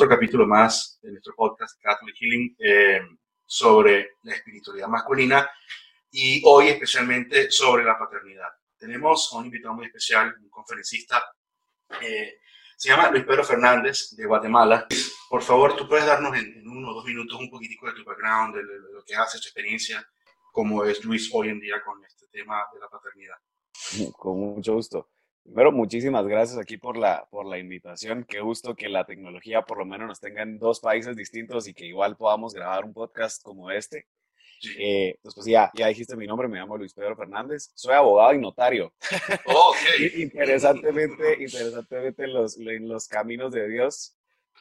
otro 0.00 0.16
capítulo 0.16 0.46
más 0.46 0.98
de 1.02 1.10
nuestro 1.10 1.34
podcast 1.36 1.78
Catholic 1.78 2.16
Healing 2.18 2.56
eh, 2.58 3.02
sobre 3.44 4.12
la 4.22 4.32
espiritualidad 4.32 4.88
masculina 4.88 5.46
y 6.10 6.40
hoy 6.46 6.68
especialmente 6.68 7.50
sobre 7.50 7.84
la 7.84 7.98
paternidad. 7.98 8.48
Tenemos 8.78 9.30
a 9.30 9.36
un 9.36 9.44
invitado 9.44 9.74
muy 9.74 9.84
especial, 9.84 10.34
un 10.40 10.48
conferencista, 10.48 11.22
eh, 12.00 12.38
se 12.78 12.88
llama 12.88 13.10
Luis 13.10 13.24
Pedro 13.24 13.44
Fernández 13.44 14.16
de 14.16 14.24
Guatemala. 14.24 14.86
Por 15.28 15.42
favor, 15.42 15.76
tú 15.76 15.86
puedes 15.86 16.06
darnos 16.06 16.34
en, 16.34 16.66
uno 16.66 16.92
o 16.92 16.94
dos 16.94 17.04
minutos 17.04 17.38
un 17.38 17.50
poquitico 17.50 17.86
de 17.86 17.92
tu 17.92 18.02
background, 18.02 18.56
de, 18.56 18.62
lo 18.62 19.04
que 19.04 19.14
hace 19.14 19.38
tu 19.38 19.48
experiencia, 19.48 20.02
cómo 20.50 20.82
es 20.82 21.04
Luis 21.04 21.28
hoy 21.34 21.50
en 21.50 21.60
día 21.60 21.82
con 21.84 22.02
este 22.06 22.26
tema 22.28 22.64
de 22.72 22.80
la 22.80 22.88
paternidad. 22.88 23.36
Con 24.16 24.54
mucho 24.54 24.72
gusto. 24.72 25.10
Primero, 25.44 25.72
muchísimas 25.72 26.26
gracias 26.26 26.58
aquí 26.58 26.76
por 26.76 26.96
la, 26.96 27.26
por 27.30 27.46
la 27.46 27.58
invitación. 27.58 28.24
Qué 28.24 28.40
gusto 28.40 28.74
que 28.74 28.88
la 28.88 29.04
tecnología 29.04 29.62
por 29.62 29.78
lo 29.78 29.84
menos 29.84 30.06
nos 30.06 30.20
tenga 30.20 30.42
en 30.42 30.58
dos 30.58 30.80
países 30.80 31.16
distintos 31.16 31.66
y 31.66 31.74
que 31.74 31.86
igual 31.86 32.16
podamos 32.16 32.54
grabar 32.54 32.84
un 32.84 32.92
podcast 32.92 33.42
como 33.42 33.70
este. 33.70 34.06
Eh, 34.78 35.18
pues, 35.22 35.34
pues 35.34 35.46
ya, 35.46 35.70
ya 35.74 35.86
dijiste 35.88 36.16
mi 36.16 36.26
nombre, 36.26 36.46
me 36.46 36.58
llamo 36.58 36.76
Luis 36.76 36.92
Pedro 36.92 37.16
Fernández, 37.16 37.70
soy 37.74 37.94
abogado 37.94 38.34
y 38.34 38.38
notario. 38.38 38.92
Oh, 39.46 39.72
interesantemente, 40.16 41.42
interesantemente 41.42 42.24
en 42.24 42.34
los, 42.34 42.58
en 42.58 42.88
los 42.88 43.08
caminos 43.08 43.52
de 43.52 43.68
Dios, 43.68 44.16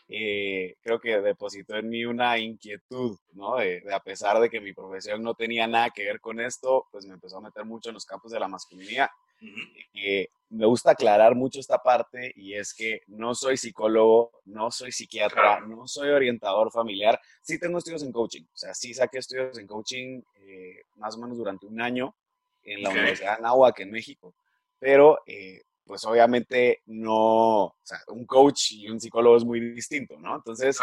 eh, 0.07 0.75
creo 0.81 0.99
que 0.99 1.19
depositó 1.19 1.75
en 1.75 1.89
mí 1.89 2.05
una 2.05 2.37
inquietud, 2.37 3.17
¿no? 3.33 3.57
De, 3.57 3.83
a 3.91 3.99
pesar 3.99 4.39
de 4.39 4.49
que 4.49 4.61
mi 4.61 4.73
profesión 4.73 5.21
no 5.21 5.35
tenía 5.35 5.67
nada 5.67 5.89
que 5.91 6.05
ver 6.05 6.19
con 6.19 6.39
esto, 6.39 6.87
pues 6.91 7.05
me 7.05 7.13
empezó 7.13 7.37
a 7.37 7.41
meter 7.41 7.65
mucho 7.65 7.89
en 7.89 7.95
los 7.95 8.05
campos 8.05 8.31
de 8.31 8.39
la 8.39 8.47
masculinidad. 8.47 9.09
Uh 9.41 10.39
me 10.49 10.65
gusta 10.65 10.91
aclarar 10.91 11.35
mucho 11.35 11.59
esta 11.59 11.77
parte 11.77 12.33
y 12.35 12.55
es 12.55 12.73
que 12.73 13.01
no 13.07 13.35
soy 13.35 13.55
psicólogo, 13.55 14.31
no 14.45 14.71
soy 14.71 14.91
psiquiatra, 14.91 15.59
no 15.61 15.87
soy 15.87 16.09
orientador 16.09 16.71
familiar. 16.71 17.19
Sí 17.41 17.59
tengo 17.59 17.77
estudios 17.77 18.03
en 18.03 18.11
coaching, 18.11 18.43
o 18.43 18.57
sea, 18.57 18.73
sí 18.73 18.93
saqué 18.93 19.19
estudios 19.19 19.57
en 19.59 19.67
coaching 19.67 20.21
eh, 20.35 20.81
más 20.95 21.15
o 21.15 21.19
menos 21.19 21.37
durante 21.37 21.67
un 21.67 21.79
año 21.79 22.15
en 22.63 22.81
la 22.81 22.89
Universidad 22.89 23.33
de 23.33 23.37
Anáhuac, 23.37 23.79
en 23.79 23.91
México, 23.91 24.35
pero 24.79 25.19
eh, 25.27 25.61
pues 25.85 26.03
obviamente 26.05 26.81
no, 26.87 27.65
o 27.65 27.75
sea, 27.83 27.99
un 28.07 28.25
coach 28.25 28.71
y 28.71 28.89
un 28.89 28.99
psicólogo 28.99 29.37
es 29.37 29.45
muy 29.45 29.59
distinto, 29.59 30.19
¿no? 30.19 30.35
Entonces, 30.35 30.77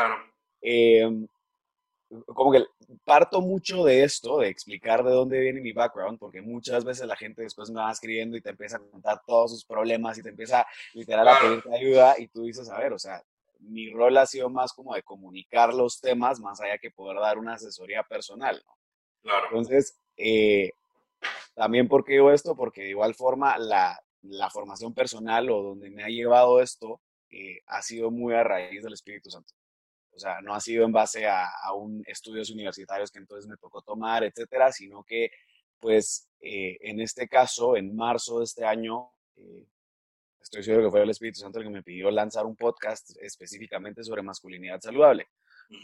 em, 0.61 1.27
como 2.27 2.53
que 2.53 2.65
parto 3.05 3.41
mucho 3.41 3.85
de 3.85 4.05
esto, 4.05 4.39
de 4.39 4.49
explicar 4.49 5.05
de 5.05 5.11
dónde 5.11 5.41
viene 5.41 5.61
mi 5.61 5.73
background, 5.73 6.19
porque 6.19 6.43
muchas 6.43 6.85
veces 6.85 7.07
la 7.07 7.17
gente 7.17 7.43
después 7.43 7.71
me 7.71 7.81
va 7.81 7.91
escribiendo 7.91 8.37
y 8.37 8.41
te 8.41 8.51
empieza 8.51 8.77
a 8.77 8.81
contar 8.81 9.21
todos 9.27 9.53
sus 9.53 9.65
problemas 9.65 10.19
y 10.19 10.23
te 10.23 10.31
empieza 10.31 10.67
literal 10.95 11.29
a 11.29 11.39
pedirte 11.39 11.75
ayuda 11.75 12.15
y 12.19 12.29
tú 12.29 12.45
dices, 12.45 12.69
a 12.71 12.79
ver, 12.79 12.93
o 12.93 12.99
sea, 12.99 13.23
mi 13.61 13.91
rol 13.91 14.17
ha 14.19 14.27
sido 14.27 14.49
más 14.49 14.73
como 14.73 14.95
de 14.95 15.03
comunicar 15.03 15.73
los 15.75 16.01
temas 16.01 16.41
más 16.41 16.61
allá 16.61 16.79
que 16.79 16.91
poder 16.91 17.19
dar 17.19 17.39
una 17.39 17.55
asesoría 17.55 18.03
personal, 18.03 18.63
¿no? 18.67 18.77
Claro. 19.23 19.47
Entonces, 19.47 19.99
eh, 20.17 20.71
también 21.55 21.89
porque 21.89 22.13
digo 22.13 22.31
esto, 22.31 22.55
porque 22.55 22.83
de 22.83 22.91
igual 22.91 23.15
forma 23.15 23.59
la, 23.59 23.99
la 24.23 24.51
formación 24.51 24.95
personal 24.95 25.51
o 25.51 25.63
donde 25.63 25.91
me 25.91 26.05
ha 26.05 26.09
llevado 26.09 26.61
esto 26.61 27.01
eh, 27.31 27.61
ha 27.67 27.83
sido 27.83 28.11
muy 28.11 28.35
a 28.35 28.45
raíz 28.45 28.83
del 28.83 28.93
Espíritu 28.93 29.31
Santo. 29.31 29.53
O 30.17 30.19
sea, 30.19 30.41
no 30.41 30.55
ha 30.55 30.61
sido 30.61 30.87
en 30.87 30.93
base 30.93 31.27
a, 31.27 31.47
un 31.75 32.03
estudios 32.07 32.51
universitarios 32.51 33.11
que 33.11 33.19
entonces 33.19 33.47
me 33.49 33.59
tocó 33.59 33.83
tomar, 33.83 34.25
etcétera, 34.25 34.73
sino 34.73 35.05
que, 35.05 35.31
pues, 35.79 36.31
eh, 36.41 36.79
en 36.81 37.01
este 37.01 37.29
caso, 37.29 37.77
en 37.77 37.95
marzo 37.95 38.39
de 38.39 38.45
este 38.47 38.65
año, 38.65 39.11
eh, 39.37 39.67
estoy 40.41 40.63
seguro 40.63 40.85
que 40.85 40.91
fue 40.91 41.03
el 41.03 41.11
Espíritu 41.11 41.41
Santo 41.41 41.59
el 41.59 41.67
que 41.67 41.71
me 41.71 41.83
pidió 41.83 42.11
lanzar 42.11 42.47
un 42.47 42.57
podcast 42.57 43.11
específicamente 43.21 44.03
sobre 44.03 44.23
masculinidad 44.23 44.81
saludable. 44.81 45.29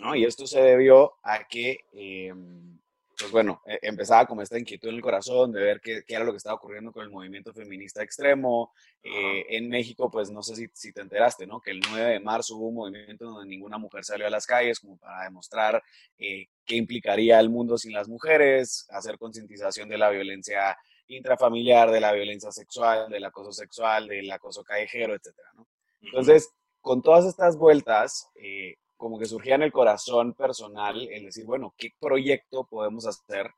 ¿no? 0.00 0.14
Y 0.14 0.24
esto 0.24 0.46
se 0.46 0.62
debió 0.62 1.12
a 1.22 1.44
que 1.44 1.80
em, 1.92 2.78
pues 3.22 3.30
bueno, 3.30 3.62
e, 3.64 3.78
empezaba 3.82 4.26
como 4.26 4.42
esta 4.42 4.58
inquietud 4.58 4.88
en 4.88 4.96
el 4.96 5.00
corazón 5.00 5.52
de 5.52 5.62
ver 5.62 5.80
qué, 5.80 6.02
era 6.08 6.24
lo 6.24 6.32
que 6.32 6.38
estaba 6.38 6.56
ocurriendo 6.56 6.90
con 6.90 7.04
el 7.04 7.10
movimiento 7.10 7.52
feminista 7.54 8.02
extremo. 8.02 8.72
Eh, 9.00 9.46
en 9.56 9.68
México, 9.68 10.10
pues 10.10 10.30
no 10.30 10.42
sé 10.42 10.56
si, 10.56 10.66
si, 10.72 10.92
te 10.92 11.02
enteraste, 11.02 11.46
¿no? 11.46 11.60
Que 11.60 11.70
el 11.70 11.80
9 11.88 12.10
de 12.14 12.20
marzo 12.20 12.56
hubo 12.56 12.68
un 12.68 12.74
movimiento 12.74 13.26
donde 13.26 13.48
ninguna 13.48 13.78
mujer 13.78 14.04
salió 14.04 14.26
a 14.26 14.30
las 14.30 14.44
calles 14.44 14.80
como 14.80 14.98
para 14.98 15.22
demostrar 15.22 15.80
eh, 16.18 16.48
qué 16.64 16.74
implicaría 16.74 17.38
el 17.38 17.48
mundo 17.48 17.78
sin 17.78 17.92
las 17.92 18.08
mujeres, 18.08 18.88
hacer 18.90 19.18
concientización 19.18 19.88
de 19.88 19.98
la 19.98 20.10
violencia 20.10 20.76
intrafamiliar, 21.06 21.92
de 21.92 22.00
la 22.00 22.12
violencia 22.12 22.50
sexual, 22.50 23.08
del 23.08 23.24
acoso 23.24 23.52
sexual, 23.52 24.08
del 24.08 24.30
acoso 24.32 24.64
callejero, 24.64 25.14
etcétera, 25.14 25.48
¿no? 25.54 25.68
Entonces, 26.00 26.50
con 26.80 27.02
todas 27.02 27.24
estas 27.26 27.56
vueltas, 27.56 28.28
eh, 28.34 28.74
como 29.02 29.18
que 29.18 29.26
surgía 29.26 29.56
en 29.56 29.64
el 29.64 29.72
corazón 29.72 30.32
personal 30.32 31.08
el 31.10 31.24
decir, 31.24 31.44
bueno, 31.44 31.74
¿qué 31.76 31.90
proyecto 31.98 32.64
podemos 32.70 33.04
hacer 33.04 33.50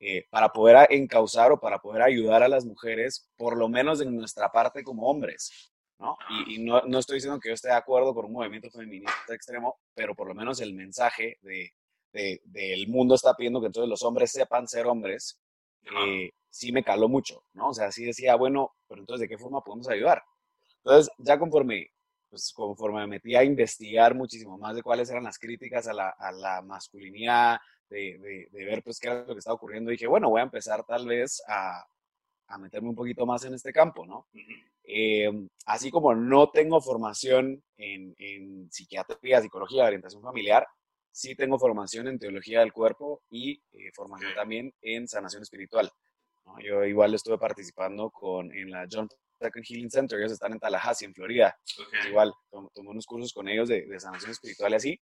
eh, 0.00 0.26
para 0.28 0.48
poder 0.48 0.88
encauzar 0.90 1.52
o 1.52 1.60
para 1.60 1.78
poder 1.78 2.02
ayudar 2.02 2.42
a 2.42 2.48
las 2.48 2.64
mujeres, 2.64 3.30
por 3.36 3.56
lo 3.56 3.68
menos 3.68 4.00
en 4.00 4.16
nuestra 4.16 4.50
parte 4.50 4.82
como 4.82 5.08
hombres? 5.08 5.70
¿no? 6.00 6.16
Y, 6.48 6.58
no, 6.58 6.82
no, 6.82 6.98
estoy 6.98 7.18
diciendo 7.18 7.38
que 7.38 7.48
yo 7.50 7.54
esté 7.54 7.68
de 7.68 7.74
acuerdo 7.74 8.12
con 8.12 8.24
un 8.24 8.32
movimiento 8.32 8.70
feminista 8.70 9.32
extremo, 9.32 9.76
pero 9.94 10.16
por 10.16 10.26
lo 10.26 10.34
menos 10.34 10.60
el 10.60 10.74
mensaje 10.74 11.38
de, 11.42 11.70
del 12.44 12.88
mundo 12.88 13.14
está 13.14 13.34
pidiendo 13.34 13.60
que 13.60 13.66
entonces 13.66 13.88
los 13.88 14.02
hombres 14.02 14.32
sepan 14.32 14.66
ser 14.66 14.86
hombres, 14.86 15.38
eh, 15.84 16.32
sí 16.50 16.72
me 16.72 16.82
caló 16.82 17.08
mucho, 17.08 17.44
¿no? 17.52 17.68
O 17.68 17.74
sea, 17.74 17.92
sí 17.92 18.04
decía, 18.04 18.34
bueno, 18.34 18.72
pero 18.88 19.00
entonces, 19.00 19.20
¿de 19.20 19.28
qué 19.28 19.38
forma 19.40 19.62
podemos 19.62 19.88
ayudar? 19.88 20.24
Entonces, 20.78 21.08
ya 21.18 21.38
conforme 21.38 21.86
pues 22.28 22.52
conforme 22.52 23.00
me 23.00 23.06
metí 23.06 23.34
a 23.34 23.44
investigar 23.44 24.14
muchísimo 24.14 24.58
más 24.58 24.76
de 24.76 24.82
cuáles 24.82 25.10
eran 25.10 25.24
las 25.24 25.38
críticas 25.38 25.88
a 25.88 25.92
la, 25.92 26.10
a 26.10 26.32
la 26.32 26.62
masculinidad, 26.62 27.58
de, 27.88 28.48
de, 28.52 28.64
ver 28.64 28.82
pues 28.82 28.98
qué 28.98 29.08
era 29.08 29.24
lo 29.24 29.32
que 29.34 29.38
estaba 29.38 29.54
ocurriendo, 29.54 29.90
dije, 29.90 30.06
bueno, 30.06 30.28
voy 30.30 30.40
a 30.40 30.44
empezar 30.44 30.84
tal 30.84 31.06
vez 31.06 31.42
a, 31.48 31.84
a 32.48 32.58
meterme 32.58 32.90
un 32.90 32.94
poquito 32.94 33.24
más 33.26 33.44
en 33.44 33.54
este 33.54 33.72
campo, 33.72 34.06
¿no? 34.06 34.26
Em, 34.84 35.48
así 35.66 35.90
como 35.90 36.14
no 36.14 36.50
tengo 36.50 36.80
formación 36.80 37.62
en, 37.76 38.14
en, 38.18 38.70
psiquiatría, 38.70 39.42
psicología, 39.42 39.84
orientación 39.84 40.22
familiar, 40.22 40.66
sí 41.10 41.34
tengo 41.34 41.58
formación 41.58 42.08
en 42.08 42.18
teología 42.18 42.60
del 42.60 42.72
cuerpo 42.72 43.22
y 43.28 43.62
eh, 43.72 43.90
formación 43.94 44.34
también 44.34 44.72
en 44.80 45.06
sanación 45.08 45.42
espiritual. 45.42 45.90
Yo 46.64 46.84
igual 46.84 47.12
estuve 47.14 47.36
participando 47.36 48.10
con, 48.10 48.50
en 48.52 48.70
la 48.70 48.86
John 48.90 49.08
Second 49.38 49.64
Healing 49.64 49.90
Center, 49.90 50.18
ellos 50.18 50.32
están 50.32 50.52
en 50.52 50.58
Tallahassee, 50.58 51.06
en 51.06 51.14
Florida. 51.14 51.56
igual, 52.08 52.32
tomé 52.50 52.90
unos 52.90 53.06
cursos 53.06 53.32
con 53.32 53.48
ellos 53.48 53.68
de, 53.68 53.86
sanación 53.98 54.32
espiritual 54.32 54.72
y 54.72 54.76
así. 54.76 55.00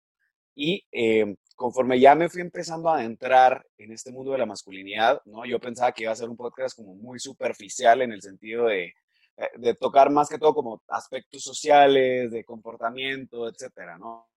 Y 0.55 0.85
em, 0.91 1.35
conforme 1.55 1.99
ya 1.99 2.13
me 2.13 2.29
fui 2.29 2.41
empezando 2.41 2.89
a 2.89 3.03
entrar 3.03 3.65
en 3.77 3.91
este 3.91 4.11
mundo 4.11 4.33
de 4.33 4.37
la 4.37 4.45
masculinidad, 4.45 5.21
¿no? 5.25 5.45
Yo 5.45 5.59
pensaba 5.59 5.91
que 5.91 6.03
iba 6.03 6.11
a 6.11 6.15
ser 6.15 6.29
un 6.29 6.37
podcast 6.37 6.75
como 6.75 6.93
muy 6.93 7.19
superficial 7.19 8.01
en 8.01 8.11
el 8.11 8.21
sentido 8.21 8.65
de, 8.65 8.93
eh, 9.37 9.49
de 9.57 9.73
tocar 9.73 10.11
más 10.11 10.29
que 10.29 10.37
todo 10.37 10.53
como 10.53 10.83
aspectos 10.87 11.41
sociales, 11.43 12.31
de 12.31 12.43
comportamiento, 12.43 13.49
etcétera, 13.49 13.97
¿no? 13.97 14.29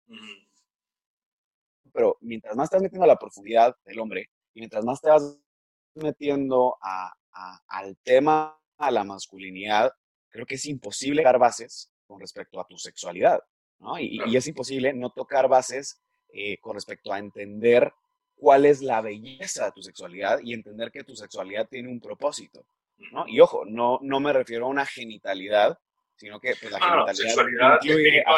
Pero 1.92 2.16
mientras 2.20 2.56
más 2.56 2.70
te 2.70 2.76
vas 2.76 2.82
metiendo 2.82 3.04
a 3.04 3.08
la 3.08 3.18
profundidad 3.18 3.76
del 3.84 3.98
hombre 4.00 4.30
y 4.54 4.60
mientras 4.60 4.84
más 4.84 5.00
te 5.00 5.10
vas 5.10 5.38
metiendo 5.94 6.76
a, 6.80 7.12
al 7.68 7.96
tema 7.98 8.58
a 8.78 8.90
la 8.90 9.04
masculinidad, 9.04 9.92
creo 10.28 10.46
que 10.46 10.56
es 10.56 10.66
imposible 10.66 11.22
dar 11.22 11.38
bases 11.38 11.90
con 12.06 12.20
respecto 12.20 12.60
a 12.60 12.66
tu 12.66 12.78
sexualidad, 12.78 13.42
¿no? 13.78 13.98
Y, 13.98 14.36
es 14.36 14.46
imposible 14.46 14.92
no 14.92 15.10
tocar 15.10 15.48
bases 15.48 16.00
eh, 16.32 16.58
con 16.58 16.74
respecto 16.74 17.12
a 17.12 17.18
entender 17.18 17.92
cuál 18.36 18.66
es 18.66 18.82
la 18.82 19.00
belleza 19.00 19.66
de 19.66 19.72
tu 19.72 19.82
sexualidad 19.82 20.40
y 20.42 20.52
entender 20.52 20.90
que 20.90 21.04
tu 21.04 21.16
sexualidad 21.16 21.68
tiene 21.68 21.88
un 21.88 22.00
propósito, 22.00 22.66
¿no? 23.12 23.26
Y 23.26 23.40
ojo, 23.40 23.64
no, 23.64 23.98
no 24.02 24.20
me 24.20 24.32
refiero 24.32 24.66
a 24.66 24.68
una 24.68 24.86
genitalidad, 24.86 25.78
sino 26.16 26.38
que 26.40 26.54
pues, 26.60 26.70
la 26.70 26.80
genitalidad 26.80 27.78
incluye 27.82 28.22
a, 28.26 28.32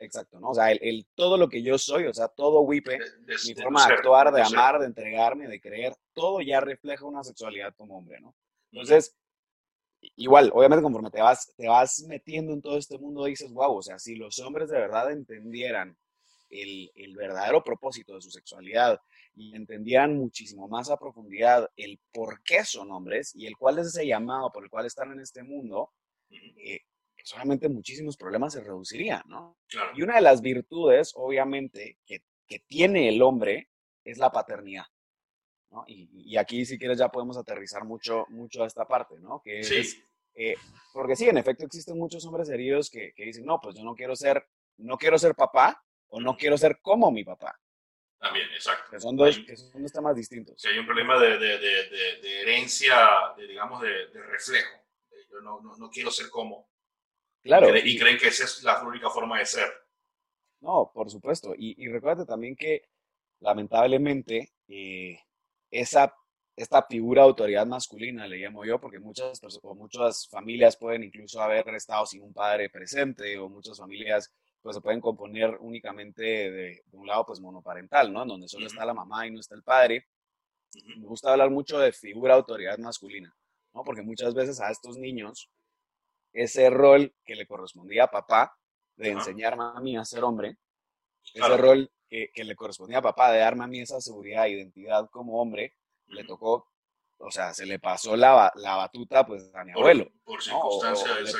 Exacto, 0.00 0.38
¿no? 0.38 0.50
O 0.50 0.54
sea, 0.54 0.70
el, 0.70 1.06
todo 1.14 1.36
lo 1.36 1.48
que 1.48 1.62
yo 1.62 1.76
soy, 1.76 2.06
o 2.06 2.14
sea, 2.14 2.28
todo 2.28 2.60
Wipe, 2.60 2.98
mi 3.46 3.54
forma 3.54 3.84
de 3.84 3.94
actuar, 3.94 4.32
de, 4.32 4.42
amar, 4.42 4.78
de 4.78 4.86
entregarme, 4.86 5.48
de 5.48 5.60
creer, 5.60 5.92
todo 6.12 6.40
ya 6.40 6.60
refleja 6.60 7.04
una 7.04 7.24
sexualidad 7.24 7.74
como 7.74 7.98
hombre, 7.98 8.20
¿no? 8.20 8.34
Entonces, 8.72 9.16
igual, 10.16 10.50
obviamente 10.54 10.82
conforme 10.82 11.10
te 11.10 11.20
vas, 11.20 11.52
te 11.56 11.68
vas 11.68 12.04
metiendo 12.08 12.52
en 12.52 12.62
todo 12.62 12.78
este 12.78 12.98
mundo, 12.98 13.24
dices, 13.24 13.52
wow, 13.52 13.76
o 13.76 13.82
sea, 13.82 13.98
si 13.98 14.16
los 14.16 14.38
hombres 14.40 14.68
de 14.70 14.78
verdad 14.78 15.10
entendieran 15.10 15.96
el, 16.50 16.90
el, 16.94 17.16
verdadero 17.16 17.62
propósito 17.62 18.14
de 18.14 18.22
su 18.22 18.30
sexualidad 18.30 19.00
y 19.34 19.54
entendieran 19.54 20.16
muchísimo 20.16 20.66
más 20.66 20.90
a 20.90 20.96
profundidad 20.96 21.68
el 21.76 22.00
por 22.12 22.42
qué 22.42 22.64
son 22.64 22.90
hombres 22.90 23.34
y 23.34 23.46
el 23.46 23.56
cuál 23.56 23.78
es 23.78 23.88
ese 23.88 24.06
llamado 24.06 24.50
por 24.50 24.64
el 24.64 24.70
cual 24.70 24.86
están 24.86 25.12
en 25.12 25.20
este 25.20 25.42
mundo, 25.42 25.92
eh, 26.30 26.80
solamente 27.22 27.68
muchísimos 27.68 28.16
problemas 28.16 28.54
se 28.54 28.62
reducirían, 28.62 29.22
¿no? 29.26 29.58
Y 29.94 30.02
una 30.02 30.16
de 30.16 30.22
las 30.22 30.40
virtudes, 30.40 31.12
obviamente, 31.14 31.98
que, 32.06 32.22
que 32.46 32.60
tiene 32.60 33.08
el 33.08 33.20
hombre 33.20 33.68
es 34.04 34.18
la 34.18 34.32
paternidad. 34.32 34.86
Y, 35.86 36.36
aquí, 36.36 36.64
si 36.64 36.78
quieres, 36.78 36.98
ya 36.98 37.08
podemos 37.08 37.36
aterrizar 37.36 37.84
mucho, 37.84 38.24
mucho 38.30 38.64
a 38.64 38.66
esta 38.66 38.86
parte, 38.86 39.18
¿no? 39.20 39.40
Que 39.42 39.60
es, 39.60 39.98
eh, 40.34 40.54
porque 40.92 41.14
sí, 41.14 41.28
en 41.28 41.38
efecto, 41.38 41.66
existen 41.66 41.98
muchos 41.98 42.24
hombres 42.24 42.48
heridos 42.48 42.90
que, 42.90 43.12
que, 43.14 43.24
dicen, 43.24 43.44
no, 43.44 43.60
pues 43.60 43.76
yo 43.76 43.84
no 43.84 43.94
quiero 43.94 44.16
ser 44.16 44.46
no 44.78 44.96
quiero 44.96 45.18
ser 45.18 45.34
papá 45.34 45.84
o 46.08 46.20
no 46.20 46.36
quiero 46.36 46.56
ser 46.56 46.80
como 46.80 47.10
mi 47.10 47.24
papá. 47.24 47.58
También, 48.18 48.46
exacto. 48.52 48.90
Que 48.90 49.00
son 49.00 49.16
dos, 49.16 49.38
que 49.38 49.56
son 49.56 49.82
dos 49.82 49.92
temas 49.92 50.16
distintos. 50.16 50.60
Si 50.60 50.68
hay 50.68 50.78
un 50.78 50.86
problema 50.86 51.18
de, 51.20 51.38
de, 51.38 51.58
de, 51.58 52.20
de 52.20 52.40
herencia, 52.42 52.96
digamos, 53.36 53.80
de, 53.80 54.06
reflejo. 54.22 54.84
Yo 55.30 55.40
no, 55.40 55.60
no, 55.60 55.76
no, 55.76 55.90
quiero 55.90 56.10
ser 56.10 56.30
como. 56.30 56.68
Claro. 57.42 57.76
Y, 57.76 57.98
creen 57.98 58.18
que 58.18 58.28
esa 58.28 58.44
es 58.44 58.62
la 58.62 58.82
única 58.82 59.10
forma 59.10 59.38
de 59.38 59.46
ser. 59.46 59.68
No, 60.60 60.90
por 60.92 61.10
supuesto. 61.10 61.54
Y, 61.56 61.84
y 61.84 61.88
recuerda 61.88 62.24
también 62.24 62.56
que, 62.56 62.88
lamentablemente, 63.40 64.52
eh, 64.66 65.20
esa, 65.70 66.14
esta 66.56 66.82
figura 66.82 67.22
de 67.22 67.28
autoridad 67.28 67.66
masculina, 67.66 68.26
le 68.26 68.38
llamo 68.38 68.64
yo, 68.64 68.80
porque 68.80 68.98
muchas, 68.98 69.40
o 69.62 69.74
muchas 69.74 70.28
familias 70.28 70.76
pueden 70.76 71.04
incluso 71.04 71.40
haber 71.40 71.68
estado 71.74 72.06
sin 72.06 72.22
un 72.22 72.32
padre 72.32 72.70
presente, 72.70 73.38
o 73.38 73.48
muchas 73.48 73.78
familias 73.78 74.32
pues 74.60 74.74
se 74.76 74.82
pueden 74.82 75.00
componer 75.00 75.56
únicamente 75.60 76.22
de, 76.22 76.82
un 76.92 77.06
lado 77.06 77.24
pues 77.26 77.40
monoparental, 77.40 78.12
¿no? 78.12 78.22
En 78.22 78.28
donde 78.28 78.48
solo 78.48 78.66
está 78.66 78.84
la 78.84 78.94
mamá 78.94 79.26
y 79.26 79.30
no 79.30 79.40
está 79.40 79.54
el 79.54 79.62
padre. 79.62 80.06
Me 80.96 81.06
gusta 81.06 81.32
hablar 81.32 81.50
mucho 81.50 81.78
de 81.78 81.92
figura 81.92 82.34
de 82.34 82.40
autoridad 82.40 82.76
masculina, 82.78 83.34
¿no? 83.72 83.84
Porque 83.84 84.02
muchas 84.02 84.34
veces 84.34 84.60
a 84.60 84.70
estos 84.70 84.98
niños 84.98 85.48
ese 86.32 86.70
rol 86.70 87.14
que 87.24 87.36
le 87.36 87.46
correspondía 87.46 88.04
a 88.04 88.10
papá 88.10 88.56
de 88.96 89.10
enseñar 89.10 89.56
a 89.58 89.80
mí 89.80 89.96
a 89.96 90.04
ser 90.04 90.24
hombre, 90.24 90.58
ese 91.34 91.56
rol 91.56 91.90
que, 92.08 92.30
que, 92.32 92.44
le 92.44 92.56
correspondía 92.56 92.98
a 92.98 93.02
papá 93.02 93.32
de 93.32 93.40
darme 93.40 93.64
a 93.64 93.66
mí 93.66 93.80
esa 93.80 94.00
seguridad 94.00 94.46
e 94.46 94.50
identidad 94.50 95.08
como 95.10 95.40
hombre, 95.40 95.74
le 96.06 96.24
tocó 96.24 96.68
o 97.20 97.30
sea, 97.30 97.52
se 97.52 97.66
le 97.66 97.78
pasó 97.78 98.16
la, 98.16 98.52
la 98.54 98.76
batuta 98.76 99.26
pues 99.26 99.52
a 99.54 99.64
mi 99.64 99.72
abuelo. 99.72 100.08
Por 100.24 100.40
circunstancias, 100.40 101.34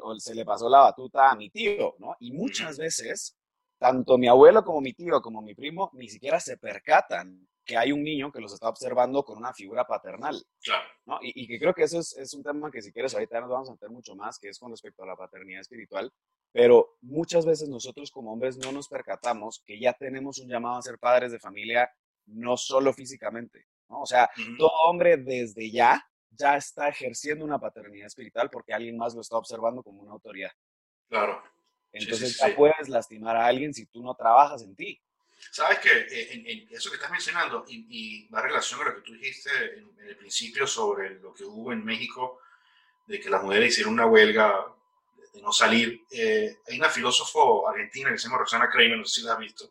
o, 0.00 0.18
se 0.18 0.34
le 0.34 0.44
pasó 0.44 0.68
la 0.68 0.80
batuta 0.80 1.30
a 1.30 1.36
mi 1.36 1.50
tío, 1.50 1.96
¿no? 1.98 2.16
Y 2.20 2.32
muchas 2.32 2.78
veces, 2.78 3.36
tanto 3.78 4.16
mi 4.16 4.28
abuelo 4.28 4.64
como 4.64 4.80
mi 4.80 4.92
tío 4.92 5.20
como 5.20 5.42
mi 5.42 5.54
primo 5.54 5.90
ni 5.94 6.08
siquiera 6.08 6.38
se 6.38 6.56
percatan 6.56 7.48
que 7.64 7.76
hay 7.76 7.90
un 7.90 8.04
niño 8.04 8.30
que 8.30 8.40
los 8.40 8.52
está 8.52 8.68
observando 8.68 9.24
con 9.24 9.38
una 9.38 9.52
figura 9.52 9.84
paternal. 9.84 10.40
Claro. 10.62 10.88
¿no? 11.04 11.18
Y, 11.20 11.42
y, 11.42 11.48
que 11.48 11.58
creo 11.58 11.74
que 11.74 11.82
eso 11.82 11.98
es, 11.98 12.16
es, 12.16 12.32
un 12.32 12.44
tema 12.44 12.70
que 12.70 12.80
si 12.80 12.92
quieres 12.92 13.12
ahorita 13.12 13.40
nos 13.40 13.50
vamos 13.50 13.68
a 13.68 13.72
meter 13.72 13.90
mucho 13.90 14.14
más, 14.14 14.38
que 14.38 14.50
es 14.50 14.58
con 14.60 14.70
respecto 14.70 15.02
a 15.02 15.06
la 15.06 15.16
paternidad 15.16 15.62
espiritual, 15.62 16.12
pero 16.52 16.96
muchas 17.02 17.44
veces 17.44 17.68
nosotros 17.68 18.10
como 18.10 18.32
hombres 18.32 18.56
no 18.56 18.72
nos 18.72 18.88
percatamos 18.88 19.62
que 19.66 19.78
ya 19.78 19.92
tenemos 19.92 20.38
un 20.38 20.48
llamado 20.48 20.76
a 20.76 20.82
ser 20.82 20.98
padres 20.98 21.32
de 21.32 21.38
familia, 21.38 21.90
no 22.26 22.56
solo 22.56 22.92
físicamente, 22.92 23.66
o 23.88 24.06
sea, 24.06 24.28
todo 24.58 24.72
hombre 24.86 25.16
desde 25.16 25.70
ya 25.70 26.04
ya 26.36 26.56
está 26.56 26.88
ejerciendo 26.88 27.44
una 27.44 27.58
paternidad 27.58 28.06
espiritual 28.06 28.50
porque 28.50 28.72
alguien 28.72 28.96
más 28.96 29.14
lo 29.14 29.20
está 29.20 29.36
observando 29.36 29.82
como 29.82 30.02
una 30.02 30.12
autoridad. 30.12 30.50
Claro. 31.08 31.42
Entonces 31.92 32.38
ya 32.38 32.54
puedes 32.54 32.88
lastimar 32.88 33.36
a 33.36 33.46
alguien 33.46 33.72
si 33.72 33.86
tú 33.86 34.02
no 34.02 34.14
trabajas 34.14 34.62
en 34.62 34.76
ti. 34.76 35.00
Sabes 35.50 35.78
que 35.78 35.90
eh, 35.90 36.28
en, 36.32 36.68
eso 36.74 36.90
que 36.90 36.96
estás 36.96 37.10
mencionando 37.10 37.64
y, 37.68 38.28
va 38.28 38.40
en 38.40 38.46
relación 38.46 38.80
a 38.80 38.84
lo 38.84 38.96
que 38.96 39.02
tú 39.02 39.12
dijiste 39.14 39.50
en, 39.78 40.08
el 40.08 40.16
principio 40.16 40.66
sobre 40.66 41.18
lo 41.20 41.32
que 41.32 41.44
hubo 41.44 41.72
en 41.72 41.84
México, 41.84 42.40
de 43.06 43.20
que 43.20 43.30
las 43.30 43.42
mujeres 43.42 43.72
hicieron 43.72 43.94
una 43.94 44.06
huelga 44.06 44.66
de 45.36 45.42
no 45.42 45.52
salir. 45.52 46.04
Eh, 46.10 46.58
hay 46.66 46.78
una 46.78 46.88
filósofo 46.88 47.68
argentina 47.68 48.10
que 48.10 48.18
se 48.18 48.24
llama 48.24 48.38
Roxana 48.38 48.68
Kramer, 48.68 48.98
no 48.98 49.04
sé 49.04 49.20
si 49.20 49.26
la 49.26 49.34
has 49.34 49.38
visto. 49.38 49.70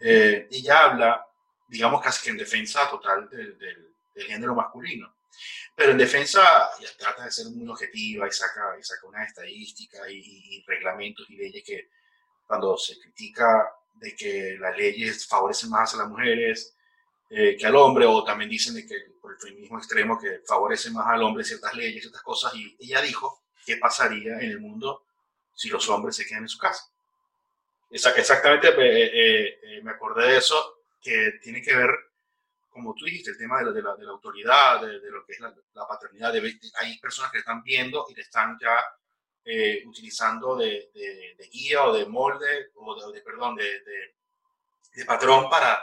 Eh, 0.00 0.48
ella 0.50 0.84
habla 0.84 1.26
digamos 1.66 2.02
casi 2.02 2.22
que 2.22 2.30
en 2.30 2.36
defensa 2.36 2.88
total 2.88 3.28
del, 3.28 3.58
del, 3.58 3.90
género 4.14 4.54
masculino. 4.54 5.12
Pero 5.74 5.90
en 5.90 5.98
defensa 5.98 6.70
ya 6.80 6.88
trata 6.96 7.24
de 7.24 7.32
ser 7.32 7.46
muy 7.46 7.68
objetiva 7.68 8.28
y 8.28 8.30
saca, 8.30 8.76
y 8.78 8.82
saca 8.84 9.08
unas 9.08 9.26
estadísticas 9.26 10.08
y, 10.08 10.62
reglamentos 10.68 11.28
y 11.28 11.36
leyes 11.36 11.64
que 11.64 11.90
cuando 12.46 12.76
se 12.76 12.96
critica 13.00 13.68
de 13.94 14.14
que 14.14 14.56
las 14.60 14.76
leyes 14.76 15.26
favorecen 15.26 15.70
más 15.70 15.94
a 15.94 15.96
las 15.96 16.08
mujeres 16.08 16.76
eh, 17.28 17.56
que 17.56 17.66
al 17.66 17.74
hombre, 17.74 18.06
o 18.06 18.22
también 18.22 18.50
dicen 18.50 18.74
de 18.74 18.86
que 18.86 18.94
por 19.20 19.32
el 19.32 19.38
feminismo 19.40 19.78
extremo 19.78 20.16
que 20.20 20.42
favorece 20.46 20.90
más 20.90 21.08
al 21.08 21.22
hombre 21.24 21.42
ciertas 21.42 21.74
leyes, 21.74 22.02
ciertas 22.02 22.22
cosas, 22.22 22.54
y 22.54 22.76
ella 22.78 23.00
dijo 23.00 23.43
qué 23.64 23.76
pasaría 23.76 24.34
en 24.34 24.50
el 24.50 24.60
mundo 24.60 25.04
si 25.54 25.68
los 25.68 25.88
hombres 25.88 26.16
se 26.16 26.26
quedan 26.26 26.42
en 26.42 26.48
su 26.48 26.58
casa. 26.58 26.90
Exactamente, 27.90 28.68
eh, 28.68 29.58
eh, 29.62 29.82
me 29.82 29.92
acordé 29.92 30.32
de 30.32 30.38
eso 30.38 30.82
que 31.00 31.38
tiene 31.40 31.62
que 31.62 31.76
ver, 31.76 31.90
como 32.70 32.92
tú 32.94 33.04
dijiste, 33.04 33.30
el 33.30 33.38
tema 33.38 33.58
de 33.58 33.66
la, 33.66 33.72
de 33.72 33.82
la, 33.82 33.94
de 33.94 34.04
la 34.04 34.10
autoridad, 34.10 34.80
de, 34.80 35.10
lo 35.10 35.24
que 35.24 35.32
es 35.32 35.40
la, 35.40 35.86
paternidad. 35.86 36.32
De, 36.32 36.58
hay 36.80 36.98
personas 36.98 37.30
que 37.30 37.38
están 37.38 37.62
viendo 37.62 38.06
y 38.08 38.14
le 38.14 38.22
están 38.22 38.58
ya 38.60 38.84
eh, 39.44 39.84
utilizando 39.86 40.56
de, 40.56 40.90
guía 41.52 41.84
o 41.84 41.96
de 41.96 42.06
molde, 42.06 42.70
o 42.74 43.12
de, 43.12 43.20
perdón, 43.20 43.54
de, 43.54 45.04
patrón 45.06 45.48
para 45.48 45.80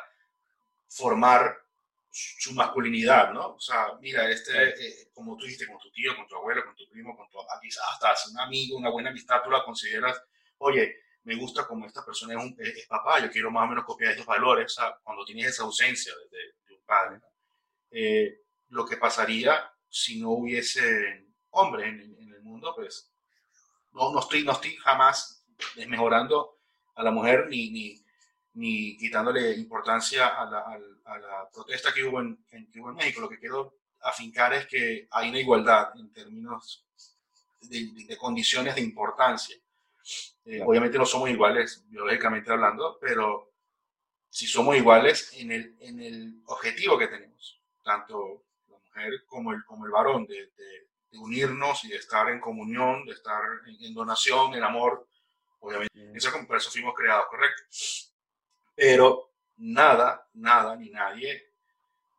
formar 0.89 1.63
su 2.11 2.53
masculinidad, 2.53 3.31
¿no? 3.31 3.55
O 3.55 3.59
sea, 3.59 3.93
mira, 4.01 4.29
este, 4.29 4.69
eh, 4.69 5.09
como 5.13 5.37
tú 5.37 5.45
dijiste, 5.45 5.65
con 5.65 5.79
tu 5.79 5.89
tío, 5.91 6.15
con 6.15 6.27
tu 6.27 6.35
abuelo, 6.35 6.65
con 6.65 6.75
tu 6.75 6.87
primo, 6.89 7.15
con 7.15 7.29
tu, 7.29 7.37
quizás 7.61 7.83
hasta 7.89 8.29
un 8.31 8.39
amigo, 8.39 8.77
una 8.77 8.89
buena 8.89 9.09
amistad, 9.09 9.41
tú 9.43 9.49
la 9.49 9.63
consideras, 9.63 10.21
oye, 10.57 10.95
me 11.23 11.35
gusta 11.35 11.65
como 11.65 11.85
esta 11.85 12.03
persona 12.03 12.33
es, 12.33 12.43
un, 12.43 12.57
papá, 12.89 13.19
yo 13.19 13.31
quiero 13.31 13.49
más 13.49 13.63
o 13.63 13.67
menos 13.67 13.85
copiar 13.85 14.11
estos 14.11 14.25
valores, 14.25 14.75
cuando 15.03 15.23
tienes 15.23 15.47
esa 15.47 15.63
ausencia 15.63 16.13
de, 16.31 16.75
un 16.75 16.83
padre. 16.85 17.21
Eh, 17.91 18.41
lo 18.69 18.85
que 18.85 18.97
pasaría 18.97 19.71
si 19.89 20.19
no 20.19 20.31
hubiese 20.31 21.27
hombre 21.51 21.87
en, 21.87 21.99
el 22.33 22.41
mundo, 22.41 22.73
pues 22.75 23.11
no, 23.91 24.11
no, 24.11 24.19
estoy, 24.19 24.43
no 24.43 24.53
estoy 24.53 24.75
jamás 24.77 25.45
desmejorando 25.75 26.59
a 26.95 27.03
la 27.03 27.11
mujer 27.11 27.47
ni, 27.49 27.69
ni, 27.69 28.00
ni 28.53 28.97
quitándole 28.97 29.53
importancia 29.53 30.27
a 30.27 30.45
la, 30.45 30.59
a, 31.05 31.17
la, 31.17 31.49
protesta 31.53 31.93
que 31.93 32.03
hubo 32.03 32.19
en, 32.19 32.37
en, 32.51 32.69
en 32.73 32.95
México. 32.95 33.21
Lo 33.21 33.29
que 33.29 33.39
quiero 33.39 33.75
afincar 34.01 34.53
es 34.53 34.67
que 34.67 35.07
hay 35.11 35.29
una 35.29 35.39
igualdad 35.39 35.91
en 35.95 36.11
términos 36.11 36.85
de, 37.61 37.89
de 38.07 38.17
condiciones 38.17 38.75
de 38.75 38.81
importancia. 38.81 39.55
Eh, 40.45 40.61
obviamente 40.65 40.97
no 40.97 41.05
somos 41.05 41.29
iguales 41.29 41.85
biológicamente 41.87 42.51
hablando, 42.51 42.97
pero 42.99 43.51
si 44.29 44.47
somos 44.47 44.75
iguales 44.75 45.31
en 45.35 45.51
el, 45.51 45.75
en 45.79 45.99
el 45.99 46.41
objetivo 46.45 46.97
que 46.97 47.07
tenemos, 47.07 47.61
tanto 47.83 48.45
la 48.69 48.77
mujer 48.77 49.25
como 49.27 49.53
el, 49.53 49.63
como 49.65 49.85
el 49.85 49.91
varón, 49.91 50.25
de, 50.25 50.47
de, 50.47 50.87
unirnos 51.13 51.83
y 51.83 51.89
de 51.89 51.97
estar 51.97 52.29
en 52.29 52.39
comunión, 52.39 53.05
de 53.05 53.11
estar 53.11 53.41
en, 53.67 53.93
donación, 53.93 54.53
en 54.53 54.63
amor, 54.63 55.05
obviamente, 55.59 56.13
eso, 56.15 56.31
por 56.47 56.55
eso 56.55 56.71
fuimos 56.71 56.95
creados, 56.95 57.25
correcto. 57.29 57.63
Pero 58.75 59.31
nada, 59.57 60.27
nada 60.33 60.75
ni 60.75 60.89
nadie 60.89 61.51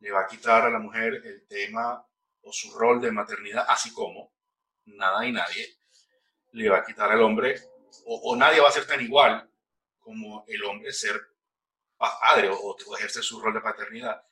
le 0.00 0.10
va 0.10 0.22
a 0.22 0.26
quitar 0.26 0.66
a 0.66 0.70
la 0.70 0.78
mujer 0.78 1.14
el 1.24 1.46
tema 1.46 2.04
o 2.42 2.52
su 2.52 2.76
rol 2.76 3.00
de 3.00 3.12
maternidad, 3.12 3.64
así 3.68 3.92
como 3.92 4.32
nada 4.86 5.24
y 5.26 5.32
nadie 5.32 5.76
le 6.52 6.68
va 6.68 6.78
a 6.78 6.84
quitar 6.84 7.10
al 7.10 7.22
hombre 7.22 7.60
o, 8.04 8.34
nadie 8.36 8.60
va 8.60 8.68
a 8.68 8.72
ser 8.72 8.86
tan 8.86 9.00
igual 9.00 9.48
como 10.00 10.44
el 10.48 10.64
hombre 10.64 10.92
ser 10.92 11.20
padre 11.96 12.48
o, 12.50 12.76
ejercer 12.96 13.22
su 13.22 13.40
rol 13.40 13.54
de 13.54 13.60
paternidad. 13.60 14.22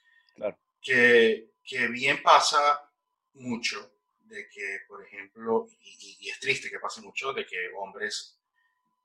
Que, 0.80 1.50
que, 1.62 1.88
bien 1.88 2.22
pasa 2.22 2.90
mucho 3.34 3.92
de 4.20 4.48
que, 4.48 4.80
por 4.88 5.04
ejemplo, 5.04 5.66
y, 5.80 6.28
es 6.28 6.40
triste 6.40 6.70
que 6.70 6.80
pase 6.80 7.02
mucho, 7.02 7.32
de 7.32 7.46
que 7.46 7.70
hombres 7.76 8.38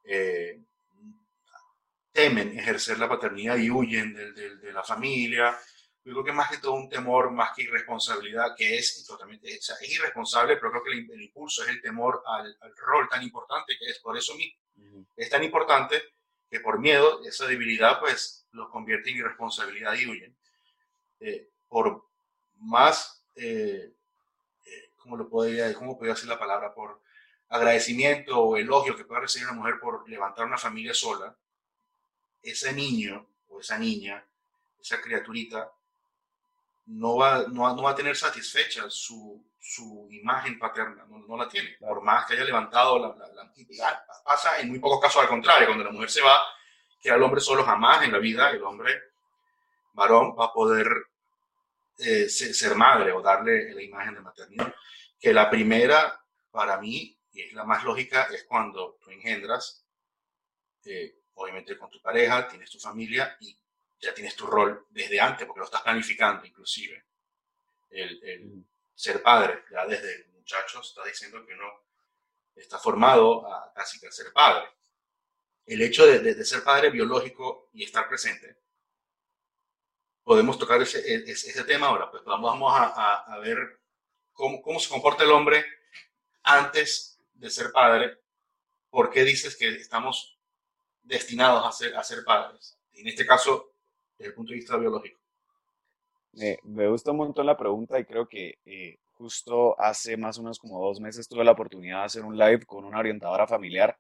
eh, 0.05 0.61
temen 2.15 2.57
ejercer 2.57 2.97
la 2.97 3.09
paternidad 3.09 3.57
y 3.57 3.69
huyen 3.69 4.15
de, 4.15 4.55
de 4.55 4.73
la 4.73 4.83
familia 4.83 5.55
yo 6.05 6.11
creo 6.13 6.23
que 6.23 6.31
más 6.33 6.51
que 6.51 6.59
todo 6.59 6.73
un 6.73 6.87
temor, 6.87 7.31
más 7.31 7.55
que 7.55 7.63
irresponsabilidad, 7.63 8.55
que 8.55 8.77
es 8.77 9.03
totalmente, 9.07 9.51
es 9.51 9.75
irresponsable, 9.89 10.55
pero 10.57 10.69
creo 10.69 10.83
que 10.83 10.91
el, 10.91 11.21
impulso 11.23 11.63
es 11.63 11.69
el 11.69 11.81
temor 11.81 12.21
al, 12.27 12.55
rol 12.77 13.09
tan 13.09 13.23
importante 13.23 13.75
que 13.79 13.89
es. 13.89 13.97
Por 13.97 14.15
eso 14.15 14.35
mismo, 14.35 14.55
es 15.17 15.29
tan 15.31 15.43
importante 15.43 15.99
que 16.47 16.59
por 16.59 16.79
miedo, 16.79 17.23
esa 17.25 17.47
debilidad, 17.47 17.99
pues 17.99 18.45
los 18.51 18.69
convierte 18.69 19.09
en 19.09 19.17
irresponsabilidad 19.17 19.95
y 19.95 20.05
huyen. 20.05 20.37
Eh, 21.21 21.49
por 21.67 22.05
más, 22.59 23.25
eh, 23.35 23.91
eh, 24.63 24.89
¿cómo 24.97 25.17
lo 25.17 25.27
podría, 25.27 25.73
cómo 25.73 25.97
podría 25.97 26.13
decir 26.13 26.29
la 26.29 26.37
palabra? 26.37 26.71
Por 26.71 27.01
agradecimiento 27.49 28.39
o 28.39 28.57
elogio 28.57 28.95
que 28.95 29.05
pueda 29.05 29.21
recibir 29.21 29.47
una 29.47 29.57
mujer 29.57 29.79
por 29.81 30.07
levantar 30.07 30.45
una 30.45 30.59
familia 30.59 30.93
sola, 30.93 31.35
ese 32.45 32.73
niño 32.73 33.27
o 33.49 33.59
esa 33.59 33.77
niña, 33.77 34.23
esa 34.79 35.01
criaturita, 35.01 35.71
no 36.87 37.17
va, 37.17 37.45
no, 37.47 37.81
va 37.81 37.91
a 37.91 37.95
tener 37.95 38.15
satisfecha 38.15 38.89
su, 38.89 39.43
su 39.59 40.07
imagen 40.11 40.59
paterna, 40.59 41.05
no, 41.09 41.35
la 41.35 41.47
tiene, 41.49 41.75
por 41.79 42.01
más 42.01 42.25
que 42.25 42.35
haya 42.35 42.43
levantado 42.43 42.99
la, 42.99 43.07
la, 43.33 44.05
Pasa 44.23 44.59
en 44.59 44.69
muy 44.69 44.79
pocos 44.79 44.99
casos 44.99 45.21
al 45.21 45.27
contrario, 45.27 45.67
cuando 45.67 45.83
la 45.83 45.91
mujer 45.91 46.09
se 46.09 46.21
va, 46.21 46.41
que 47.01 47.09
el 47.09 47.21
hombre 47.21 47.41
solo 47.41 47.63
jamás 47.63 48.03
en 48.03 48.11
la 48.11 48.19
vida, 48.19 48.49
el 48.51 48.63
hombre 48.63 48.93
varón 49.93 50.35
va 50.37 50.45
a 50.45 50.53
poder 50.53 50.87
eh, 51.97 52.27
ser, 52.29 52.75
madre 52.75 53.11
o 53.13 53.21
darle 53.21 53.73
la 53.73 53.81
imagen 53.81 54.15
de 54.15 54.21
maternidad. 54.21 54.73
Que 55.19 55.33
la 55.33 55.49
primera, 55.49 56.19
para 56.51 56.77
mí, 56.79 57.17
y 57.31 57.41
es 57.41 57.53
la 57.53 57.63
más 57.63 57.83
lógica, 57.83 58.23
es 58.23 58.43
cuando 58.43 58.97
tú 59.01 59.11
engendras 59.11 59.85
eh, 60.83 61.15
obviamente 61.35 61.77
con 61.77 61.89
tu 61.89 62.01
pareja, 62.01 62.47
tienes 62.47 62.69
tu 62.69 62.79
familia 62.79 63.37
y 63.39 63.57
ya 63.99 64.13
tienes 64.13 64.35
tu 64.35 64.45
rol 64.45 64.87
desde 64.89 65.19
antes, 65.19 65.45
porque 65.45 65.59
lo 65.59 65.65
estás 65.65 65.81
planificando 65.81 66.45
inclusive. 66.45 67.05
El, 67.89 68.65
ser 68.93 69.21
padre, 69.21 69.63
ya 69.69 69.85
desde 69.85 70.27
muchachos, 70.29 70.89
está 70.89 71.03
diciendo 71.03 71.45
que 71.45 71.55
no 71.55 71.65
está 72.55 72.79
formado 72.79 73.45
a 73.51 73.73
casi 73.73 73.99
que 73.99 74.11
ser 74.11 74.31
padre. 74.31 74.69
El 75.65 75.81
hecho 75.81 76.05
de, 76.05 76.45
ser 76.45 76.63
padre 76.63 76.89
biológico 76.91 77.69
y 77.73 77.83
estar 77.83 78.07
presente, 78.07 78.57
podemos 80.23 80.57
tocar 80.57 80.81
ese, 80.81 81.15
ese, 81.29 81.63
tema 81.65 81.87
ahora, 81.87 82.09
pues 82.09 82.23
vamos 82.23 82.73
a, 82.73 83.33
a, 83.33 83.39
ver 83.39 83.81
cómo, 84.31 84.61
cómo 84.61 84.79
se 84.79 84.89
comporta 84.89 85.23
el 85.23 85.31
hombre 85.31 85.65
antes 86.43 87.19
de 87.33 87.49
ser 87.49 87.71
padre, 87.71 88.17
¿por 88.89 89.09
qué 89.09 89.23
dices 89.23 89.57
que 89.57 89.69
estamos 89.69 90.34
destinados 91.05 91.65
a 91.65 91.71
ser, 91.71 91.95
a 91.95 92.03
ser 92.03 92.23
padres? 92.23 92.77
En 92.93 93.07
este 93.07 93.25
caso, 93.25 93.71
desde 94.17 94.29
el 94.29 94.35
punto 94.35 94.51
de 94.51 94.57
vista 94.57 94.77
biológico. 94.77 95.19
me 96.63 96.87
gusta 96.87 97.11
un 97.11 97.17
montón 97.17 97.45
la 97.45 97.57
pregunta 97.57 97.99
y 97.99 98.05
creo 98.05 98.27
que 98.27 98.59
eh, 98.65 98.99
justo 99.13 99.79
hace 99.79 100.17
más 100.17 100.37
o 100.37 100.43
menos 100.43 100.59
como 100.59 100.85
dos 100.85 100.99
meses 100.99 101.27
tuve 101.27 101.43
la 101.43 101.51
oportunidad 101.51 101.99
de 101.99 102.05
hacer 102.05 102.25
un 102.25 102.37
live 102.37 102.65
con 102.65 102.85
una 102.85 102.99
orientadora 102.99 103.47
familiar 103.47 103.97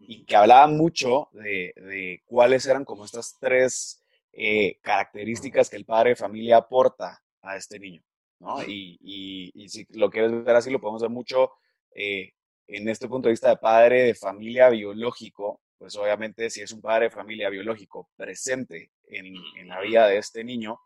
y 0.00 0.24
que 0.24 0.36
hablaba 0.36 0.66
mucho 0.68 1.28
de, 1.32 1.72
de 1.76 2.22
cuáles 2.26 2.66
eran 2.66 2.84
como 2.84 3.04
estas 3.04 3.36
tres 3.40 4.02
eh, 4.32 4.78
características 4.82 5.68
que 5.68 5.76
el 5.76 5.84
padre 5.84 6.10
de 6.10 6.16
familia 6.16 6.58
aporta 6.58 7.20
a 7.42 7.56
este 7.56 7.78
niño. 7.78 8.02
¿no? 8.38 8.62
Y, 8.62 8.98
y, 9.00 9.50
y, 9.54 9.68
si 9.68 9.86
lo 9.90 10.10
quieres 10.10 10.44
ver 10.44 10.54
así, 10.54 10.70
lo 10.70 10.80
podemos 10.80 11.02
ver 11.02 11.10
mucho 11.10 11.50
eh, 11.94 12.32
en 12.68 12.88
este 12.88 13.08
punto 13.08 13.28
de 13.28 13.32
vista 13.32 13.48
de 13.48 13.56
padre 13.56 14.04
de 14.04 14.14
familia 14.14 14.68
biológico, 14.68 15.60
pues 15.78 15.96
obviamente 15.96 16.50
si 16.50 16.60
es 16.60 16.72
un 16.72 16.80
padre 16.80 17.06
de 17.06 17.10
familia 17.10 17.48
biológico 17.50 18.10
presente 18.16 18.90
en, 19.06 19.34
en 19.56 19.68
la 19.68 19.80
vida 19.80 20.06
de 20.06 20.18
este 20.18 20.44
niño, 20.44 20.78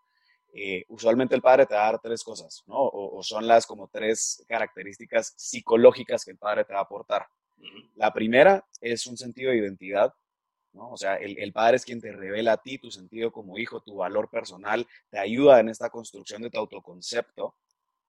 eh, 0.54 0.84
usualmente 0.88 1.34
el 1.34 1.40
padre 1.40 1.64
te 1.64 1.74
va 1.74 1.88
a 1.88 1.92
dar 1.92 2.00
tres 2.00 2.22
cosas, 2.22 2.62
¿no? 2.66 2.76
O, 2.76 3.22
son 3.22 3.46
las 3.46 3.66
como 3.66 3.88
tres 3.88 4.44
características 4.46 5.32
psicológicas 5.36 6.24
que 6.24 6.32
el 6.32 6.36
padre 6.36 6.64
te 6.64 6.74
va 6.74 6.80
a 6.80 6.82
aportar. 6.82 7.26
La 7.94 8.12
primera 8.12 8.66
es 8.80 9.06
un 9.06 9.16
sentido 9.16 9.50
de 9.50 9.58
identidad, 9.58 10.12
¿no? 10.74 10.90
O 10.90 10.96
sea, 10.96 11.16
el, 11.16 11.38
el, 11.38 11.52
padre 11.52 11.76
es 11.76 11.84
quien 11.86 12.00
te 12.00 12.12
revela 12.12 12.52
a 12.52 12.56
ti 12.58 12.76
tu 12.76 12.90
sentido 12.90 13.32
como 13.32 13.56
hijo, 13.56 13.80
tu 13.80 13.96
valor 13.96 14.28
personal, 14.28 14.86
te 15.10 15.18
ayuda 15.18 15.60
en 15.60 15.70
esta 15.70 15.88
construcción 15.88 16.42
de 16.42 16.50
tu 16.50 16.58
autoconcepto. 16.58 17.54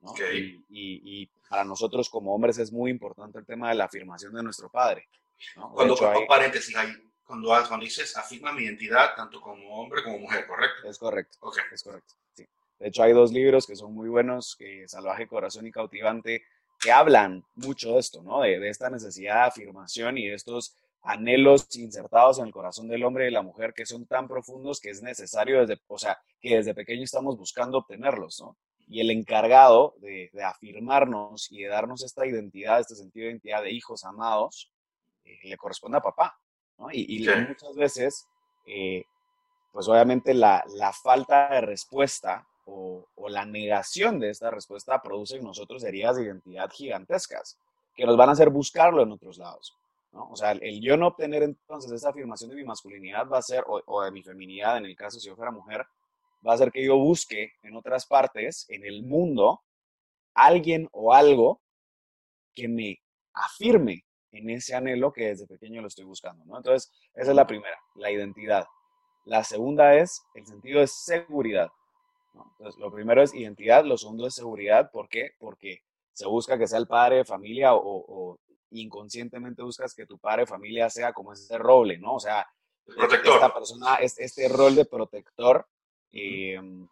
¿no? 0.02 0.14
Y, 0.34 0.66
y, 0.70 1.28
para 1.50 1.64
nosotros 1.64 2.10
como 2.10 2.34
hombres 2.36 2.58
es 2.58 2.74
muy 2.74 2.92
importante 2.92 3.40
el 3.40 3.46
tema 3.46 3.70
de 3.70 3.76
la 3.76 3.86
afirmación 3.86 4.34
de 4.34 4.44
nuestro 4.44 4.70
padre. 4.70 5.08
¿No? 5.56 5.72
Cuando, 5.72 5.96
paréntesis, 6.28 6.76
hay, 6.76 6.94
cuando, 7.24 7.50
cuando 7.68 7.84
dices 7.84 8.16
afirma 8.18 8.52
mi 8.52 8.64
identidad 8.64 9.16
tanto 9.16 9.42
como 9.42 9.80
hombre 9.80 10.04
como 10.04 10.20
mujer, 10.20 10.46
¿correcto? 10.48 10.90
Es 10.90 10.98
correcto. 10.98 11.38
Okay. 11.42 11.64
Es 11.72 11.84
correcto. 11.84 12.14
Sí. 12.34 12.48
De 12.80 12.88
hecho, 12.88 13.04
hay 13.04 13.14
dos 13.14 13.32
libros 13.32 13.66
que 13.66 13.76
son 13.76 13.94
muy 13.94 14.10
buenos, 14.10 14.56
que 14.58 14.88
Salvaje 14.88 15.28
Corazón 15.28 15.66
y 15.68 15.72
Cautivante, 15.72 16.44
que 16.80 16.92
hablan 16.92 17.46
mucho 17.56 17.94
de 17.94 18.00
esto, 18.00 18.22
¿no? 18.24 18.42
De, 18.42 18.60
de 18.60 18.70
esta 18.70 18.90
necesidad 18.90 19.36
de 19.36 19.48
afirmación 19.48 20.18
y 20.18 20.28
de 20.28 20.36
estos 20.36 20.76
anhelos 21.04 21.68
insertados 21.76 22.40
en 22.40 22.46
el 22.46 22.52
corazón 22.52 22.88
del 22.88 23.04
hombre 23.04 23.26
y 23.26 23.28
de 23.28 23.32
la 23.32 23.42
mujer 23.42 23.74
que 23.74 23.86
son 23.86 24.06
tan 24.06 24.28
profundos 24.28 24.80
que 24.80 24.90
es 24.90 25.02
necesario 25.02 25.60
desde, 25.60 25.82
o 25.88 25.98
sea, 25.98 26.18
que 26.40 26.58
desde 26.58 26.74
pequeño 26.74 27.04
estamos 27.04 27.38
buscando 27.38 27.78
obtenerlos, 27.78 28.40
¿no? 28.42 28.58
Y 28.88 29.02
el 29.02 29.12
encargado 29.12 29.96
de, 30.00 30.30
de 30.34 30.44
afirmarnos 30.44 31.52
y 31.52 31.64
de 31.64 31.70
darnos 31.70 32.04
esta 32.04 32.26
identidad, 32.26 32.80
este 32.80 32.96
sentido 32.96 33.26
de 33.26 33.32
identidad 33.32 33.64
de 33.64 33.72
hijos 33.72 34.04
amados, 34.04 34.73
eh, 35.26 35.40
le 35.44 35.58
corresponde 35.58 35.98
a 35.98 36.02
papá, 36.02 36.38
¿no? 36.78 36.90
Y, 36.92 37.24
y 37.24 37.28
muchas 37.48 37.76
veces, 37.76 38.28
eh, 38.66 39.06
pues 39.72 39.88
obviamente 39.88 40.34
la, 40.34 40.64
la, 40.76 40.92
falta 40.94 41.50
de 41.50 41.62
respuesta 41.62 42.48
o, 42.66 43.08
o, 43.16 43.30
la 43.30 43.46
negación 43.46 44.20
de 44.20 44.30
esta 44.30 44.52
respuesta 44.52 45.02
produce 45.02 45.38
en 45.38 45.44
nosotros 45.44 45.84
heridas 45.84 46.16
de 46.16 46.24
identidad 46.24 46.70
gigantescas 46.70 47.58
que 47.96 48.06
nos 48.06 48.18
van 48.18 48.30
a 48.30 48.32
hacer 48.34 48.50
buscarlo 48.50 49.04
en 49.04 49.12
otros 49.12 49.38
lados. 49.38 49.76
O 50.14 50.36
sea, 50.36 50.52
el, 50.52 50.80
yo 50.80 50.96
no 50.96 51.08
obtener 51.08 51.44
entonces 51.44 51.92
esa 51.92 52.10
afirmación 52.10 52.50
de 52.52 52.56
mi 52.56 52.64
masculinidad 52.64 53.28
va 53.28 53.40
a 53.40 53.42
ser, 53.42 53.64
o, 53.68 54.04
de 54.04 54.12
mi 54.12 54.22
feminidad, 54.22 54.78
en 54.78 54.86
el 54.86 54.96
caso 54.96 55.20
si 55.20 55.28
yo 55.28 55.36
fuera 55.36 55.52
mujer, 55.52 55.86
va 56.48 56.54
a 56.54 56.58
ser 56.58 56.72
que 56.72 56.86
yo 56.86 56.98
busque 56.98 57.54
en 57.64 57.76
otras 57.76 58.06
partes, 58.06 58.66
en 58.70 58.86
el 58.86 59.04
mundo, 59.04 59.62
alguien 60.36 60.88
o 60.92 61.14
algo 61.14 61.62
que 62.54 62.68
me 62.68 63.00
afirme 63.34 64.06
en 64.34 64.50
ese 64.50 64.76
anhelo 64.76 65.14
que 65.14 65.28
desde 65.28 65.48
pequeño 65.48 65.82
lo 65.82 65.88
estoy 65.88 66.06
buscando, 66.06 66.44
¿no? 66.46 66.58
Entonces, 66.58 66.92
esa 67.14 67.32
es 67.32 67.36
la 67.36 67.48
primera, 67.48 67.78
la 67.96 68.12
identidad. 68.12 68.66
La 69.26 69.44
segunda 69.44 69.96
es 69.96 70.24
el 70.34 70.46
sentido 70.46 70.82
de 70.82 70.88
seguridad. 70.88 71.70
Entonces, 72.34 72.80
lo 72.80 72.92
primero 72.92 73.22
es 73.22 73.34
identidad, 73.34 73.86
lo 73.86 73.98
segundo 73.98 74.28
es 74.28 74.34
seguridad. 74.34 74.90
¿Por 74.92 75.08
qué? 75.08 75.32
Porque 75.40 75.82
se 76.14 76.28
busca 76.28 76.58
que 76.58 76.68
sea 76.68 76.80
el 76.80 76.88
padre 76.88 77.18
de 77.18 77.26
familia 77.26 77.74
o, 77.74 78.40
inconscientemente 78.72 79.62
buscas 79.62 79.94
que 79.94 80.08
tu 80.08 80.18
padre 80.18 80.42
de 80.42 80.48
familia 80.48 80.90
sea 80.90 81.14
como 81.14 81.32
ese 81.32 81.60
roble, 81.60 82.00
¿no? 82.00 82.16
O 82.16 82.20
sea, 82.20 82.46
esta 82.88 83.54
persona, 83.54 83.96
este 83.98 84.50
rol 84.50 84.74
de 84.74 84.86
protector, 84.86 85.68
em, 86.12 86.88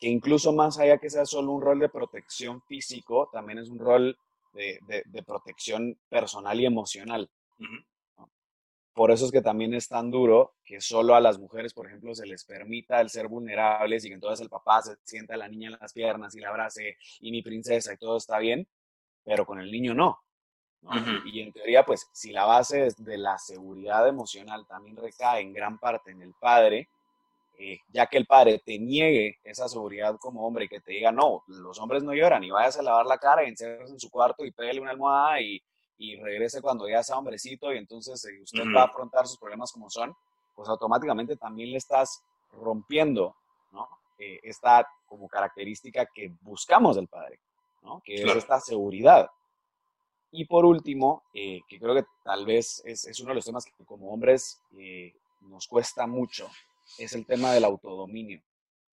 que 0.00 0.08
incluso 0.08 0.52
más 0.52 0.80
allá 0.80 0.98
que 0.98 1.08
sea 1.08 1.24
solo 1.24 1.52
un 1.52 1.62
rol 1.62 1.78
de 1.78 1.88
protección 1.88 2.60
físico, 2.62 3.30
también 3.32 3.60
es 3.60 3.68
un 3.68 3.78
rol 3.78 4.18
de, 4.52 5.02
de, 5.06 5.22
protección 5.22 5.98
personal 6.08 6.60
y 6.60 6.66
emocional. 6.66 7.30
Por 8.94 9.10
eso 9.10 9.24
es 9.24 9.32
que 9.32 9.40
también 9.40 9.72
es 9.72 9.88
tan 9.88 10.10
duro 10.10 10.54
que 10.64 10.80
solo 10.80 11.14
a 11.14 11.20
las 11.20 11.38
mujeres, 11.38 11.72
por 11.72 11.86
ejemplo, 11.86 12.14
se 12.14 12.26
les 12.26 12.44
permita 12.44 13.00
el 13.00 13.08
ser 13.08 13.26
vulnerables 13.28 14.04
y 14.04 14.08
que 14.08 14.14
entonces 14.14 14.42
el 14.42 14.50
papá 14.50 14.82
se 14.82 14.96
sienta 15.04 15.34
a 15.34 15.38
la 15.38 15.48
niña 15.48 15.68
en 15.68 15.78
las 15.80 15.92
piernas 15.92 16.34
y 16.34 16.40
la 16.40 16.50
abrace 16.50 16.96
y 17.20 17.30
mi 17.30 17.42
princesa 17.42 17.94
y 17.94 17.96
todo 17.96 18.18
está 18.18 18.38
bien, 18.38 18.68
pero 19.24 19.46
con 19.46 19.60
el 19.60 19.70
niño 19.70 19.94
no. 19.94 20.20
Y 21.26 21.40
en 21.40 21.52
teoría, 21.52 21.84
pues, 21.84 22.08
si 22.12 22.32
la 22.32 22.44
base 22.44 22.88
de 22.98 23.18
la 23.18 23.38
seguridad 23.38 24.06
emocional 24.08 24.66
también 24.66 24.96
recae 24.96 25.40
en 25.40 25.52
gran 25.52 25.78
parte 25.78 26.10
en 26.10 26.22
el 26.22 26.34
padre, 26.34 26.88
eh, 27.64 27.78
ya 27.92 28.08
que 28.08 28.18
el 28.18 28.26
padre 28.26 28.60
te 28.64 28.76
niegue 28.76 29.38
esa 29.44 29.68
seguridad 29.68 30.16
como 30.18 30.44
hombre 30.44 30.64
y 30.64 30.68
que 30.68 30.80
te 30.80 30.94
diga, 30.94 31.12
no, 31.12 31.44
los 31.46 31.78
hombres 31.78 32.02
no 32.02 32.12
lloran 32.12 32.42
y 32.42 32.50
vayas 32.50 32.76
a 32.76 32.82
lavar 32.82 33.06
la 33.06 33.18
cara 33.18 33.44
y 33.44 33.50
encierres 33.50 33.88
en 33.88 34.00
su 34.00 34.10
cuarto 34.10 34.44
y 34.44 34.50
pégale 34.50 34.80
una 34.80 34.90
almohada 34.90 35.40
y, 35.40 35.62
y 35.96 36.16
regrese 36.16 36.60
cuando 36.60 36.88
ya 36.88 37.04
sea 37.04 37.18
hombrecito 37.18 37.72
y 37.72 37.78
entonces 37.78 38.24
eh, 38.24 38.42
usted 38.42 38.64
va 38.76 38.82
a 38.82 38.86
afrontar 38.86 39.28
sus 39.28 39.38
problemas 39.38 39.70
como 39.70 39.88
son, 39.88 40.12
pues 40.56 40.68
automáticamente 40.68 41.36
también 41.36 41.70
le 41.70 41.78
estás 41.78 42.24
rompiendo, 42.50 43.36
¿no? 43.70 43.88
Eh, 44.18 44.40
esta 44.42 44.84
como 45.06 45.28
característica 45.28 46.06
que 46.12 46.32
buscamos 46.40 46.96
del 46.96 47.06
padre, 47.06 47.38
¿no? 47.82 48.02
Que 48.04 48.24
es 48.24 48.34
esta 48.34 48.58
seguridad. 48.58 49.30
Y 50.32 50.46
por 50.46 50.64
último, 50.64 51.22
eh, 51.32 51.60
que 51.68 51.78
creo 51.78 51.94
que 51.94 52.06
tal 52.24 52.44
vez 52.44 52.82
es, 52.84 53.04
es, 53.04 53.20
uno 53.20 53.28
de 53.28 53.34
los 53.36 53.44
temas 53.44 53.64
que 53.64 53.84
como 53.84 54.12
hombres 54.12 54.60
nos 55.42 55.68
cuesta 55.68 56.08
mucho, 56.08 56.48
es 56.98 57.12
el 57.14 57.26
tema 57.26 57.52
del 57.52 57.64
autodominio. 57.64 58.42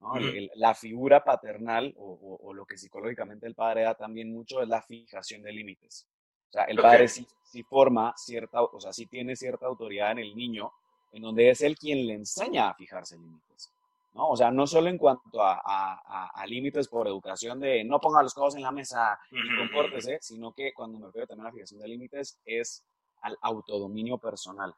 ¿no? 0.01 0.13
la 0.55 0.73
figura 0.75 1.23
paternal 1.23 1.93
o, 1.97 2.39
o, 2.41 2.53
lo 2.53 2.65
que 2.65 2.77
psicológicamente 2.77 3.45
el 3.47 3.53
padre 3.53 3.83
da 3.83 3.95
también 3.95 4.31
mucho 4.31 4.61
es 4.61 4.69
la 4.69 4.81
fijación 4.81 5.41
de 5.41 5.51
límites. 5.51 6.07
O 6.49 6.51
sea, 6.53 6.63
el 6.63 6.77
padre 6.77 7.07
sí, 7.07 7.27
sí, 7.43 7.63
forma 7.63 8.13
cierta, 8.17 8.63
o 8.63 8.79
sea, 8.79 8.91
sí 8.93 9.05
tiene 9.05 9.35
cierta 9.35 9.67
autoridad 9.67 10.13
en 10.13 10.19
el 10.19 10.35
niño, 10.35 10.71
en 11.11 11.21
donde 11.21 11.49
es 11.49 11.61
él 11.61 11.77
quien 11.77 12.07
le 12.07 12.13
enseña 12.13 12.69
a 12.69 12.73
fijarse 12.73 13.17
límites. 13.17 13.71
¿no? 14.13 14.29
O 14.29 14.35
sea, 14.35 14.49
no 14.49 14.65
solo 14.65 14.89
en 14.89 14.97
cuanto 14.97 15.43
a, 15.43 15.61
a, 15.63 16.45
límites 16.47 16.87
por 16.87 17.07
educación 17.07 17.59
de 17.59 17.83
no 17.83 17.99
ponga 17.99 18.23
los 18.23 18.33
codos 18.33 18.55
en 18.55 18.63
la 18.63 18.71
mesa 18.71 19.19
y 19.29 19.57
compórtese, 19.57 20.17
sino 20.21 20.51
que 20.51 20.73
cuando 20.73 20.97
me 20.97 21.05
refiero 21.05 21.27
también 21.27 21.45
a 21.45 21.49
la 21.49 21.53
fijación 21.53 21.81
de 21.81 21.87
límites 21.87 22.39
es 22.45 22.83
al 23.21 23.37
autodominio 23.41 24.17
personal. 24.17 24.73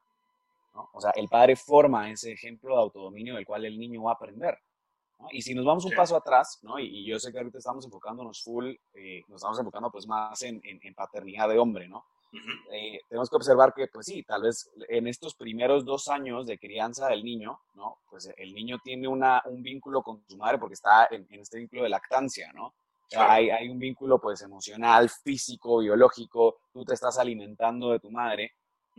¿No? 0.74 0.90
O 0.94 1.01
sea, 1.01 1.12
el 1.16 1.28
padre 1.28 1.56
forma 1.56 2.10
ese 2.10 2.32
ejemplo 2.32 2.75
de 2.75 2.82
autodominio 2.82 3.36
del 3.36 3.46
cual 3.46 3.66
el 3.66 3.78
niño 3.78 4.04
va 4.04 4.12
a 4.12 4.16
aprender. 4.16 4.58
¿no? 5.20 5.28
Y 5.32 5.42
si 5.42 5.54
nos 5.54 5.66
vamos 5.66 5.86
un 5.86 5.92
paso 5.92 6.16
atrás, 6.16 6.60
¿no? 6.63 6.80
Y, 6.80 6.86
y, 6.86 7.06
yo 7.06 7.20
sé 7.20 7.32
que 7.32 7.38
ahorita 7.38 7.58
estamos 7.58 7.86
enfocándonos 7.86 8.42
full, 8.44 8.74
eh, 8.94 9.24
nos 9.28 9.38
estamos 9.38 9.60
enfocando 9.60 9.92
pues 9.92 10.08
más 10.08 10.42
en, 10.42 10.62
en, 10.63 10.80
en 10.82 10.96
paternidad 10.96 11.50
de 11.50 11.60
hombre, 11.60 11.88
¿no? 11.88 12.06
Eh, 12.72 13.01
tenemos 13.10 13.30
que 13.30 13.36
observar 13.36 13.74
que, 13.74 13.88
pues 13.88 14.06
sí, 14.06 14.24
tal 14.24 14.44
vez 14.44 14.70
en 14.88 15.08
estos 15.08 15.36
primeros 15.36 15.84
dos 15.84 16.08
años 16.08 16.48
de 16.48 16.58
crianza 16.58 17.08
del 17.08 17.24
niño, 17.24 17.60
¿no? 17.74 17.98
Pues 18.10 18.32
el 18.38 18.54
niño 18.54 18.80
tiene 18.84 19.08
una, 19.08 19.42
un 19.46 19.62
vínculo 19.62 20.01
con 20.01 20.24
su 20.28 20.38
madre 20.38 20.58
porque 20.58 20.75
está 20.75 21.08
en, 21.12 21.28
este 21.32 21.58
vínculo 21.58 21.84
de 21.84 21.90
lactancia, 21.90 22.51
¿no? 22.54 22.74
Hay, 23.18 23.50
hay, 23.50 23.68
un 23.68 23.78
vínculo, 23.78 24.20
pues, 24.20 24.42
emocional, 24.42 25.10
físico, 25.10 25.80
biológico, 25.80 26.62
tú 26.72 26.86
te 26.86 26.94
estás 26.94 27.20
alimentando 27.20 27.92
de 27.92 28.00
tu 28.00 28.10
madre, 28.10 28.54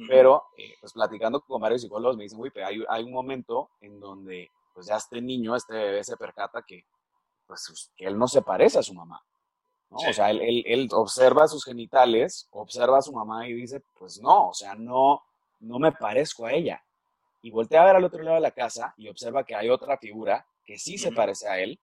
pero, 0.09 0.45
eh, 0.57 0.75
pues, 0.81 0.93
platicando 0.93 1.41
con 1.43 1.61
varios 1.61 1.83
psicólogos 1.83 2.17
me 2.17 2.25
dicen, 2.25 2.41
uy, 2.41 2.51
pero 2.51 2.67
hay, 2.67 2.83
hay 2.89 3.05
un 3.05 3.13
momento 3.13 3.71
en 3.81 4.01
donde, 4.01 4.51
pues, 4.75 4.87
ya 4.87 4.97
este 4.97 5.21
niño, 5.21 5.55
este 5.55 5.75
bebé 5.75 6.05
se 6.05 6.17
percata 6.17 6.63
que, 6.63 6.85
pues, 7.47 7.91
que 7.97 8.07
él 8.07 8.19
no 8.19 8.27
se 8.27 8.43
parece 8.43 8.79
a 8.79 8.83
su 8.83 8.95
mamá, 8.95 9.23
o 9.95 10.13
sea, 10.13 10.31
él, 10.31 10.63
él, 10.67 10.89
observa 10.93 11.47
sus 11.47 11.65
genitales, 11.65 12.49
observa 12.51 12.99
a 12.99 13.03
su 13.03 13.13
mamá 13.13 13.47
y 13.47 13.53
dice, 13.53 13.83
pues 13.99 14.21
no, 14.21 14.49
o 14.49 14.55
sea, 14.55 14.75
no, 14.75 15.23
no 15.61 15.79
me 15.79 15.93
parezco 15.93 16.47
a 16.47 16.53
ella. 16.53 16.83
y 17.43 17.51
voltea 17.51 17.83
a 17.83 17.87
ver 17.87 17.97
al 17.97 18.05
otro 18.05 18.23
lado 18.23 18.37
de 18.37 18.41
la 18.41 18.53
casa 18.53 18.95
y 18.97 19.09
observa 19.09 19.45
que 19.45 19.55
hay 19.57 19.69
otra 19.69 19.99
figura 19.99 20.47
que 20.65 20.79
sí 20.79 20.97
se 20.97 21.11
parece 21.11 21.49
a 21.49 21.59
él, 21.59 21.79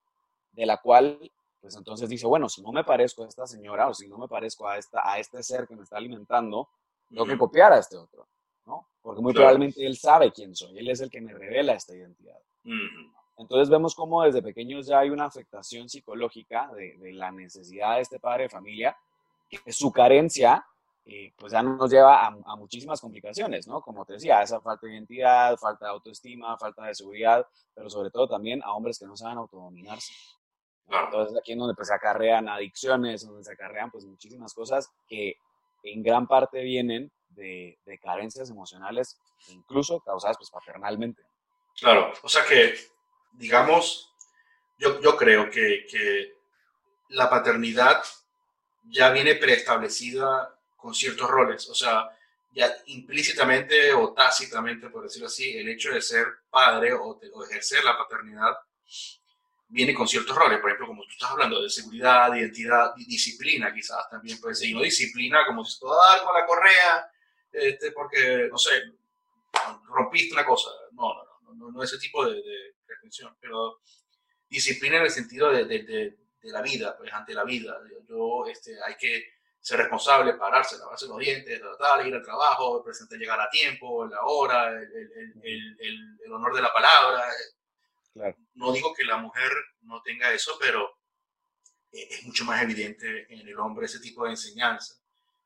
de 0.52 0.66
la 0.66 0.78
cual, 0.78 1.30
pues 1.60 1.76
entonces 1.76 2.08
dice, 2.08 2.26
bueno, 2.26 2.48
si 2.48 2.62
no 2.62 2.72
me 2.72 2.82
parezco 2.82 3.24
a 3.24 3.28
esta 3.28 3.46
señora 3.46 3.88
o 3.88 3.94
si 3.94 4.08
no 4.08 4.16
me 4.16 4.26
parezco 4.26 4.66
a, 4.66 4.78
esta, 4.78 5.02
a 5.04 5.18
este 5.18 5.42
ser 5.42 5.68
que 5.68 5.76
me 5.76 5.82
está 5.82 5.98
alimentando, 5.98 6.68
tengo 7.10 7.26
que 7.26 7.36
copiar 7.38 7.72
a 7.72 7.78
este 7.78 7.96
otro, 7.96 8.28
¿no? 8.66 8.88
Porque 9.02 9.20
muy 9.20 9.32
probablemente 9.32 9.84
él 9.84 9.96
sabe 9.96 10.32
quién 10.32 10.54
soy, 10.54 10.78
él 10.78 10.88
es 10.88 11.00
el 11.00 11.10
que 11.10 11.20
me 11.20 11.34
revela 11.34 11.74
esta 11.74 11.94
identidad. 11.94 12.38
Entonces 13.36 13.68
vemos 13.70 13.94
cómo 13.94 14.22
desde 14.22 14.42
pequeños 14.42 14.86
ya 14.86 15.00
hay 15.00 15.10
una 15.10 15.24
afectación 15.24 15.88
psicológica 15.88 16.70
de, 16.74 16.96
de 16.98 17.12
la 17.12 17.32
necesidad 17.32 17.96
de 17.96 18.02
este 18.02 18.20
padre 18.20 18.44
de 18.44 18.48
familia, 18.50 18.96
que 19.48 19.72
su 19.72 19.90
carencia 19.90 20.64
eh, 21.12 21.32
pues 21.36 21.52
ya 21.52 21.62
nos 21.62 21.90
lleva 21.90 22.26
a, 22.26 22.56
muchísimas 22.56 23.00
complicaciones, 23.00 23.66
¿no? 23.66 23.80
Como 23.80 24.04
te 24.04 24.12
decía, 24.12 24.42
esa 24.42 24.60
falta 24.60 24.86
de 24.86 24.92
identidad, 24.92 25.56
falta 25.56 25.86
de 25.86 25.92
autoestima, 25.92 26.56
falta 26.58 26.84
de 26.84 26.94
seguridad, 26.94 27.46
pero 27.74 27.88
sobre 27.88 28.10
todo 28.10 28.28
también 28.28 28.62
a 28.62 28.72
hombres 28.74 28.98
que 28.98 29.06
no 29.06 29.16
saben 29.16 29.38
autodominarse. 29.38 30.12
Entonces 30.88 31.36
aquí 31.36 31.52
es 31.52 31.58
donde 31.58 31.74
pues, 31.74 31.88
se 31.88 31.94
acarrean 31.94 32.48
adicciones, 32.48 33.26
donde 33.26 33.42
se 33.42 33.52
acarrean 33.52 33.90
pues 33.90 34.04
muchísimas 34.04 34.52
cosas 34.54 34.88
que 35.08 35.36
en 35.82 36.02
gran 36.02 36.26
parte 36.26 36.62
vienen 36.62 37.10
de, 37.28 37.78
carencias 38.02 38.50
emocionales, 38.50 39.18
incluso 39.48 40.00
causadas 40.00 40.36
pues 40.36 40.50
paternalmente. 40.50 41.22
Claro, 41.78 42.12
o 42.22 42.28
sea 42.28 42.44
que, 42.44 42.74
digamos, 43.32 44.12
yo, 44.78 45.00
yo 45.00 45.16
creo 45.16 45.50
que, 45.50 45.86
que 45.90 46.34
la 47.08 47.30
paternidad 47.30 48.02
ya 48.84 49.10
viene 49.10 49.36
preestablecida 49.36 50.54
con 50.76 50.94
ciertos 50.94 51.28
roles. 51.28 51.68
O 51.68 51.74
sea, 51.74 52.08
ya 52.52 52.74
implícitamente 52.86 53.92
o 53.92 54.12
tácitamente, 54.12 54.88
por 54.90 55.04
decirlo 55.04 55.28
así, 55.28 55.56
el 55.56 55.68
hecho 55.68 55.90
de 55.90 56.02
ser 56.02 56.26
padre 56.50 56.92
o, 56.92 57.18
ejercer 57.44 57.84
la 57.84 57.96
paternidad 57.96 58.56
viene 59.70 59.94
con 59.94 60.06
ciertos 60.06 60.36
roles. 60.36 60.58
Por 60.58 60.70
ejemplo, 60.70 60.88
como 60.88 61.04
tú 61.04 61.10
estás 61.10 61.30
hablando 61.30 61.62
de 61.62 61.70
seguridad, 61.70 62.34
identidad, 62.34 62.94
disciplina, 62.96 63.72
quizás 63.72 64.08
también 64.10 64.40
puede 64.40 64.54
ser. 64.54 64.68
Y 64.68 64.74
no 64.74 64.82
disciplina 64.82 65.46
como 65.46 65.64
si 65.64 65.78
todo 65.78 65.96
dar 65.96 66.22
con 66.22 66.34
la 66.34 66.46
correa, 66.46 67.10
este, 67.52 67.92
porque, 67.92 68.48
no 68.50 68.58
sé, 68.58 68.82
rompiste 69.84 70.34
una 70.34 70.44
cosa. 70.44 70.70
No, 70.92 71.14
no, 71.42 71.54
no, 71.54 71.70
no, 71.72 71.82
ese 71.82 71.98
tipo 71.98 72.24
de, 72.26 72.34
de 72.34 73.34
Pero 73.40 73.80
disciplina 74.48 74.98
en 74.98 75.04
el 75.04 75.10
sentido 75.10 75.50
de, 75.50 75.64
de, 75.64 75.82
de, 75.82 76.16
la 76.42 76.62
vida, 76.62 76.96
pues 76.96 77.12
ante 77.12 77.34
la 77.34 77.44
vida. 77.44 77.78
Yo, 78.08 78.46
este, 78.46 78.76
hay 78.84 78.96
que 78.96 79.24
ser 79.60 79.78
responsable, 79.78 80.34
pararse, 80.34 80.78
lavarse 80.78 81.06
los 81.06 81.18
dientes, 81.18 81.60
tratar, 81.60 82.06
ir 82.06 82.14
al 82.14 82.22
trabajo, 82.22 82.82
presente 82.82 83.16
llegar 83.16 83.38
a 83.40 83.50
tiempo, 83.50 84.06
la 84.06 84.22
hora, 84.22 84.70
el, 84.70 85.40
el, 85.42 85.76
el, 86.24 86.32
honor 86.32 86.54
de 86.54 86.62
la 86.62 86.72
palabra. 86.72 87.24
No 88.54 88.72
digo 88.72 88.92
que 88.94 89.04
la 89.04 89.16
mujer 89.18 89.50
no 89.82 90.02
tenga 90.02 90.32
eso, 90.32 90.56
pero 90.60 90.88
e, 91.92 92.02
es 92.10 92.24
mucho 92.24 92.44
más 92.44 92.62
evidente 92.62 93.26
en 93.32 93.46
el 93.46 93.58
hombre 93.58 93.86
ese 93.86 94.00
tipo 94.00 94.24
de 94.24 94.30
enseñanza. 94.30 94.94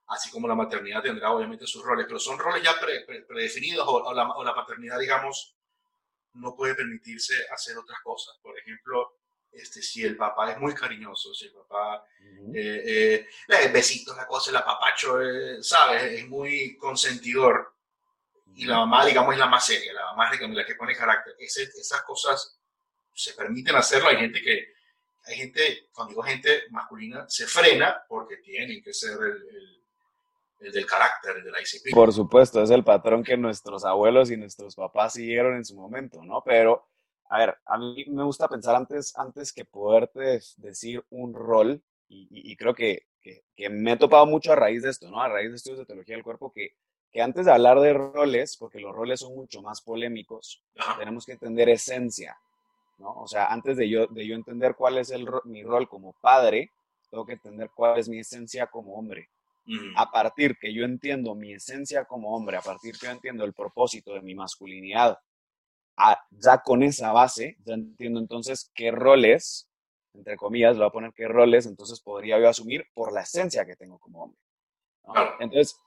Así 0.06 0.30
como 0.30 0.46
la 0.46 0.54
maternidad 0.54 1.02
tendrá 1.02 1.30
obviamente 1.30 1.66
sus 1.66 1.82
roles, 1.82 2.06
pero 2.06 2.18
son 2.18 2.38
roles 2.38 2.62
ya 2.62 2.78
predefinidos 3.26 3.86
o, 3.88 4.12
la, 4.12 4.28
o 4.30 4.44
la 4.44 4.54
paternidad, 4.54 4.98
digamos, 4.98 5.56
no 6.34 6.54
puede 6.54 6.74
permitirse 6.74 7.34
hacer 7.50 7.78
otras 7.78 8.00
cosas. 8.02 8.38
Por 8.42 8.58
ejemplo, 8.58 9.18
este, 9.54 9.80
si 9.82 10.04
el 10.04 10.16
papá 10.16 10.52
es 10.52 10.58
muy 10.58 10.74
cariñoso, 10.74 11.32
si 11.32 11.46
el 11.46 11.52
papá, 11.52 12.04
eh, 12.54 13.26
eh, 13.48 13.68
besitos, 13.72 14.16
la 14.16 14.26
cosa, 14.26 14.50
el 14.50 14.56
apapacho, 14.56 15.20
eh, 15.22 15.62
¿sabes? 15.62 16.02
Es 16.02 16.28
muy 16.28 16.76
consentidor. 16.76 17.73
Y 18.56 18.66
la 18.66 18.78
mamá, 18.78 19.04
digamos, 19.04 19.34
es 19.34 19.40
la 19.40 19.46
más 19.46 19.66
seria, 19.66 19.92
la 19.92 20.06
mamá 20.06 20.30
es 20.30 20.40
la 20.40 20.64
que 20.64 20.74
pone 20.74 20.94
carácter. 20.94 21.34
esas 21.38 22.02
cosas 22.02 22.60
se 23.12 23.34
permiten 23.34 23.76
hacerlo. 23.76 24.08
Hay 24.08 24.16
gente 24.16 24.40
que, 24.42 24.74
hay 25.26 25.36
gente, 25.36 25.88
cuando 25.92 26.10
digo 26.10 26.22
gente 26.22 26.62
masculina, 26.70 27.24
se 27.28 27.46
frena 27.46 28.02
porque 28.08 28.36
tienen 28.38 28.82
que 28.82 28.92
ser 28.92 29.18
el, 29.20 29.80
el, 30.60 30.72
del 30.72 30.86
carácter, 30.86 31.36
el 31.36 31.44
de 31.44 31.52
disciplina. 31.58 31.94
Por 31.94 32.12
supuesto, 32.12 32.62
es 32.62 32.70
el 32.70 32.84
patrón 32.84 33.22
que 33.24 33.36
nuestros 33.36 33.84
abuelos 33.84 34.30
y 34.30 34.36
nuestros 34.36 34.74
papás 34.74 35.14
siguieron 35.14 35.56
en 35.56 35.64
su 35.64 35.74
momento, 35.74 36.22
¿no? 36.22 36.42
Pero 36.44 36.88
a 37.28 37.38
ver, 37.38 37.58
a 37.66 37.78
mí 37.78 38.04
me 38.08 38.24
gusta 38.24 38.48
pensar 38.48 38.76
antes, 38.76 39.16
antes 39.16 39.52
que 39.52 39.64
poderte 39.64 40.40
decir 40.58 41.04
un 41.10 41.34
rol, 41.34 41.82
y, 42.06 42.54
creo 42.56 42.74
que, 42.74 43.06
que, 43.56 43.70
me 43.70 43.92
he 43.92 43.96
topado 43.96 44.24
mucho 44.24 44.52
a 44.52 44.56
raíz 44.56 44.82
de 44.82 44.90
esto, 44.90 45.10
¿no? 45.10 45.20
A 45.20 45.28
raíz 45.28 45.50
de 45.50 45.56
estudios 45.56 45.80
de 45.80 45.86
teología 45.86 46.14
del 46.14 46.22
cuerpo, 46.22 46.52
que, 46.52 46.76
que 47.14 47.22
antes 47.22 47.46
de 47.46 47.52
hablar 47.52 47.78
de 47.78 47.92
roles, 47.92 48.56
porque 48.56 48.80
los 48.80 48.92
roles 48.92 49.20
son 49.20 49.36
mucho 49.36 49.62
más 49.62 49.80
polémicos, 49.80 50.64
tenemos 50.98 51.24
que 51.24 51.32
entender 51.32 51.68
esencia, 51.68 52.36
¿no? 52.98 53.12
O 53.12 53.28
sea, 53.28 53.46
antes 53.46 53.76
de 53.76 53.88
yo, 53.88 54.08
de 54.08 54.26
yo 54.26 54.34
entender 54.34 54.74
cuál 54.74 54.98
es 54.98 55.12
el, 55.12 55.24
mi 55.44 55.62
rol 55.62 55.88
como 55.88 56.14
padre, 56.20 56.72
tengo 57.08 57.24
que 57.24 57.34
entender 57.34 57.70
cuál 57.72 58.00
es 58.00 58.08
mi 58.08 58.18
esencia 58.18 58.66
como 58.66 58.94
hombre. 58.96 59.28
A 59.96 60.10
partir 60.10 60.58
que 60.58 60.74
yo 60.74 60.84
entiendo 60.84 61.36
mi 61.36 61.54
esencia 61.54 62.04
como 62.04 62.34
hombre, 62.34 62.56
a 62.56 62.60
partir 62.60 62.98
que 62.98 63.06
yo 63.06 63.12
entiendo 63.12 63.44
el 63.44 63.54
propósito 63.54 64.12
de 64.12 64.20
mi 64.20 64.34
masculinidad, 64.34 65.16
ya 66.32 66.58
con 66.58 66.82
esa 66.82 67.12
base, 67.12 67.56
ya 67.64 67.74
entiendo 67.74 68.18
entonces 68.18 68.72
qué 68.74 68.90
roles, 68.90 69.68
entre 70.14 70.36
comillas, 70.36 70.74
lo 70.74 70.80
voy 70.80 70.88
a 70.88 70.92
poner 70.92 71.12
qué 71.14 71.28
roles, 71.28 71.66
entonces 71.66 72.00
podría 72.00 72.40
yo 72.40 72.48
asumir 72.48 72.86
por 72.92 73.12
la 73.12 73.20
esencia 73.22 73.64
que 73.64 73.76
tengo 73.76 74.00
como 74.00 74.24
hombre. 74.24 74.40
Entonces, 75.38 75.78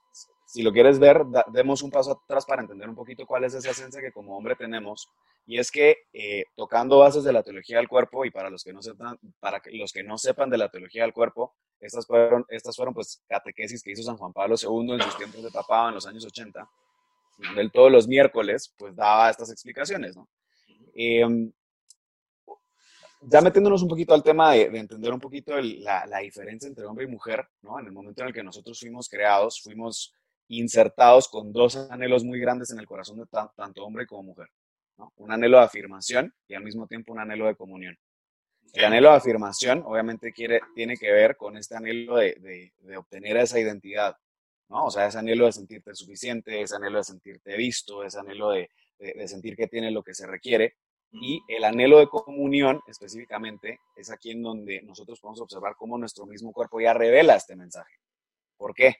si 0.48 0.62
lo 0.62 0.72
quieres 0.72 0.98
ver, 0.98 1.24
demos 1.52 1.82
un 1.82 1.90
paso 1.90 2.12
atrás 2.12 2.46
para 2.46 2.62
entender 2.62 2.88
un 2.88 2.94
poquito 2.94 3.26
cuál 3.26 3.44
es 3.44 3.52
esa 3.52 3.68
esencia 3.68 4.00
que 4.00 4.12
como 4.12 4.34
hombre 4.34 4.56
tenemos. 4.56 5.06
Y 5.44 5.58
es 5.58 5.70
que 5.70 5.98
eh, 6.14 6.44
tocando 6.56 7.00
bases 7.00 7.22
de 7.22 7.34
la 7.34 7.42
teología 7.42 7.76
del 7.76 7.86
cuerpo, 7.86 8.24
y 8.24 8.30
para 8.30 8.48
los 8.48 8.64
que 8.64 8.72
no 8.72 8.80
sepan, 8.80 9.18
para 9.40 9.60
los 9.72 9.92
que 9.92 10.02
no 10.02 10.16
sepan 10.16 10.48
de 10.48 10.56
la 10.56 10.70
teología 10.70 11.02
del 11.02 11.12
cuerpo, 11.12 11.54
estas 11.80 12.06
fueron, 12.06 12.46
estas 12.48 12.74
fueron 12.74 12.94
pues 12.94 13.22
catequesis 13.28 13.82
que 13.82 13.90
hizo 13.90 14.02
San 14.02 14.16
Juan 14.16 14.32
Pablo 14.32 14.54
II 14.60 14.94
en 14.94 15.02
sus 15.02 15.18
tiempos 15.18 15.42
de 15.42 15.50
papá 15.50 15.88
en 15.88 15.96
los 15.96 16.06
años 16.06 16.24
80 16.24 16.66
del 17.54 17.70
todos 17.70 17.92
los 17.92 18.08
miércoles, 18.08 18.74
pues 18.78 18.96
daba 18.96 19.28
estas 19.28 19.50
explicaciones, 19.50 20.16
¿no? 20.16 20.28
Em, 20.94 21.52
ya 23.20 23.42
metiéndonos 23.42 23.82
un 23.82 23.88
poquito 23.88 24.14
al 24.14 24.22
tema 24.22 24.52
de, 24.52 24.62
entender 24.62 25.12
un 25.12 25.20
poquito 25.20 25.60
la, 25.60 26.18
diferencia 26.22 26.68
entre 26.68 26.86
hombre 26.86 27.04
y 27.04 27.08
mujer, 27.08 27.46
¿no? 27.60 27.78
En 27.78 27.86
el 27.86 27.92
momento 27.92 28.22
en 28.22 28.28
el 28.28 28.34
que 28.34 28.42
nosotros 28.42 28.80
fuimos 28.80 29.10
creados, 29.10 29.60
fuimos 29.60 30.14
insertados 30.48 31.28
con 31.28 31.52
dos 31.52 31.76
anhelos 31.76 32.24
muy 32.24 32.40
grandes 32.40 32.70
en 32.70 32.78
el 32.78 32.86
corazón 32.86 33.18
de 33.18 33.26
tanto 33.56 33.84
hombre 33.84 34.06
como 34.06 34.22
mujer, 34.24 34.48
¿no? 34.96 35.12
Un 35.16 35.32
anhelo 35.32 35.58
de 35.58 35.64
afirmación 35.64 36.34
y 36.46 36.54
al 36.54 36.64
mismo 36.64 36.86
tiempo 36.86 37.12
un 37.12 37.20
anhelo 37.20 37.46
de 37.46 37.54
comunión. 37.54 37.96
El 38.72 38.84
anhelo 38.84 39.10
de 39.10 39.16
afirmación 39.16 39.82
obviamente 39.86 40.32
quiere, 40.32 40.60
tiene 40.74 40.96
que 40.96 41.10
ver 41.10 41.36
con 41.36 41.56
este 41.56 41.76
anhelo 41.76 42.16
de, 42.16 42.72
de 42.80 42.96
obtener 42.96 43.36
esa 43.38 43.58
identidad, 43.58 44.16
¿no? 44.68 44.86
O 44.86 44.90
sea, 44.90 45.06
ese 45.06 45.18
anhelo 45.18 45.46
de 45.46 45.52
sentirte 45.52 45.94
suficiente, 45.94 46.60
ese 46.62 46.76
anhelo 46.76 46.98
de 46.98 47.04
sentirte 47.04 47.56
visto, 47.56 48.04
ese 48.04 48.18
anhelo 48.18 48.50
de, 48.50 48.68
sentir 49.26 49.56
que 49.56 49.68
tienes 49.68 49.92
lo 49.92 50.02
que 50.02 50.14
se 50.14 50.26
requiere. 50.26 50.76
Y 51.10 51.40
el 51.48 51.64
anhelo 51.64 51.98
de 51.98 52.08
comunión, 52.08 52.80
específicamente, 52.86 53.80
es 53.96 54.10
aquí 54.10 54.32
en 54.32 54.42
donde 54.42 54.82
nosotros 54.82 55.20
podemos 55.20 55.40
observar 55.40 55.74
cómo 55.76 55.96
nuestro 55.96 56.26
mismo 56.26 56.52
cuerpo 56.52 56.80
ya 56.80 56.92
revela 56.92 57.36
este 57.36 57.56
mensaje. 57.56 57.94
¿Por 58.56 58.74
qué? 58.74 58.96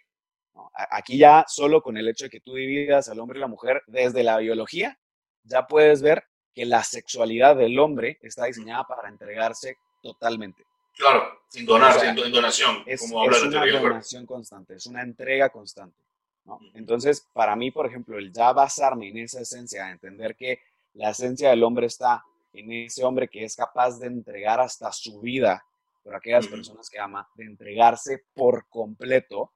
Aquí 0.91 1.19
ya 1.19 1.45
solo 1.47 1.83
con 1.83 1.97
el 1.97 2.09
hecho 2.09 2.25
de 2.25 2.31
que 2.31 2.41
tú 2.41 2.55
dividas 2.55 3.09
al 3.09 3.21
hombre 3.21 3.39
y 3.39 3.41
la 3.41 3.47
mujer 3.47 3.83
desde 3.87 4.23
la 4.23 4.39
biología, 4.39 4.99
ya 5.45 5.67
puedes 5.67 6.03
ver 6.03 6.25
que 6.55 6.65
la 6.67 6.83
sexualidad 6.83 7.57
del 7.57 7.79
hombre 7.79 8.19
está 8.23 8.47
diseñada 8.47 8.85
para 8.85 9.09
entregarse 9.09 9.77
totalmente. 10.03 10.65
Claro, 10.97 11.41
sin 11.49 11.65
donar, 11.65 11.99
sin 12.01 12.33
donación. 12.33 12.83
Es, 12.87 13.01
como 13.01 13.31
es 13.31 13.43
una 13.43 13.65
donación 13.65 14.27
constante, 14.27 14.75
es 14.75 14.87
una 14.87 15.03
entrega 15.03 15.49
constante. 15.51 16.03
¿no? 16.45 16.59
Entonces, 16.75 17.25
para 17.33 17.55
mí, 17.55 17.71
por 17.71 17.87
ejemplo, 17.87 18.19
el 18.19 18.33
ya 18.33 18.53
basarme 18.53 19.09
en 19.09 19.19
esa 19.19 19.41
esencia, 19.41 19.91
entender 19.91 20.35
que 20.35 20.61
la 20.95 21.11
esencia 21.11 21.51
del 21.51 21.63
hombre 21.63 21.87
está 21.87 22.25
en 22.53 22.73
ese 22.73 23.05
hombre 23.05 23.29
que 23.29 23.45
es 23.45 23.55
capaz 23.55 23.99
de 24.01 24.09
entregar 24.09 24.61
hasta 24.61 24.91
su 24.91 25.21
vida 25.21 25.65
por 26.03 26.17
aquellas 26.17 26.47
personas 26.49 26.89
que 26.91 26.99
ama, 26.99 27.29
de 27.35 27.45
entregarse 27.45 28.25
por 28.35 28.67
completo, 28.69 29.53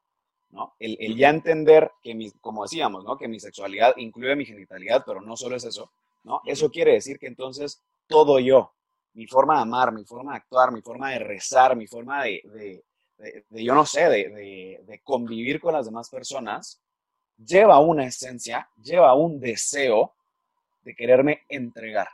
¿no? 0.53 0.75
El, 0.79 0.97
el 1.01 1.17
ya 1.17 1.31
entender 1.31 1.91
que, 2.03 2.15
mi, 2.15 2.31
como 2.33 2.62
decíamos, 2.62 3.05
¿no? 3.05 3.17
Que 3.17 3.29
mi 3.29 3.41
sexualidad 3.41 3.95
incluye 3.97 4.37
mi 4.37 4.45
genitalidad, 4.45 5.03
pero 5.05 5.21
no 5.21 5.37
solo 5.37 5.57
es 5.57 5.65
eso, 5.65 5.91
¿no? 6.25 6.41
Eso 6.47 6.71
quiere 6.71 6.93
decir 6.93 7.19
que 7.19 7.27
entonces 7.27 7.83
todo 8.07 8.38
yo, 8.38 8.73
mi 9.15 9.27
forma 9.27 9.57
de 9.57 9.62
amar, 9.62 9.93
mi 9.93 10.05
forma 10.05 10.33
de 10.33 10.38
actuar, 10.38 10.73
mi 10.73 10.83
forma 10.83 11.11
de 11.11 11.19
rezar, 11.19 11.77
mi 11.77 11.87
forma 11.87 12.25
de, 12.25 12.83
yo 13.51 13.75
no 13.75 13.87
sé, 13.87 14.09
de, 14.09 15.01
convivir 15.05 15.61
con 15.61 15.75
las 15.75 15.87
demás 15.87 16.09
personas, 16.09 16.81
lleva 17.37 17.79
una 17.79 18.07
esencia, 18.07 18.69
lleva 18.83 19.15
un 19.15 19.41
deseo 19.41 20.15
de 20.83 20.95
quererme 20.95 21.43
entregar, 21.49 22.09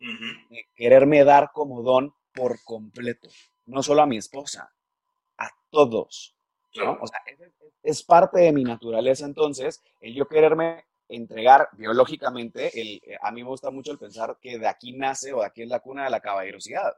de 0.00 0.66
quererme 0.74 1.24
dar 1.24 1.50
como 1.52 1.82
don 1.82 2.14
por 2.32 2.62
completo, 2.64 3.28
no 3.66 3.82
solo 3.82 4.02
a 4.02 4.06
mi 4.06 4.18
esposa, 4.18 4.70
a 5.38 5.48
todos. 5.70 6.35
O 6.82 7.06
sea, 7.06 7.20
es, 7.26 7.38
es, 7.82 8.02
parte 8.02 8.40
de 8.40 8.52
mi 8.52 8.64
naturaleza 8.64 9.24
entonces 9.24 9.82
el 10.00 10.14
yo 10.14 10.26
quererme 10.28 10.84
entregar 11.08 11.68
biológicamente, 11.72 12.80
el, 12.80 13.00
eh, 13.04 13.16
a 13.20 13.30
mí 13.30 13.42
me 13.42 13.48
gusta 13.48 13.70
mucho 13.70 13.92
el 13.92 13.98
pensar 13.98 14.38
que 14.40 14.58
de 14.58 14.66
aquí 14.66 14.92
nace 14.92 15.32
o 15.32 15.40
de 15.40 15.46
aquí 15.46 15.62
es 15.62 15.68
la 15.68 15.80
cuna 15.80 16.04
de 16.04 16.10
la 16.10 16.20
caballerosidad, 16.20 16.94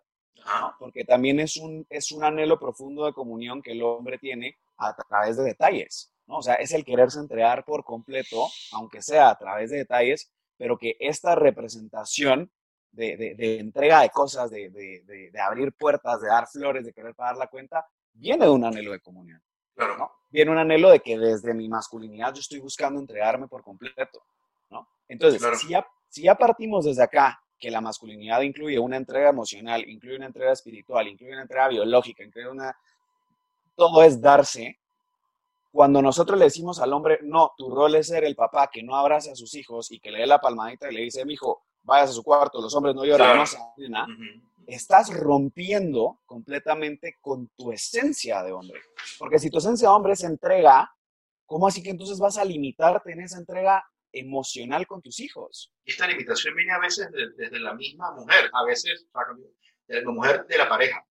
porque 0.79 1.05
también 1.05 1.41
es 1.41 1.57
un, 1.57 1.87
es 1.91 2.13
un 2.13 2.25
anhelo 2.25 2.59
profundo 2.59 3.05
de 3.05 3.13
comunión 3.13 3.61
que 3.61 3.73
el 3.73 3.83
hombre 3.83 4.19
tiene 4.19 4.57
a 4.79 4.95
través 4.95 5.37
de 5.37 5.45
detalles, 5.45 6.13
¿no? 6.27 6.39
O 6.39 6.43
sea, 6.43 6.55
es 6.55 6.73
el 6.73 6.85
quererse 6.85 7.19
entregar 7.19 7.65
por 7.65 7.85
completo, 7.85 8.49
aunque 8.73 9.03
sea 9.03 9.31
a 9.31 9.39
través 9.39 9.71
de 9.71 9.79
detalles, 9.79 10.31
pero 10.57 10.79
que 10.79 10.97
esta 11.01 11.35
representación 11.35 12.51
de, 12.93 13.35
de, 13.37 13.59
entrega 13.59 14.03
de 14.03 14.11
cosas, 14.11 14.51
de, 14.51 14.71
de, 14.71 15.41
abrir 15.41 15.73
puertas, 15.73 16.21
de 16.21 16.29
dar 16.29 16.47
flores, 16.49 16.85
de 16.85 16.93
querer 16.93 17.15
pagar 17.15 17.37
la 17.37 17.47
cuenta, 17.49 17.87
viene 18.13 18.47
de 18.47 18.51
un 18.51 18.65
anhelo 18.65 18.93
de 18.93 19.01
comunión. 19.01 19.41
Claro. 19.79 19.97
¿no? 19.97 20.13
Viene 20.31 20.51
un 20.51 20.59
anhelo 20.59 20.91
de 20.91 20.99
que 20.99 21.17
desde 21.17 21.55
mi 21.55 21.69
masculinidad 21.69 22.35
yo 22.35 22.41
estoy 22.41 22.59
buscando 22.59 22.99
entregarme 22.99 23.47
por 23.47 23.63
completo. 23.63 24.25
¿no? 24.71 24.89
Entonces, 25.07 25.41
si, 25.61 25.69
ya, 25.69 25.87
si 26.09 26.23
ya 26.23 26.35
partimos 26.35 26.85
desde 26.85 27.05
acá, 27.05 27.41
que 27.57 27.71
la 27.71 27.81
masculinidad 27.81 28.41
incluye 28.43 28.79
una 28.79 28.97
entrega 28.97 29.31
emocional, 29.31 29.89
incluye 29.89 30.17
una 30.17 30.27
entrega 30.27 30.53
espiritual, 30.53 31.07
incluye 31.07 31.33
una 31.33 31.43
entrega 31.43 31.69
biológica, 31.69 32.25
incluye 32.25 32.49
una... 32.49 32.77
Todo 33.77 34.03
es 34.03 34.21
darse. 34.21 34.81
Cuando 35.71 36.03
nosotros 36.03 36.37
le 36.37 36.47
decimos 36.47 36.81
al 36.81 36.93
hombre, 36.93 37.21
no, 37.23 37.53
tu 37.57 37.71
rol 37.73 37.95
es 37.95 38.09
ser 38.09 38.25
el 38.25 38.35
papá 38.35 38.69
que 38.73 38.83
no 38.83 38.97
abrace 38.97 39.31
a 39.31 39.37
sus 39.37 39.55
hijos 39.55 39.93
y 39.93 40.01
que 40.01 40.11
le 40.11 40.19
dé 40.19 40.27
la 40.27 40.41
palmadita 40.41 40.91
y 40.91 40.95
le 40.95 41.03
dice, 41.03 41.25
mi 41.25 41.35
hijo, 41.35 41.63
vayas 41.83 42.11
a 42.11 42.15
su 42.15 42.25
cuarto, 42.25 42.61
los 42.61 42.75
hombres 42.75 42.97
no 42.97 43.05
lloran, 43.05 43.37
no 43.37 43.47
saben 43.47 43.91
nada, 43.91 44.09
estás 44.69 45.13
rompiendo 45.13 46.21
completamente 46.27 47.17
con 47.21 47.49
tu 47.57 47.73
esencia 47.73 48.43
de 48.43 48.53
hombre. 48.53 48.81
Porque 49.19 49.39
si 49.39 49.51
tu 49.51 49.59
esencia 49.59 49.89
de 49.89 49.95
hombre 49.95 50.13
es 50.13 50.23
entrega, 50.23 50.95
¿cómo 51.47 51.67
así 51.67 51.83
que 51.83 51.91
entonces 51.91 52.19
vas 52.19 52.37
a 52.37 52.45
limitarte 52.45 53.13
en 53.13 53.23
esa 53.23 53.39
entrega 53.39 53.83
emocional 54.13 54.87
con 54.87 55.01
tus 55.01 55.21
hijos? 55.21 55.73
Esta 55.85 56.07
limitación 56.07 56.55
viene 56.55 56.73
a 56.73 56.79
veces 56.79 57.09
desde 57.11 57.59
la 57.59 57.73
misma 57.75 58.13
mujer, 58.13 58.51
a 58.53 58.65
veces 58.65 59.07
de 59.87 60.03
la 60.03 60.11
mujer 60.11 60.47
de 60.47 60.59
la 60.59 60.69
pareja. 60.69 61.03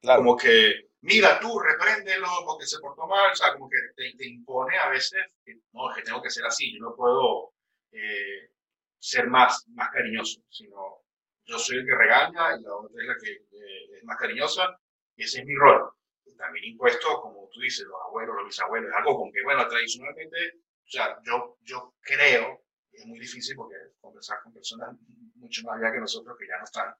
Como 0.00 0.36
que, 0.36 0.90
mira, 1.00 1.40
tú 1.40 1.58
repréndelo 1.58 2.28
porque 2.46 2.66
se 2.66 2.78
portó 2.78 3.06
mal, 3.08 3.32
o 3.32 3.34
sea, 3.34 3.52
como 3.52 3.68
que 3.68 3.76
te, 3.96 4.26
impone 4.28 4.78
a 4.78 4.88
veces, 4.88 5.22
que, 5.44 5.54
no, 5.72 5.90
es 5.90 5.96
que 5.96 6.02
tengo 6.02 6.22
que 6.22 6.30
ser 6.30 6.44
así, 6.44 6.72
yo 6.72 6.80
no 6.80 6.94
puedo 6.94 7.52
eh, 7.90 8.50
ser 8.98 9.28
más, 9.28 9.66
más 9.68 9.90
cariñoso, 9.90 10.40
sino 10.48 11.01
yo 11.44 11.58
soy 11.58 11.78
el 11.78 11.86
que 11.86 11.94
regaña 11.94 12.56
y 12.56 12.62
la 12.62 12.74
otra 12.74 13.00
es 13.00 13.08
la 13.08 13.16
que 13.16 13.30
eh, 13.32 13.96
es 13.98 14.04
más 14.04 14.18
cariñosa 14.18 14.78
y 15.16 15.24
ese 15.24 15.40
es 15.40 15.46
mi 15.46 15.54
rol. 15.54 15.92
también 16.36 16.64
impuesto, 16.64 17.20
como 17.20 17.48
tú 17.52 17.60
dices, 17.60 17.86
los 17.86 18.00
abuelos, 18.06 18.36
los 18.36 18.46
bisabuelos, 18.46 18.90
es 18.90 18.96
algo 18.96 19.16
con 19.16 19.32
que, 19.32 19.42
bueno, 19.44 19.66
tradicionalmente, 19.68 20.54
o 20.56 20.90
sea, 20.90 21.18
yo, 21.24 21.58
yo 21.62 21.94
creo, 22.00 22.64
es 22.90 23.06
muy 23.06 23.18
difícil 23.18 23.56
porque 23.56 23.76
conversar 24.00 24.42
con 24.42 24.52
personas 24.52 24.96
mucho 25.36 25.62
más 25.64 25.78
allá 25.78 25.92
que 25.92 26.00
nosotros 26.00 26.36
que 26.38 26.46
ya 26.46 26.58
no 26.58 26.64
están, 26.64 26.94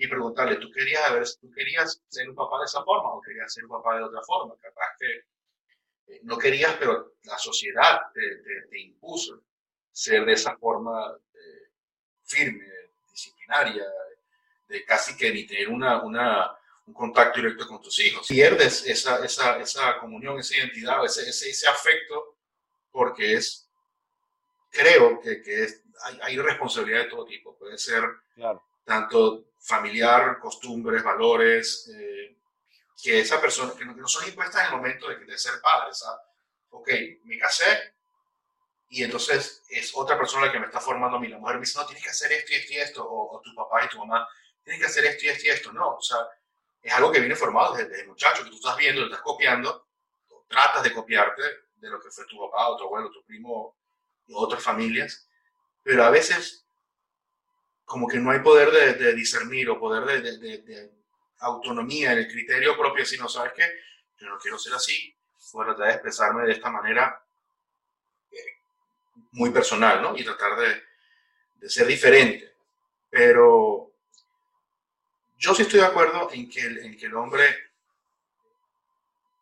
y 0.00 0.08
preguntarle, 0.08 0.56
¿tú 0.56 0.70
querías, 0.70 1.12
ver, 1.12 1.24
¿tú 1.38 1.50
querías 1.50 2.02
ser 2.08 2.28
un 2.30 2.34
papá 2.34 2.58
de 2.60 2.64
esa 2.64 2.82
forma 2.82 3.12
o 3.12 3.20
querías 3.20 3.52
ser 3.52 3.64
un 3.64 3.70
papá 3.70 3.98
de 3.98 4.04
otra 4.04 4.22
forma? 4.22 4.54
Capaz 4.58 4.96
que 4.98 6.14
eh, 6.14 6.20
no 6.22 6.38
querías, 6.38 6.74
pero 6.78 7.12
la 7.24 7.36
sociedad 7.36 8.00
te, 8.14 8.38
te, 8.70 8.80
impuso 8.80 9.44
ser 9.92 10.24
de 10.24 10.32
esa 10.32 10.56
forma 10.56 11.14
eh, 11.34 11.70
firme, 12.24 12.64
disciplinaria, 13.10 13.84
de 14.68 14.84
casi 14.84 15.16
que 15.16 15.32
ni 15.32 15.44
tener 15.46 15.68
una, 15.68 16.02
una, 16.02 16.56
un 16.86 16.94
contacto 16.94 17.40
directo 17.40 17.66
con 17.66 17.82
tus 17.82 17.98
hijos. 18.00 18.26
Pierdes 18.28 18.86
esa, 18.86 19.24
esa, 19.24 19.58
esa 19.58 19.98
comunión, 19.98 20.38
esa 20.38 20.56
identidad, 20.56 21.04
ese, 21.04 21.28
ese, 21.28 21.50
ese, 21.50 21.68
afecto, 21.68 22.36
porque 22.90 23.34
es, 23.34 23.68
creo 24.70 25.20
que, 25.20 25.42
que 25.42 25.64
es, 25.64 25.82
hay, 26.04 26.18
hay, 26.22 26.38
responsabilidad 26.38 27.00
de 27.00 27.10
todo 27.10 27.24
tipo. 27.24 27.56
Puede 27.56 27.78
ser 27.78 28.04
tanto 28.84 29.52
familiar, 29.58 30.38
costumbres, 30.38 31.02
valores, 31.02 31.90
eh, 31.94 32.36
que 33.02 33.20
esa 33.20 33.40
persona, 33.40 33.72
que 33.76 33.84
no, 33.84 34.08
son 34.08 34.28
impuestas 34.28 34.62
en 34.62 34.72
el 34.72 34.76
momento 34.76 35.08
de, 35.08 35.16
de 35.24 35.38
ser 35.38 35.60
padres. 35.60 36.04
Ok, 36.70 36.88
me 37.24 37.38
casé, 37.38 37.94
y 38.90 39.04
entonces 39.04 39.62
es 39.70 39.92
otra 39.94 40.18
persona 40.18 40.46
la 40.46 40.52
que 40.52 40.58
me 40.58 40.66
está 40.66 40.80
formando 40.80 41.16
a 41.16 41.20
mí. 41.20 41.28
La 41.28 41.38
mujer 41.38 41.54
me 41.54 41.60
dice, 41.60 41.78
no, 41.78 41.86
tienes 41.86 42.02
que 42.02 42.10
hacer 42.10 42.32
esto 42.32 42.52
y 42.52 42.56
esto 42.56 42.72
y 42.72 42.76
esto, 42.76 43.06
o, 43.08 43.40
tu 43.40 43.54
papá 43.54 43.84
y 43.84 43.88
tu 43.88 43.98
mamá, 43.98 44.28
tienes 44.64 44.80
que 44.80 44.86
hacer 44.88 45.04
esto 45.04 45.26
y 45.26 45.28
esto 45.28 45.46
y 45.46 45.50
esto. 45.50 45.72
No, 45.72 45.96
o 45.96 46.02
sea, 46.02 46.18
es 46.82 46.92
algo 46.92 47.12
que 47.12 47.20
viene 47.20 47.36
formado 47.36 47.76
desde, 47.76 47.88
desde 47.88 48.06
muchacho, 48.06 48.42
que 48.42 48.50
tú 48.50 48.56
estás 48.56 48.76
viendo, 48.76 49.02
lo 49.02 49.06
estás 49.06 49.22
copiando, 49.22 49.86
o 50.30 50.44
tratas 50.48 50.82
de 50.82 50.92
copiarte 50.92 51.42
de 51.76 51.88
lo 51.88 52.00
que 52.00 52.10
fue 52.10 52.26
tu 52.26 52.36
papá, 52.40 52.68
o 52.68 52.76
tu 52.76 52.84
abuelo, 52.84 53.12
tu 53.12 53.22
primo, 53.24 53.76
y 54.26 54.32
otras 54.34 54.60
familias, 54.60 55.28
pero 55.84 56.04
a 56.04 56.10
veces 56.10 56.66
como 57.84 58.08
que 58.08 58.18
no 58.18 58.32
hay 58.32 58.40
poder 58.40 58.70
de, 58.72 58.94
de 58.94 59.14
discernir 59.14 59.70
o 59.70 59.78
poder 59.78 60.04
de, 60.04 60.38
de, 60.38 60.90
autonomía 61.38 62.12
en 62.12 62.18
el 62.18 62.28
criterio 62.28 62.76
propio, 62.76 63.04
sino, 63.06 63.28
¿sabes 63.28 63.52
qué? 63.54 63.66
Yo 64.18 64.28
no 64.28 64.38
quiero 64.38 64.58
ser 64.58 64.74
así, 64.74 65.16
fuera 65.38 65.74
de 65.74 65.90
expresarme 65.90 66.44
de 66.44 66.52
esta 66.52 66.70
manera 66.70 67.24
muy 69.32 69.50
personal, 69.50 70.02
¿no? 70.02 70.16
Y 70.16 70.24
tratar 70.24 70.58
de, 70.58 70.82
de 71.56 71.70
ser 71.70 71.86
diferente. 71.86 72.54
Pero 73.08 73.92
yo 75.36 75.54
sí 75.54 75.62
estoy 75.62 75.80
de 75.80 75.86
acuerdo 75.86 76.28
en 76.32 76.48
que 76.48 76.60
el, 76.60 76.78
en 76.78 76.96
que 76.96 77.06
el 77.06 77.14
hombre 77.14 77.44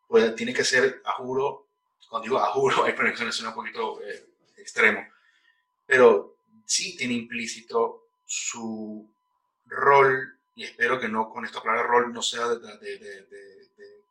pues, 0.07 0.35
tiene 0.35 0.55
que 0.55 0.65
ser 0.65 1.03
a 1.05 1.13
juro, 1.13 1.67
cuando 2.09 2.25
digo 2.25 2.39
a 2.39 2.47
juro, 2.53 2.85
hay 2.85 2.95
conexiones 2.95 3.41
un 3.41 3.55
poquito 3.55 4.01
eh, 4.03 4.29
extremo, 4.57 5.07
pero 5.87 6.37
sí 6.65 6.97
tiene 6.97 7.15
implícito 7.15 8.09
su 8.25 9.11
rol, 9.67 10.39
y 10.55 10.65
espero 10.65 10.99
que 10.99 11.09
no 11.09 11.31
con 11.31 11.45
esta 11.45 11.63
palabra 11.63 11.85
rol 11.85 12.13
no 12.13 12.23
sea 12.23 12.49
de, 12.49 12.59
de, 12.59 12.99
de, 12.99 13.23
de 13.77 14.03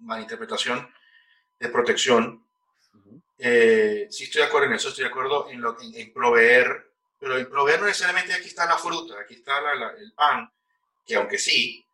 malinterpretación, 0.00 0.92
de 1.58 1.68
protección, 1.68 2.44
eh, 3.38 4.08
sí 4.10 4.24
estoy 4.24 4.42
de 4.42 4.48
acuerdo 4.48 4.66
en 4.66 4.74
eso, 4.74 4.88
estoy 4.88 5.04
de 5.04 5.10
acuerdo 5.10 5.48
en, 5.48 5.60
lo, 5.60 5.76
en, 5.80 6.12
proveer, 6.12 6.92
pero 7.18 7.38
en 7.38 7.48
proveer 7.48 7.80
no 7.80 7.86
necesariamente 7.86 8.32
aquí 8.34 8.48
está 8.48 8.66
la 8.66 8.76
fruta, 8.76 9.20
aquí 9.20 9.34
está 9.34 9.60
el 9.96 10.12
pan, 10.12 10.50
que 11.06 11.14
aunque 11.14 11.38
sí, 11.38 11.84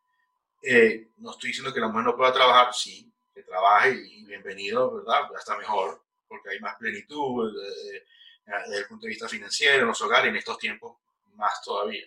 eh, 0.63 1.09
no 1.17 1.31
estoy 1.31 1.49
diciendo 1.49 1.71
que 1.73 1.79
la 1.79 1.87
mujer 1.87 2.05
no 2.05 2.15
pueda 2.17 2.33
trabajar, 2.33 2.73
sí, 2.73 3.11
que 3.33 3.43
trabaje 3.43 3.91
y 3.91 4.25
bienvenido, 4.25 4.95
¿verdad? 4.95 5.29
Ya 5.31 5.37
está 5.37 5.57
mejor, 5.57 6.03
porque 6.27 6.49
hay 6.49 6.59
más 6.59 6.75
plenitud 6.77 7.53
eh, 7.63 8.03
desde 8.45 8.77
el 8.79 8.87
punto 8.87 9.03
de 9.03 9.09
vista 9.09 9.29
financiero 9.29 9.81
en 9.81 9.87
los 9.87 10.01
hogares 10.01 10.29
en 10.29 10.37
estos 10.37 10.57
tiempos, 10.57 10.97
más 11.35 11.61
todavía. 11.63 12.05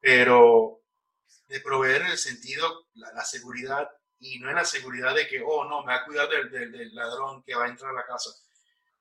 Pero 0.00 0.80
de 1.48 1.60
proveer 1.60 2.02
en 2.02 2.08
el 2.08 2.18
sentido, 2.18 2.88
la, 2.94 3.12
la 3.12 3.24
seguridad 3.24 3.90
y 4.20 4.38
no 4.38 4.50
en 4.50 4.56
la 4.56 4.64
seguridad 4.64 5.14
de 5.14 5.26
que, 5.26 5.42
oh, 5.44 5.64
no, 5.64 5.82
me 5.82 5.92
va 5.92 6.00
a 6.00 6.04
cuidar 6.04 6.28
del, 6.28 6.50
del, 6.50 6.94
ladrón 6.94 7.42
que 7.42 7.54
va 7.54 7.64
a 7.64 7.68
entrar 7.68 7.90
a 7.90 7.94
la 7.94 8.06
casa, 8.06 8.30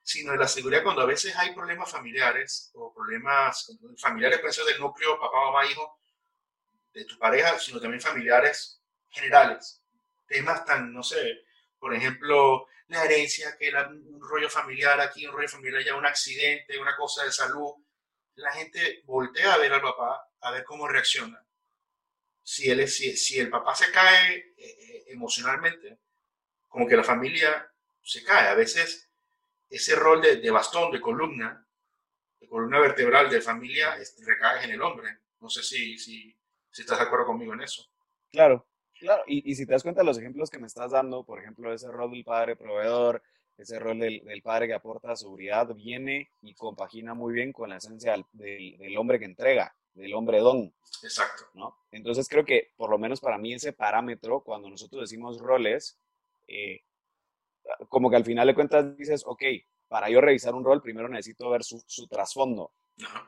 sino 0.10 0.34
en 0.34 0.39
la 0.39 0.48
seguridad 0.48 0.82
cuando 0.82 1.04
a 1.04 1.06
veces 1.06 1.36
hay 1.38 1.54
problemas 1.54 1.91
familiares 1.91 2.72
o 2.74 2.91
problemas 2.91 3.78
familiares, 3.98 4.39
puede 4.39 4.54
ser 4.54 4.65
del 4.65 4.80
núcleo, 4.80 5.19
papá, 5.19 5.38
mamá, 5.45 5.65
hijo, 5.67 6.00
de 6.91 7.06
tu 7.06 7.15
pareja, 7.19 7.60
sino 7.60 7.80
también 7.80 8.02
familiares 8.02 8.82
generales. 9.10 9.84
Temas 10.28 10.65
tan, 10.65 10.91
no 10.91 11.04
sé, 11.04 11.45
por 11.78 11.93
ejemplo, 11.93 12.65
la 12.88 13.06
herencia, 13.06 13.56
que 13.56 13.67
era 13.67 13.88
un 13.88 14.19
rollo 14.19 14.50
familiar 14.50 15.00
aquí, 15.00 15.28
un 15.28 15.34
rollo 15.34 15.48
familiar 15.48 15.82
allá, 15.82 15.95
un 15.95 16.08
accidente, 16.08 16.80
una 16.80 16.95
cosa 16.95 17.24
de 17.26 17.32
salud. 17.32 17.76
La 18.34 18.52
gente 18.54 19.04
voltea 19.06 19.54
a 19.54 19.58
ver 19.58 19.72
al 19.74 19.82
papá, 19.82 20.28
a 20.41 20.52
ver 20.52 20.63
cómo 20.63 20.88
reacciona 20.88 21.39
si, 22.41 22.67
él 22.72 22.88
si 22.88 23.39
el 23.39 23.52
papá 23.52 23.76
se 23.76 23.91
cae 23.91 24.38
eh, 24.38 24.54
eh, 24.58 25.04
emocionalmente, 25.10 26.00
como 26.67 26.88
que 26.88 26.98
la 26.98 27.04
familia 27.04 27.72
se 28.02 28.24
cae. 28.24 28.48
A 28.48 28.56
veces 28.56 29.09
ese 29.69 29.95
rol 29.95 30.21
de, 30.21 30.38
de, 30.38 30.51
bastón, 30.51 30.91
de 30.91 31.01
columna, 31.01 31.65
de 32.39 32.47
columna 32.47 32.79
vertebral 32.79 33.29
de 33.29 33.41
familia 33.41 33.95
este, 33.97 34.25
recae 34.25 34.65
en 34.65 34.71
el 34.71 34.82
hombre. 34.82 35.19
No 35.39 35.49
sé 35.49 35.63
si, 35.63 35.97
si, 35.97 36.36
si, 36.69 36.82
estás 36.82 36.99
de 36.99 37.05
acuerdo 37.05 37.27
conmigo 37.27 37.53
en 37.53 37.62
eso. 37.62 37.86
Claro, 38.32 38.67
claro. 38.99 39.23
Y, 39.27 39.49
y, 39.49 39.55
si 39.55 39.65
te 39.65 39.73
das 39.73 39.84
cuenta 39.84 40.01
de 40.01 40.05
los 40.05 40.17
ejemplos 40.17 40.49
que 40.49 40.60
me 40.60 40.67
estás 40.67 40.91
dando, 40.91 41.23
por 41.23 41.39
ejemplo, 41.39 41.73
ese 41.73 41.89
rol 41.91 42.12
del 42.12 42.23
padre 42.23 42.55
proveedor, 42.55 43.21
ese 43.58 43.79
rol 43.79 43.99
del, 43.99 44.23
del 44.23 44.41
padre 44.41 44.67
que 44.67 44.73
aporta 44.73 45.15
seguridad, 45.15 45.67
viene 45.75 46.32
y 46.41 46.53
compagina 46.55 47.13
muy 47.13 47.34
bien 47.34 47.51
con 47.51 47.69
la 47.69 47.77
esencia 47.77 48.13
del, 48.34 48.77
del 48.77 48.97
hombre 48.97 49.19
que 49.19 49.25
entrega 49.25 49.75
del 49.93 50.13
hombre 50.13 50.39
don. 50.39 50.73
Exacto. 51.03 51.45
¿no? 51.53 51.77
Entonces 51.91 52.27
creo 52.27 52.45
que 52.45 52.71
por 52.75 52.89
lo 52.89 52.97
menos 52.97 53.19
para 53.19 53.38
mí 53.38 53.53
ese 53.53 53.73
parámetro, 53.73 54.41
cuando 54.41 54.69
nosotros 54.69 55.01
decimos 55.01 55.39
roles, 55.39 55.99
eh, 56.47 56.82
como 57.88 58.10
que 58.10 58.15
al 58.15 58.25
final 58.25 58.47
de 58.47 58.55
cuentas 58.55 58.97
dices, 58.97 59.23
ok, 59.25 59.43
para 59.88 60.10
yo 60.10 60.21
revisar 60.21 60.53
un 60.53 60.63
rol, 60.63 60.82
primero 60.82 61.10
necesito 61.10 61.49
ver 61.49 61.63
su, 61.63 61.82
su 61.88 62.08
trasfondo, 62.08 62.71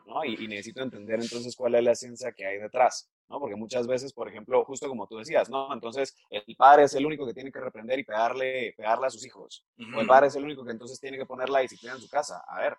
¿no? 0.06 0.24
Y, 0.26 0.48
necesito 0.48 0.82
entender 0.82 1.20
entonces 1.20 1.56
cuál 1.56 1.76
es 1.76 1.84
la 1.84 1.96
ciencia 1.96 2.32
que 2.32 2.46
hay 2.46 2.60
detrás, 2.60 3.10
¿no? 3.30 3.40
Porque 3.40 3.56
muchas 3.56 3.88
veces, 3.88 4.14
por 4.14 4.28
ejemplo, 4.28 4.64
justo 4.66 4.88
como 4.88 5.08
tú 5.08 5.18
decías, 5.18 5.50
¿no? 5.50 5.74
Entonces, 5.74 6.16
el 6.30 6.56
padre 6.56 6.84
es 6.84 6.94
el 6.94 7.06
único 7.06 7.26
que 7.26 7.34
tiene 7.34 7.52
que 7.52 7.60
reprender 7.60 8.00
y 8.00 8.04
pegarle, 8.04 8.74
pegarle 8.78 9.08
a 9.08 9.10
sus 9.10 9.26
hijos. 9.26 9.66
O 9.96 10.02
el 10.02 10.08
padre 10.08 10.28
es 10.28 10.36
el 10.36 10.44
único 10.44 10.64
que 10.64 10.72
entonces 10.72 11.00
tiene 11.00 11.18
que 11.18 11.26
poner 11.26 11.50
la 11.50 11.60
disciplina 11.60 11.96
en 11.96 12.02
su 12.02 12.10
casa. 12.10 12.44
A 12.48 12.60
ver, 12.60 12.76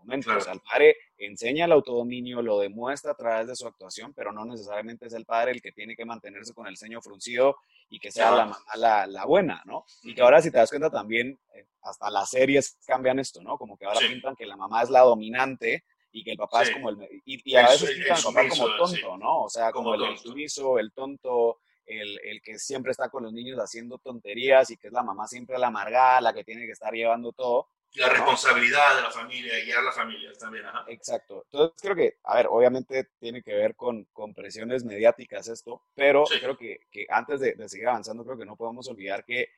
momento. 0.00 0.30
O 0.36 0.40
sea, 0.40 0.52
el 0.52 0.60
padre 0.60 0.96
enseña 1.18 1.66
el 1.66 1.72
autodominio, 1.72 2.42
lo 2.42 2.58
demuestra 2.58 3.12
a 3.12 3.16
través 3.16 3.46
de 3.46 3.56
su 3.56 3.66
actuación, 3.66 4.12
pero 4.14 4.32
no 4.32 4.44
necesariamente 4.44 5.06
es 5.06 5.12
el 5.12 5.24
padre 5.24 5.52
el 5.52 5.62
que 5.62 5.72
tiene 5.72 5.94
que 5.94 6.04
mantenerse 6.04 6.54
con 6.54 6.66
el 6.66 6.76
ceño 6.76 7.00
fruncido 7.00 7.56
y 7.88 7.98
que 7.98 8.10
sea 8.10 8.30
la 8.30 8.46
mamá 8.46 9.06
la, 9.06 9.24
buena, 9.24 9.62
¿no? 9.66 9.84
Y 10.02 10.14
que 10.14 10.22
ahora, 10.22 10.40
si 10.40 10.50
te 10.50 10.58
das 10.58 10.70
cuenta, 10.70 10.90
también 10.90 11.38
eh, 11.54 11.66
hasta 11.82 12.10
las 12.10 12.30
series 12.30 12.78
cambian 12.86 13.18
esto, 13.18 13.42
¿no? 13.42 13.58
Como 13.58 13.76
que 13.76 13.84
ahora 13.84 14.00
pintan 14.00 14.36
que 14.36 14.46
la 14.46 14.56
mamá 14.56 14.82
es 14.82 14.90
la 14.90 15.00
dominante 15.00 15.84
y 16.12 16.24
que 16.24 16.32
el 16.32 16.36
papá 16.36 16.62
es 16.62 16.70
como 16.70 16.90
el... 16.90 16.96
Y, 17.24 17.56
a 17.56 17.68
veces 17.68 17.90
pintan 17.90 18.16
al 18.16 18.22
papá 18.22 18.48
como 18.48 18.76
tonto, 18.76 19.16
¿no? 19.18 19.42
O 19.42 19.48
sea, 19.48 19.72
como, 19.72 19.94
el, 19.94 20.18
sumiso, 20.18 20.78
el 20.78 20.92
tonto, 20.92 21.58
el, 21.84 22.18
el, 22.24 22.40
que 22.42 22.58
siempre 22.58 22.92
está 22.92 23.08
con 23.08 23.24
los 23.24 23.32
niños 23.32 23.58
haciendo 23.58 23.98
tonterías 23.98 24.70
y 24.70 24.76
que 24.76 24.86
es 24.86 24.92
la 24.92 25.02
mamá 25.02 25.26
siempre 25.26 25.58
la 25.58 25.68
amargada, 25.68 26.20
la 26.20 26.32
que 26.32 26.44
tiene 26.44 26.66
que 26.66 26.72
estar 26.72 26.92
llevando 26.92 27.32
todo. 27.32 27.68
La 27.94 28.08
responsabilidad 28.08 28.96
de 28.96 29.02
la 29.02 29.10
familia 29.10 29.58
y 29.58 29.64
guiar 29.64 29.78
a 29.78 29.82
la 29.82 29.92
familia 29.92 30.32
también. 30.38 30.64
Ajá. 30.64 30.84
Exacto. 30.88 31.44
Entonces 31.50 31.80
creo 31.82 31.96
que, 31.96 32.18
a 32.22 32.36
ver, 32.36 32.46
obviamente 32.48 33.08
tiene 33.18 33.42
que 33.42 33.52
ver 33.52 33.74
con, 33.74 34.04
con 34.12 34.32
presiones 34.32 34.84
mediáticas 34.84 35.48
esto, 35.48 35.82
pero 35.94 36.24
creo 36.24 36.56
que, 36.56 36.86
que 36.90 37.06
antes 37.08 37.40
de, 37.40 37.54
de, 37.54 37.68
seguir 37.68 37.88
avanzando, 37.88 38.24
creo 38.24 38.38
que 38.38 38.46
no 38.46 38.56
podemos 38.56 38.88
olvidar 38.88 39.24
que 39.24 39.48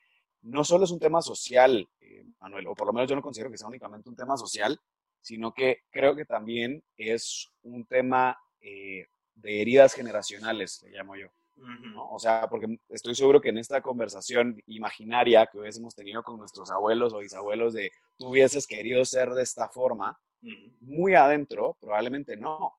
no 0.43 0.65
solo 0.65 0.85
es 0.85 0.91
un 0.91 0.99
tema 0.99 1.23
social, 1.23 1.89
eh, 2.01 2.25
Manuel, 2.41 2.67
o 2.67 2.75
por 2.75 2.87
lo 2.87 2.93
menos 2.93 3.09
yo 3.09 3.17
no 3.17 3.23
considero 3.23 3.51
que 3.51 3.59
sea 3.59 3.69
únicamente 3.69 4.09
un 4.09 4.17
tema 4.17 4.37
social, 4.37 4.81
sino 5.21 5.53
que 5.53 5.85
creo 5.91 6.17
que 6.17 6.25
también 6.25 6.83
es 6.97 7.53
un 7.63 7.87
tema 7.87 8.37
eh, 8.61 9.07
de 9.35 9.63
heridas 9.63 9.95
generacionales, 9.95 10.83
le 10.83 10.91
llamo 10.91 11.17
yo. 11.17 11.29
O 11.97 12.19
sea, 12.19 12.49
porque 12.49 12.79
estoy 12.89 13.15
seguro 13.15 13.41
que 13.41 13.51
en 13.51 13.59
esta 13.59 13.81
conversación 13.81 14.63
imaginaria 14.67 15.47
que 15.47 15.59
hubiésemos 15.59 15.95
tenido 15.95 16.23
con 16.23 16.39
nuestros 16.39 16.71
abuelos 16.71 17.13
o 17.13 17.19
bisabuelos 17.19 17.73
de 17.73 17.93
tú 18.19 18.29
hubieses 18.29 18.67
querido 18.67 19.05
ser 19.05 19.31
de 19.31 19.43
esta 19.43 19.69
forma, 19.69 20.19
muy 20.81 21.15
adentro, 21.15 21.77
probablemente 21.81 22.37
no. 22.37 22.75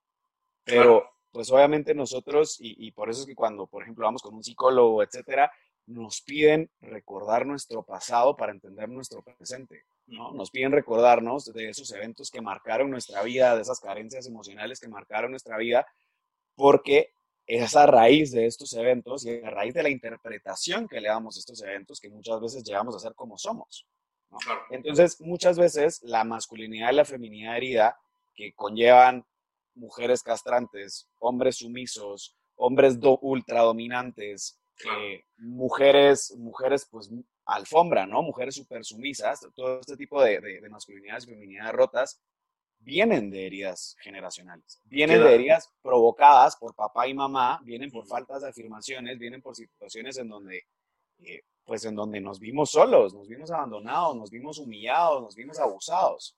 Pero, 0.63 1.09
pues 1.31 1.51
obviamente 1.51 1.95
nosotros, 1.95 2.57
y, 2.59 2.91
por 2.91 3.09
eso 3.09 3.21
es 3.21 3.25
que 3.25 3.35
cuando, 3.35 3.67
por 3.67 3.83
ejemplo, 3.83 4.05
vamos 4.05 4.21
con 4.21 4.35
un 4.35 4.43
psicólogo, 4.43 5.01
etcétera, 5.01 5.51
nos 5.85 6.21
piden 6.21 6.69
recordar 6.79 7.45
nuestro 7.45 7.83
pasado 7.83 8.35
para 8.35 8.53
entender 8.53 8.87
nuestro 8.87 9.21
presente. 9.21 9.83
¿no? 10.07 10.31
Nos 10.31 10.51
piden 10.51 10.71
recordarnos 10.71 11.51
de 11.51 11.69
esos 11.69 11.91
eventos 11.91 12.31
que 12.31 12.41
marcaron 12.41 12.89
nuestra 12.89 13.23
vida, 13.23 13.55
de 13.55 13.61
esas 13.61 13.79
carencias 13.79 14.27
emocionales 14.27 14.79
que 14.79 14.87
marcaron 14.87 15.31
nuestra 15.31 15.57
vida, 15.57 15.85
porque 16.55 17.13
es 17.45 17.75
a 17.75 17.85
raíz 17.85 18.31
de 18.31 18.45
estos 18.45 18.73
eventos 18.73 19.25
y 19.25 19.41
a 19.41 19.49
raíz 19.49 19.73
de 19.73 19.83
la 19.83 19.89
interpretación 19.89 20.87
que 20.87 21.01
le 21.01 21.09
damos 21.09 21.35
a 21.35 21.39
estos 21.39 21.61
eventos 21.61 21.99
que 21.99 22.09
muchas 22.09 22.39
veces 22.39 22.63
llegamos 22.63 22.95
a 22.95 22.99
ser 22.99 23.13
como 23.15 23.37
somos. 23.37 23.87
Entonces, 24.71 25.21
muchas 25.21 25.57
veces 25.57 26.01
la 26.03 26.23
masculinidad 26.23 26.91
y 26.91 26.95
la 26.95 27.05
feminidad 27.05 27.57
herida 27.57 27.97
que 28.33 28.53
conllevan 28.53 29.25
mujeres 29.75 30.23
castrantes, 30.23 31.09
hombres 31.19 31.57
sumisos, 31.57 32.35
hombres 32.55 32.97
ultra 33.21 33.61
dominantes, 33.61 34.59
eh, 34.85 35.23
mujeres, 35.37 36.35
mujeres 36.37 36.87
pues 36.89 37.11
alfombra, 37.45 38.07
¿no? 38.07 38.21
Mujeres 38.23 38.55
super 38.55 38.83
sumisas, 38.83 39.41
todo 39.55 39.79
este 39.79 39.97
tipo 39.97 40.21
de, 40.23 40.39
de, 40.39 40.61
de 40.61 40.69
masculinidades 40.69 41.25
y 41.25 41.31
feminidades 41.31 41.73
rotas, 41.73 42.21
vienen 42.83 43.29
de 43.29 43.45
heridas 43.45 43.95
generacionales, 43.99 44.81
vienen 44.85 45.23
de 45.23 45.33
heridas 45.33 45.69
provocadas 45.81 46.55
por 46.55 46.75
papá 46.75 47.07
y 47.07 47.13
mamá, 47.13 47.59
vienen 47.63 47.89
por 47.89 48.05
faltas 48.05 48.41
de 48.41 48.49
afirmaciones, 48.49 49.17
vienen 49.17 49.41
por 49.41 49.55
situaciones 49.55 50.17
en 50.17 50.29
donde, 50.29 50.63
eh, 51.19 51.43
pues 51.63 51.85
en 51.85 51.95
donde 51.95 52.19
nos 52.19 52.39
vimos 52.39 52.71
solos, 52.71 53.13
nos 53.13 53.27
vimos 53.27 53.51
abandonados, 53.51 54.15
nos 54.15 54.29
vimos 54.29 54.59
humillados, 54.59 55.21
nos 55.21 55.35
vimos 55.35 55.59
abusados. 55.59 56.37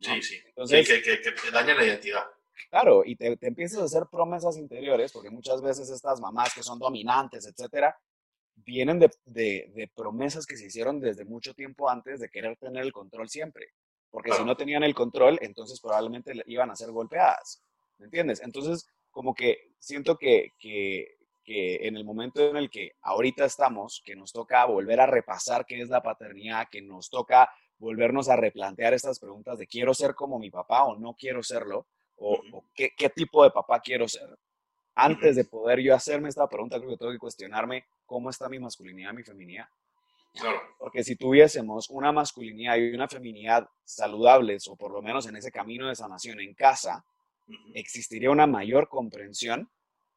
Sí, 0.00 0.22
sí. 0.22 0.36
Entonces, 0.46 0.88
que, 0.88 1.02
que, 1.02 1.20
que, 1.20 1.32
te 1.32 1.50
daña 1.50 1.74
la 1.74 1.84
identidad. 1.84 2.24
Claro, 2.68 3.02
y 3.04 3.16
te, 3.16 3.36
te, 3.36 3.46
empiezas 3.46 3.80
a 3.80 3.84
hacer 3.84 4.04
promesas 4.10 4.56
interiores, 4.56 5.12
porque 5.12 5.30
muchas 5.30 5.62
veces 5.62 5.88
estas 5.90 6.20
mamás 6.20 6.52
que 6.54 6.62
son 6.62 6.78
dominantes, 6.78 7.46
etcétera, 7.46 7.96
vienen 8.56 8.98
de, 8.98 9.10
de, 9.24 9.70
de 9.74 9.90
promesas 9.94 10.46
que 10.46 10.56
se 10.56 10.66
hicieron 10.66 11.00
desde 11.00 11.24
mucho 11.24 11.54
tiempo 11.54 11.88
antes 11.88 12.20
de 12.20 12.28
querer 12.28 12.56
tener 12.56 12.84
el 12.84 12.92
control 12.92 13.28
siempre 13.28 13.68
porque 14.14 14.30
si 14.30 14.44
no 14.44 14.56
tenían 14.56 14.84
el 14.84 14.94
control, 14.94 15.40
entonces 15.42 15.80
probablemente 15.80 16.34
iban 16.46 16.70
a 16.70 16.76
ser 16.76 16.92
golpeadas, 16.92 17.64
¿me 17.98 18.04
entiendes? 18.04 18.40
Entonces, 18.44 18.86
como 19.10 19.34
que 19.34 19.72
siento 19.80 20.16
que, 20.16 20.52
que, 20.56 21.16
que, 21.42 21.88
en 21.88 21.96
el 21.96 22.04
momento 22.04 22.48
en 22.48 22.56
el 22.56 22.70
que 22.70 22.92
ahorita 23.02 23.44
estamos, 23.44 24.02
que 24.04 24.14
nos 24.14 24.32
toca 24.32 24.64
volver 24.66 25.00
a 25.00 25.06
repasar 25.06 25.66
qué 25.66 25.80
es 25.80 25.88
la 25.88 26.00
paternidad, 26.00 26.68
que 26.70 26.80
nos 26.80 27.10
toca 27.10 27.50
volvernos 27.76 28.28
a 28.28 28.36
replantear 28.36 28.94
estas 28.94 29.18
preguntas 29.18 29.58
de 29.58 29.66
quiero 29.66 29.92
ser 29.92 30.14
como 30.14 30.38
mi 30.38 30.48
papá 30.48 30.84
o 30.84 30.96
no 30.96 31.16
quiero 31.18 31.42
serlo, 31.42 31.88
o, 32.14 32.40
qué, 32.72 32.92
qué, 32.96 33.10
tipo 33.10 33.42
de 33.42 33.50
papá 33.50 33.80
quiero 33.80 34.06
ser. 34.06 34.28
Antes 34.94 35.34
de 35.34 35.44
poder 35.44 35.80
yo 35.80 35.92
hacerme 35.92 36.28
esta 36.28 36.46
pregunta, 36.46 36.78
creo 36.78 36.90
que 36.90 36.98
tengo 36.98 37.10
que 37.10 37.18
cuestionarme 37.18 37.84
cómo 38.06 38.30
está 38.30 38.48
mi 38.48 38.60
masculinidad, 38.60 39.12
mi 39.12 39.24
feminidad. 39.24 39.66
Porque 40.78 41.04
si 41.04 41.16
tuviésemos 41.16 41.88
una 41.90 42.12
masculinidad 42.12 42.76
y 42.76 42.92
una 42.92 43.08
feminidad 43.08 43.68
saludables, 43.84 44.66
o 44.68 44.76
por 44.76 44.92
lo 44.92 45.00
menos 45.00 45.26
en 45.26 45.36
ese 45.36 45.52
camino 45.52 45.88
de 45.88 45.94
sanación 45.94 46.40
en 46.40 46.54
casa, 46.54 47.04
existiría 47.74 48.30
una 48.30 48.46
mayor 48.46 48.88
comprensión 48.88 49.70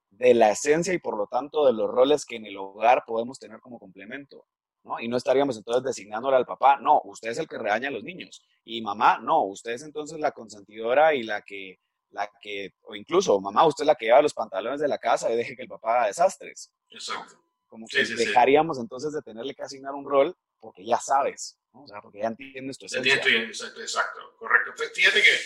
de 0.10 0.34
la 0.34 0.52
esencia 0.52 0.94
y 0.94 1.00
por 1.00 1.18
lo 1.18 1.28
tanto 1.28 1.66
de 1.66 1.74
los 1.74 1.90
roles 1.90 2.26
que 2.26 2.38
en 2.38 2.46
el 2.46 2.58
hogar 2.58 3.04
podemos 3.06 3.40
tener 3.40 3.60
como 3.60 3.80
complemento. 3.80 4.46
¿no? 4.84 5.00
Y 5.00 5.08
no 5.08 5.18
estaríamos 5.18 5.58
entonces 5.58 5.84
designándole 5.84 6.38
al 6.38 6.46
papá, 6.46 6.80
no, 6.80 7.02
usted 7.04 7.30
es 7.30 7.38
el 7.38 7.48
que 7.48 7.58
regaña 7.58 7.90
a 7.90 7.92
los 7.92 8.04
niños. 8.04 8.42
Y 8.64 8.82
mamá, 8.82 9.20
no, 9.20 9.44
usted 9.44 9.72
es 9.72 9.84
entonces 9.84 10.20
la 10.20 10.32
consentidora 10.32 11.14
y 11.14 11.24
la 11.24 11.42
que, 11.42 11.80
la 12.10 12.30
que, 12.42 12.74
o 12.84 12.96
incluso 12.96 13.40
mamá, 13.40 13.68
usted 13.68 13.84
es 13.84 13.88
la 13.88 13.96
que 13.96 14.06
lleva 14.06 14.22
los 14.22 14.34
pantalones 14.34 14.80
de 14.80 14.88
la 14.88 14.98
casa 14.98 15.32
y 15.32 15.36
deje 15.36 15.56
que 15.56 15.64
el 15.64 15.68
papá 15.68 15.98
haga 15.98 16.08
desastres. 16.08 16.72
Exacto. 16.90 17.47
Como 17.68 17.86
que 17.88 18.04
dejaríamos 18.04 18.80
entonces 18.80 19.14
de 19.14 19.22
tenerle 19.22 19.54
que 19.54 19.64
asignar 19.64 19.94
un 19.94 20.06
rol 20.06 20.36
porque 20.60 20.86
ya 20.86 21.00
sabes, 21.00 21.58
¿no? 21.74 21.84
o 21.84 21.88
sea, 21.88 22.02
porque 22.02 22.20
ya 22.20 22.28
entiendes 22.28 22.78
tu 22.78 22.86
esencia. 22.86 23.16
exacto, 23.16 23.82
exacto, 23.82 24.36
correcto. 24.38 24.74
Fíjate 24.94 25.22
que 25.22 25.38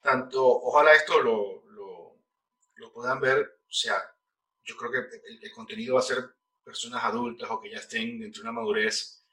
tanto, 0.00 0.44
ojalá 0.44 0.94
esto 0.94 1.22
lo, 1.22 1.62
lo, 1.70 2.18
lo 2.74 2.92
puedan 2.92 3.20
ver, 3.20 3.38
o 3.40 3.72
sea, 3.72 4.02
yo 4.64 4.76
creo 4.76 4.90
que 4.90 5.20
el, 5.42 5.52
contenido 5.52 5.94
va 5.94 6.00
a 6.00 6.04
ser 6.04 6.34
personas 6.64 7.04
adultas 7.04 7.50
o 7.50 7.60
que 7.60 7.70
ya 7.70 7.78
estén 7.78 8.20
dentro 8.20 8.42
de 8.42 8.48
una 8.48 8.60
madurez 8.60 9.24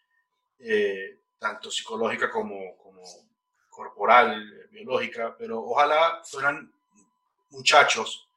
eh, 0.59 1.21
tanto 1.37 1.71
psicológica 1.71 2.29
como, 2.29 2.77
como 2.77 3.01
corporal, 3.69 4.67
biológica, 4.71 5.35
pero 5.37 5.63
ojalá 5.63 6.21
fueran 6.23 6.71
muchachos 7.49 8.28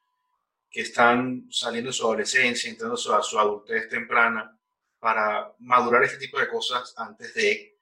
que 0.73 0.81
están 0.81 1.47
saliendo 1.51 1.91
de 1.91 1.93
su 1.93 2.03
adolescencia, 2.03 2.67
entrando 2.67 2.95
a 2.95 3.21
su, 3.21 3.39
adultez 3.39 3.87
temprana, 3.87 4.57
para 4.99 5.53
madurar 5.59 6.03
este 6.03 6.17
tipo 6.17 6.39
de 6.39 6.47
cosas 6.47 6.95
antes 6.97 7.31
de 7.35 7.77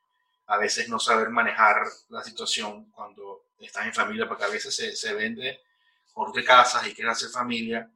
a 0.48 0.58
veces 0.58 0.90
no 0.90 1.00
saber 1.00 1.30
manejar 1.30 1.78
la 2.10 2.22
situación 2.22 2.92
cuando 2.92 3.46
están 3.60 3.88
en 3.88 3.94
familia, 3.94 4.28
porque 4.28 4.44
a 4.44 4.50
veces 4.50 4.76
se, 4.76 4.94
se 4.94 5.14
vende 5.14 5.62
por 6.14 6.34
de 6.34 6.44
casas 6.44 6.86
y 6.86 6.94
quieren 6.94 7.12
hacer 7.12 7.30
familia, 7.30 7.90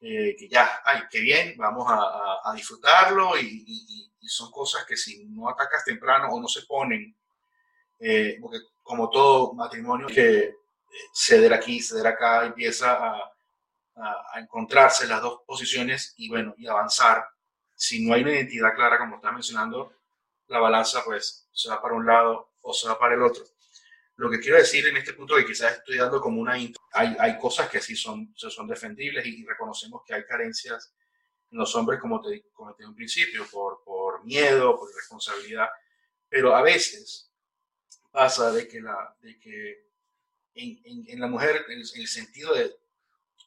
eh, 0.00 0.34
que 0.38 0.48
ya, 0.48 0.80
ay, 0.86 1.02
qué 1.10 1.20
bien, 1.20 1.54
vamos 1.58 1.84
a, 1.86 2.40
a, 2.42 2.54
disfrutarlo 2.54 3.38
y, 3.38 4.08
son 4.22 4.50
cosas 4.52 4.86
que 4.86 4.96
si 4.96 5.24
no 5.24 5.48
atacas 5.50 5.84
temprano 5.84 6.28
o 6.30 6.40
no 6.40 6.46
se 6.46 6.62
ponen, 6.62 7.14
eh, 7.98 8.38
porque 8.40 8.58
como 8.82 9.10
todo 9.10 9.52
matrimonio 9.54 10.06
que 10.06 10.38
eh, 10.38 10.54
ceder 11.12 11.52
aquí, 11.52 11.82
ceder 11.82 12.06
acá, 12.06 12.46
empieza 12.46 12.92
a, 12.92 13.29
a, 14.02 14.40
encontrarse 14.40 15.06
las 15.06 15.22
dos 15.22 15.42
posiciones 15.46 16.14
y 16.16 16.28
bueno, 16.28 16.54
y 16.56 16.66
avanzar. 16.66 17.26
Si 17.74 18.06
no 18.06 18.14
hay 18.14 18.22
una 18.22 18.32
identidad 18.32 18.74
clara, 18.74 18.98
como 18.98 19.16
estás 19.16 19.32
mencionando, 19.32 19.92
la 20.48 20.58
balanza 20.58 21.02
pues 21.04 21.48
se 21.52 21.68
va 21.68 21.80
para 21.80 21.94
un 21.94 22.06
lado 22.06 22.54
o 22.60 22.72
se 22.72 22.88
va 22.88 22.98
para 22.98 23.14
el 23.14 23.22
otro. 23.22 23.44
Lo 24.16 24.30
que 24.30 24.38
quiero 24.38 24.58
decir 24.58 24.86
en 24.86 24.96
este 24.96 25.14
punto 25.14 25.36
que 25.36 25.46
quizás 25.46 25.78
estoy 25.78 25.96
dando 25.96 26.20
como 26.20 26.40
una... 26.40 26.52
Hay, 26.52 27.16
hay 27.18 27.38
cosas 27.38 27.70
que 27.70 27.80
sí 27.80 27.96
son, 27.96 28.34
son 28.36 28.66
defendibles 28.66 29.24
y, 29.24 29.44
reconocemos 29.46 30.02
que 30.06 30.14
hay 30.14 30.24
carencias 30.24 30.94
en 31.50 31.58
los 31.58 31.74
hombres, 31.74 32.00
como 32.00 32.20
te 32.20 32.44
comenté 32.52 32.82
en 32.82 32.90
un 32.90 32.94
principio, 32.94 33.46
por, 33.50 33.82
por 33.82 34.24
miedo, 34.24 34.76
por 34.76 34.94
responsabilidad, 34.94 35.68
pero 36.28 36.54
a 36.54 36.62
veces 36.62 37.32
pasa 38.10 38.52
de 38.52 38.68
que, 38.68 38.80
la, 38.80 39.16
de 39.20 39.38
que 39.38 39.90
en, 40.54 41.04
en, 41.08 41.20
la 41.20 41.26
mujer 41.26 41.64
el, 41.68 41.80
el, 41.80 42.06
sentido 42.06 42.54
de 42.54 42.76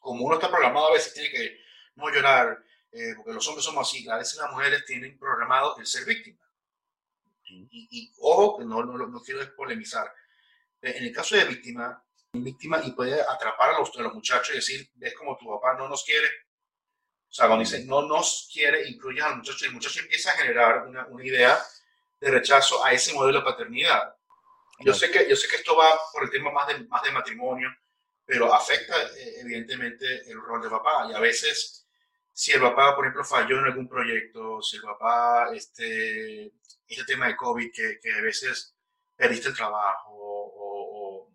como 0.04 0.26
uno 0.26 0.34
está 0.34 0.48
programado, 0.48 0.88
a 0.88 0.92
veces 0.92 1.14
tiene 1.14 1.30
que 1.30 1.60
no 1.96 2.10
llorar, 2.10 2.62
eh, 2.92 3.14
porque 3.16 3.32
los 3.32 3.48
hombres 3.48 3.64
somos 3.64 3.88
así, 3.88 4.08
a 4.08 4.16
veces 4.16 4.36
las 4.36 4.50
mujeres 4.52 4.84
tienen 4.84 5.18
programado 5.18 5.76
el 5.78 5.86
ser 5.86 6.04
víctima. 6.04 6.38
Y, 7.46 8.12
ojo, 8.20 8.62
no, 8.64 8.84
no, 8.84 8.98
no, 8.98 9.22
quiero 9.22 9.40
polemizar. 9.54 10.12
En 10.80 11.04
el 11.04 11.12
caso 11.12 11.36
de 11.36 11.44
víctima, 11.44 12.02
víctima 12.32 12.80
y 12.84 12.92
puede 12.92 13.20
atrapar 13.20 13.74
a 13.74 13.78
los, 13.78 13.96
a 13.96 14.02
los 14.02 14.14
muchachos 14.14 14.50
y 14.50 14.56
decir, 14.56 14.90
ves 14.94 15.14
como 15.14 15.36
tu 15.36 15.46
papá 15.48 15.74
no 15.74 15.88
nos 15.88 16.04
quiere. 16.04 16.26
O 17.28 17.32
sea, 17.32 17.46
cuando 17.46 17.64
dice 17.64 17.84
no 17.84 18.02
nos 18.02 18.48
quiere, 18.52 18.88
incluye 18.88 19.22
al 19.22 19.36
muchacho, 19.36 19.64
el 19.66 19.72
muchacho 19.72 20.00
empieza 20.00 20.30
a 20.30 20.36
generar 20.36 20.86
una, 20.86 21.06
una 21.06 21.24
idea 21.24 21.58
de 22.20 22.30
rechazo 22.30 22.84
a 22.84 22.92
ese 22.92 23.12
modelo 23.12 23.38
de 23.38 23.44
paternidad. 23.44 24.14
Yo 24.80 24.92
sé 24.92 25.10
que, 25.10 25.28
yo 25.28 25.36
sé 25.36 25.48
que 25.48 25.56
esto 25.56 25.76
va 25.76 25.88
por 26.12 26.24
el 26.24 26.30
tema 26.30 26.50
más 26.50 26.66
de, 26.66 26.84
más 26.86 27.02
de 27.02 27.12
matrimonio, 27.12 27.70
pero 28.24 28.52
afecta 28.52 28.94
eh, 29.16 29.40
evidentemente 29.40 30.30
el 30.30 30.40
rol 30.40 30.62
de 30.62 30.70
papá. 30.70 31.06
Y 31.10 31.14
a 31.14 31.20
veces, 31.20 31.86
si 32.32 32.52
el 32.52 32.60
papá, 32.60 32.94
por 32.94 33.04
ejemplo, 33.04 33.24
falló 33.24 33.58
en 33.58 33.66
algún 33.66 33.88
proyecto, 33.88 34.62
si 34.62 34.76
el 34.76 34.82
papá, 34.82 35.50
este, 35.54 36.52
este 36.86 37.04
tema 37.06 37.26
de 37.26 37.36
COVID, 37.36 37.70
que, 37.72 37.98
que 38.00 38.12
a 38.12 38.20
veces 38.22 38.74
perdiste 39.16 39.48
el 39.48 39.56
trabajo 39.56 40.10
o, 40.12 41.26
o, 41.26 41.30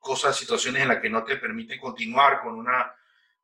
cosas, 0.00 0.36
situaciones 0.36 0.82
en 0.82 0.88
las 0.88 1.00
que 1.00 1.10
no 1.10 1.24
te 1.24 1.36
permiten 1.36 1.78
continuar 1.78 2.40
con 2.40 2.54
una 2.54 2.94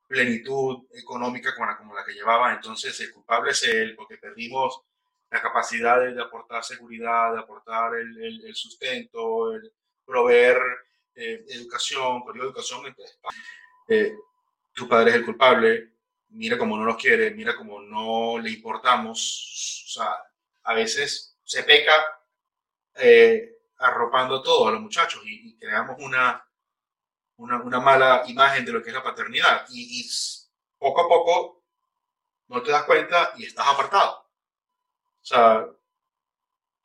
plenitud 0.06 0.86
económica 0.92 1.54
como 1.54 1.66
la, 1.66 1.76
como 1.76 1.94
la 1.94 2.04
que 2.04 2.12
llevaba, 2.12 2.52
entonces 2.52 2.98
el 3.00 3.12
culpable 3.12 3.50
es 3.50 3.62
él, 3.64 3.94
porque 3.96 4.16
perdimos 4.16 4.80
la 5.30 5.42
capacidad 5.42 6.00
de, 6.00 6.20
aportar 6.20 6.62
seguridad, 6.62 7.32
de 7.32 7.40
aportar 7.40 7.96
el, 7.96 8.44
el, 8.44 8.54
sustento, 8.54 9.52
el 9.52 9.72
proveer 10.04 10.58
eh, 11.16 11.44
educación, 11.48 12.22
por 12.22 12.36
educación, 12.36 12.94
eh, 13.88 14.14
tu 14.72 14.86
padre 14.86 15.10
es 15.10 15.16
el 15.16 15.24
culpable, 15.24 15.94
mira 16.28 16.58
cómo 16.58 16.76
no 16.76 16.84
nos 16.84 16.96
quiere, 16.96 17.30
mira 17.30 17.56
cómo 17.56 17.80
no 17.80 18.38
le 18.38 18.50
importamos, 18.50 19.84
o 19.86 19.88
sea, 19.88 20.14
a 20.64 20.74
veces 20.74 21.38
se 21.42 21.62
peca 21.62 21.94
eh, 22.96 23.60
arropando 23.78 24.42
todo 24.42 24.68
a 24.68 24.72
los 24.72 24.80
muchachos 24.80 25.22
y, 25.24 25.56
creamos 25.58 25.96
una, 26.00 26.46
una, 27.36 27.62
una, 27.62 27.80
mala 27.80 28.24
imagen 28.26 28.64
de 28.64 28.72
lo 28.72 28.82
que 28.82 28.90
es 28.90 28.94
la 28.94 29.02
paternidad 29.02 29.66
y, 29.70 30.00
y 30.00 30.10
poco 30.78 31.00
a 31.02 31.08
poco 31.08 31.64
no 32.48 32.62
te 32.62 32.70
das 32.70 32.84
cuenta 32.84 33.32
y 33.36 33.46
estás 33.46 33.66
apartado. 33.66 34.18
O 34.18 35.24
sea, 35.24 35.66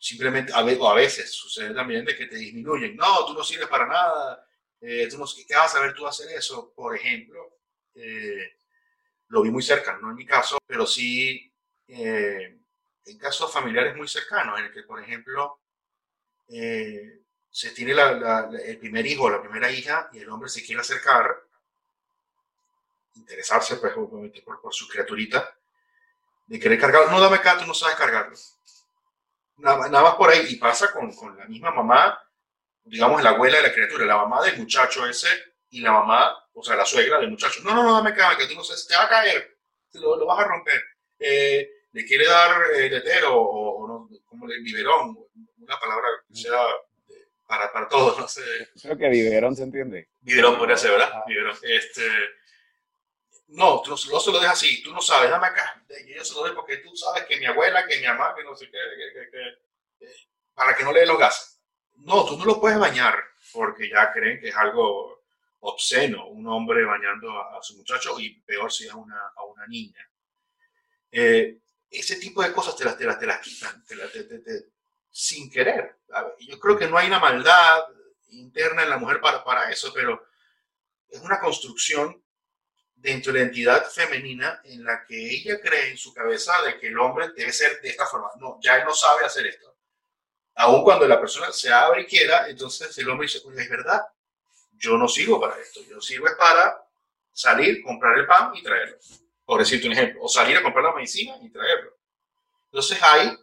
simplemente, 0.02 0.52
a 0.52 0.64
veces, 0.64 1.32
sucede 1.32 1.76
también 1.76 2.04
de 2.04 2.18
que 2.18 2.26
te 2.26 2.36
disminuyen. 2.36 2.96
No, 2.98 3.24
tú 3.26 3.34
no 3.34 3.44
sirves 3.44 3.68
para 3.68 3.86
nada. 3.86 4.48
Eh, 4.82 5.08
tú 5.10 5.20
no, 5.20 5.26
¿Qué 5.48 5.56
vas 5.56 5.68
a 5.68 5.78
saber 5.78 5.94
tú 5.94 6.08
hacer 6.08 6.28
eso? 6.36 6.74
Por 6.76 6.96
ejemplo, 6.96 7.60
eh, 7.94 8.58
lo 9.28 9.44
vi 9.44 9.52
muy 9.52 9.62
cerca, 9.62 10.00
no 10.02 10.10
en 10.10 10.16
mi 10.16 10.26
caso, 10.26 10.58
pero 10.66 10.88
sí 10.88 11.54
eh, 11.88 12.58
en 13.06 13.18
casos 13.20 13.54
familiares 13.54 13.96
muy 13.96 14.08
cercanos, 14.08 14.60
en 14.60 14.66
el 14.66 14.74
que, 14.74 14.84
por 14.84 15.00
ejemplo, 15.00 15.60
se 16.48 17.70
tiene 17.74 17.94
el 17.94 18.78
primer 18.80 19.06
hijo 19.06 19.30
la 19.30 19.42
primera 19.42 19.72
hija 19.72 20.10
y 20.12 20.20
el 20.20 20.30
hombre 20.30 20.50
se 20.50 20.64
quiere 20.64 20.82
acercar, 20.82 21.44
interesarse 23.16 23.78
pues, 23.78 23.94
por, 23.94 24.62
por 24.62 24.74
su 24.74 24.88
criaturita, 24.88 25.56
de 26.48 26.60
querer 26.60 26.80
cargarlo. 26.80 27.12
No, 27.12 27.22
dame 27.22 27.38
acá, 27.38 27.58
tú 27.58 27.66
no 27.66 27.74
sabes 27.74 27.96
cargarlo. 27.96 28.36
Nada, 29.62 29.89
nada 29.89 30.04
más 30.04 30.15
por 30.15 30.30
ahí. 30.30 30.45
Y 30.50 30.56
pasa 30.56 30.91
con, 30.91 31.13
con, 31.13 31.38
la 31.38 31.45
misma 31.45 31.71
mamá, 31.71 32.19
digamos, 32.84 33.24
la 33.24 33.32
abuela 33.32 33.58
de 33.58 33.67
la 33.67 33.74
criatura, 33.74 34.06
la 34.06 34.17
mamá 34.17 34.43
del 34.43 34.58
muchacho 34.58 35.08
ese 35.08 35.28
y 35.69 35.82
la 35.82 35.91
mamá, 35.91 36.36
o 36.54 36.63
sea, 36.63 36.76
la 36.76 36.86
suegra 36.86 37.19
del 37.19 37.30
muchacho. 37.30 37.62
No, 37.63 37.74
no, 37.74 37.84
no, 37.84 37.93
dame 37.93 38.10
acá, 38.10 38.36
que 38.38 38.47
tú 38.47 38.56
no 38.56 38.63
sabes, 38.63 38.88
te 38.88 38.95
va 38.95 39.04
a 39.06 39.10
caer, 39.10 39.58
lo, 39.93 40.17
lo 40.17 40.26
vas 40.26 40.39
a 40.39 40.47
romper. 40.47 40.82
Eh, 41.19 41.69
le 41.91 42.06
quiere 42.06 42.26
dar 42.26 42.71
eh, 42.76 42.89
letero 42.89 43.36
o, 43.36 43.84
o 43.84 43.88
no, 43.88 44.10
como 44.26 44.50
el 44.50 44.63
biberón, 44.63 45.17
una 45.58 45.80
palabra 45.80 46.08
que 46.28 46.36
sea 46.36 46.60
para, 47.52 47.71
para 47.71 47.88
todos, 47.88 48.17
no 48.17 48.28
sé. 48.28 48.41
Creo 48.82 48.97
que 48.97 49.10
biberón 49.10 49.56
se 49.56 49.63
entiende. 49.63 50.10
Biberón 50.21 50.58
podría 50.58 50.78
ser, 50.78 50.91
¿verdad? 50.91 51.12
Ah. 51.13 51.24
Biberón. 51.28 51.56
Este, 51.63 52.02
no, 53.52 53.82
tú 53.82 53.92
no 53.92 53.98
se 53.98 54.32
lo 54.32 54.40
dejas 54.40 54.54
así, 54.54 54.82
tú 54.82 54.94
no 54.94 55.02
sabes, 55.02 55.30
dame 55.30 55.48
acá. 55.48 55.84
yo 56.08 56.24
se 56.24 56.34
lo 56.34 56.42
doy 56.42 56.54
porque 56.54 56.78
tú 56.78 56.96
sabes 56.96 57.26
que 57.26 57.38
mi 57.38 57.46
abuela, 57.46 57.86
que 57.86 58.00
mi 58.00 58.08
mamá, 58.08 58.34
que 58.36 58.44
no 58.44 58.56
sé 58.56 58.70
qué, 58.70 58.78
que, 59.30 60.08
para 60.54 60.76
que 60.76 60.84
no 60.84 60.94
le 60.94 61.02
dé 61.02 61.06
los 61.06 61.20
gases. 61.20 61.62
No, 61.96 62.26
tú 62.26 62.38
no 62.38 62.46
lo 62.46 62.60
puedes 62.62 62.80
bañar 62.80 63.22
porque 63.52 63.90
ya 63.90 64.12
creen 64.12 64.40
que 64.40 64.50
es 64.50 64.56
algo 64.56 65.24
obsceno 65.60 66.28
un 66.28 66.48
hombre 66.48 66.84
bañando 66.86 67.30
a, 67.40 67.62
su 67.62 67.76
muchacho 67.78 68.20
y 68.20 68.42
peor 68.42 68.72
si 68.72 68.88
es 68.88 68.94
una, 68.94 69.20
a 69.36 69.44
una 69.44 69.68
niña. 69.68 70.10
Eh, 71.12 71.60
ese 71.90 72.16
tipo 72.16 72.42
de 72.42 72.54
cosas 72.54 72.76
te 72.78 72.86
las, 72.86 72.98
te 72.98 73.04
las, 73.04 73.20
te 73.20 73.26
las 73.26 73.42
quitan 73.42 73.84
te 73.86 73.96
te, 74.24 74.70
sin 75.10 75.52
querer. 75.52 75.98
yo 76.40 76.58
creo 76.58 76.78
que 76.78 76.88
no 76.88 76.98
hay 76.98 77.08
una 77.08 77.20
maldad 77.20 77.84
interna 78.30 78.84
en 78.84 78.90
la 78.90 78.98
mujer 78.98 79.20
para, 79.20 79.44
para 79.44 79.70
eso, 79.70 79.92
pero 79.94 80.26
es 81.10 81.20
una 81.20 81.40
construcción 81.40 82.24
dentro 83.02 83.34
de 83.34 83.40
la 83.40 83.46
entidad 83.46 83.86
femenina 83.90 84.62
en 84.64 84.84
la 84.84 85.04
que 85.06 85.16
ella 85.16 85.60
cree 85.60 85.90
en 85.90 85.98
su 85.98 86.14
cabeza 86.14 86.54
de 86.62 86.80
que 86.80 86.88
el 86.88 87.00
hombre 87.00 87.30
debe 87.36 87.52
ser 87.52 87.82
de 87.82 87.90
esta 87.90 88.06
forma. 88.06 88.30
No, 88.40 88.60
ya 88.62 88.78
él 88.78 88.86
no 88.86 88.94
sabe 88.94 89.26
hacer 89.26 89.48
esto. 89.48 89.76
Aun 90.56 90.84
cuando 90.84 91.08
la 91.08 91.20
persona 91.20 91.52
se 91.52 91.72
abre 91.74 92.02
y 92.02 92.06
quiera, 92.06 92.48
entonces 92.48 92.96
el 92.98 93.10
hombre 93.10 93.26
dice, 93.26 93.40
es 93.40 93.70
verdad, 93.70 94.02
yo 94.74 94.98
no 94.98 95.08
sirvo 95.08 95.40
para 95.40 95.60
esto, 95.60 95.82
yo 95.90 96.00
sirvo 96.00 96.28
para 96.38 96.84
salir, 97.34 97.82
comprar 97.82 98.18
el 98.20 98.28
pan 98.28 98.52
y 98.56 98.62
traerlo. 98.62 98.98
Por 99.46 99.60
decirte 99.60 99.88
un 99.88 99.94
ejemplo, 99.94 100.22
o 100.24 100.28
salir 100.28 100.58
a 100.58 100.64
comprar 100.64 100.86
la 100.86 100.94
medicina 100.94 101.36
y 101.42 101.50
traerlo. 101.50 101.98
Entonces 102.66 103.02
hay, 103.02 103.36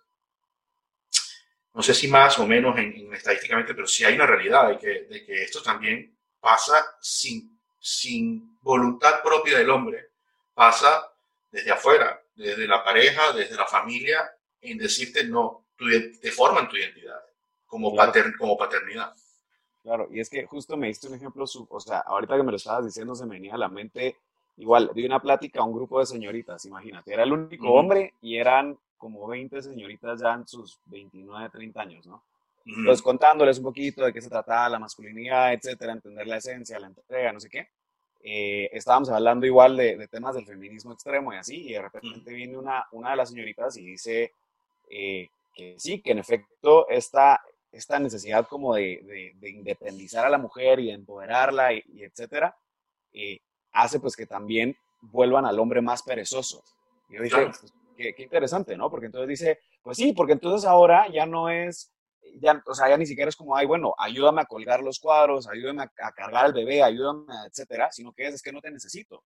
no 1.75 1.83
sé 1.83 1.95
si 1.95 2.07
más 2.07 2.39
o 2.39 2.47
menos 2.47 2.79
en, 2.79 3.13
estadísticamente, 3.13 3.75
pero 3.75 3.89
sí 3.89 4.05
hay 4.05 4.15
una 4.15 4.27
realidad 4.27 4.69
de 4.69 4.79
que, 4.79 4.89
de 5.05 5.25
que 5.25 5.43
esto 5.43 5.63
también 5.63 6.17
pasa 6.41 6.97
sin, 7.01 7.61
sin 7.81 8.58
voluntad 8.69 9.23
propia 9.23 9.57
del 9.57 9.71
hombre, 9.71 10.11
pasa 10.53 11.11
desde 11.51 11.71
afuera, 11.71 12.21
desde 12.37 12.67
la 12.67 12.85
pareja, 12.85 13.33
desde 13.33 13.57
la 13.57 13.65
familia, 13.65 14.31
en 14.61 14.77
decirte 14.77 15.25
no, 15.25 15.65
te 16.21 16.31
forman 16.31 16.69
tu 16.69 16.77
identidad 16.77 17.19
como, 17.67 17.97
como 18.39 18.59
paternidad. 18.59 19.15
Claro, 19.83 20.09
y 20.11 20.21
es 20.21 20.29
que 20.29 20.45
justo 20.45 20.77
me 20.77 20.89
diste 20.89 21.09
un 21.09 21.15
ejemplo, 21.15 21.47
o 21.47 21.81
sea, 21.81 22.01
ahorita 22.01 22.37
que 22.37 22.43
me 22.43 22.51
lo 22.51 22.59
estabas 22.59 22.85
diciendo 22.85 23.15
se 23.15 23.25
me 23.25 23.37
venía 23.37 23.55
a 23.55 23.59
la 23.59 23.69
mente, 23.69 24.19
igual, 24.59 24.91
di 24.95 25.07
una 25.07 25.23
plática 25.23 25.61
a 25.61 25.65
un 25.65 25.73
grupo 25.73 26.01
de 26.01 26.05
señoritas, 26.05 26.63
imagínate, 26.67 27.15
era 27.15 27.23
el 27.23 27.33
único 27.33 27.73
hombre 27.73 28.13
y 28.21 28.37
eran 28.37 28.79
como 28.99 29.27
20 29.29 29.63
señoritas 29.63 30.21
ya 30.21 30.35
en 30.35 30.47
sus 30.47 30.79
29, 30.85 31.49
30 31.49 31.81
años, 31.81 32.07
¿no? 32.07 32.23
Entonces 32.67 33.01
contándoles 33.01 33.57
un 33.57 33.65
poquito 33.65 34.05
de 34.05 34.13
qué 34.13 34.21
se 34.21 34.29
trataba 34.29 34.69
la 34.69 34.79
masculinidad, 34.79 35.55
etcétera, 35.55 35.95
entender 35.95 36.27
la 36.27 36.37
esencia, 36.37 36.79
la 36.79 36.89
entrega, 36.89 37.33
no 37.33 37.41
sé 37.41 37.49
qué. 37.49 37.69
Eh, 38.21 38.69
estábamos 38.73 39.11
hablando 39.11 39.47
igual 39.47 39.77
de, 39.77 40.09
temas 40.09 40.35
del 40.35 40.45
feminismo 40.45 40.93
extremo 40.93 41.33
y 41.33 41.37
así, 41.37 41.69
y 41.69 41.73
de 41.73 41.83
repente 41.83 42.33
viene 42.33 42.59
una, 42.59 42.85
una 42.93 43.11
de 43.11 43.17
las 43.17 43.31
señoritas 43.31 43.77
y 43.77 43.85
dice 43.85 44.33
eh, 44.91 45.29
que 45.55 45.77
sí, 45.79 46.01
que 46.01 46.13
en 46.13 46.19
efecto 46.19 46.89
esta, 46.89 47.41
esta 47.71 47.99
necesidad 47.99 48.47
como 48.49 48.75
de, 48.75 49.35
de, 49.39 49.51
independizar 49.51 50.27
a 50.27 50.31
la 50.31 50.39
mujer 50.39 50.81
y 50.81 50.87
de 50.87 50.93
empoderarla 50.93 51.73
y, 51.73 51.83
etcétera, 52.03 52.57
eh, 53.13 53.39
hace 53.73 54.01
pues 54.01 54.17
que 54.17 54.27
también 54.27 54.77
vuelvan 55.01 55.47
al 55.47 55.59
hombre 55.59 55.81
más 55.81 56.03
perezoso. 56.03 56.63
Y 57.09 57.17
yo 57.17 57.23
dije, 57.23 57.47
pues, 57.47 57.73
qué, 57.97 58.15
qué 58.15 58.23
interesante, 58.25 58.77
¿no? 58.77 58.91
Porque 58.91 59.07
entonces 59.07 59.29
dice, 59.29 59.61
pues 59.83 59.97
sí, 59.97 60.13
porque 60.13 60.33
entonces 60.33 60.69
ahora 60.69 61.09
ya 61.09 61.25
no 61.25 61.49
es 61.49 61.93
ya, 62.41 62.63
o 62.67 62.75
sea, 62.75 62.89
ya 62.89 62.97
ni 62.97 63.07
siquiera 63.07 63.29
es 63.29 63.37
como, 63.37 63.57
ay, 63.57 63.67
bueno, 63.67 63.95
ayúdame 63.99 64.43
a 64.43 64.47
colgar 64.47 64.83
los 64.83 64.99
cuadros, 64.99 65.49
ayúdame 65.49 65.83
a, 65.83 66.13
cargar 66.13 66.47
al 66.47 66.53
bebé, 66.53 66.83
ayúdame, 66.83 67.25
etcétera, 67.47 67.91
sino 67.93 68.13
que 68.13 68.27
es, 68.27 68.35
es 68.35 68.43
que 68.43 68.53
no 68.53 68.61
te 68.61 68.71
necesito, 68.71 69.25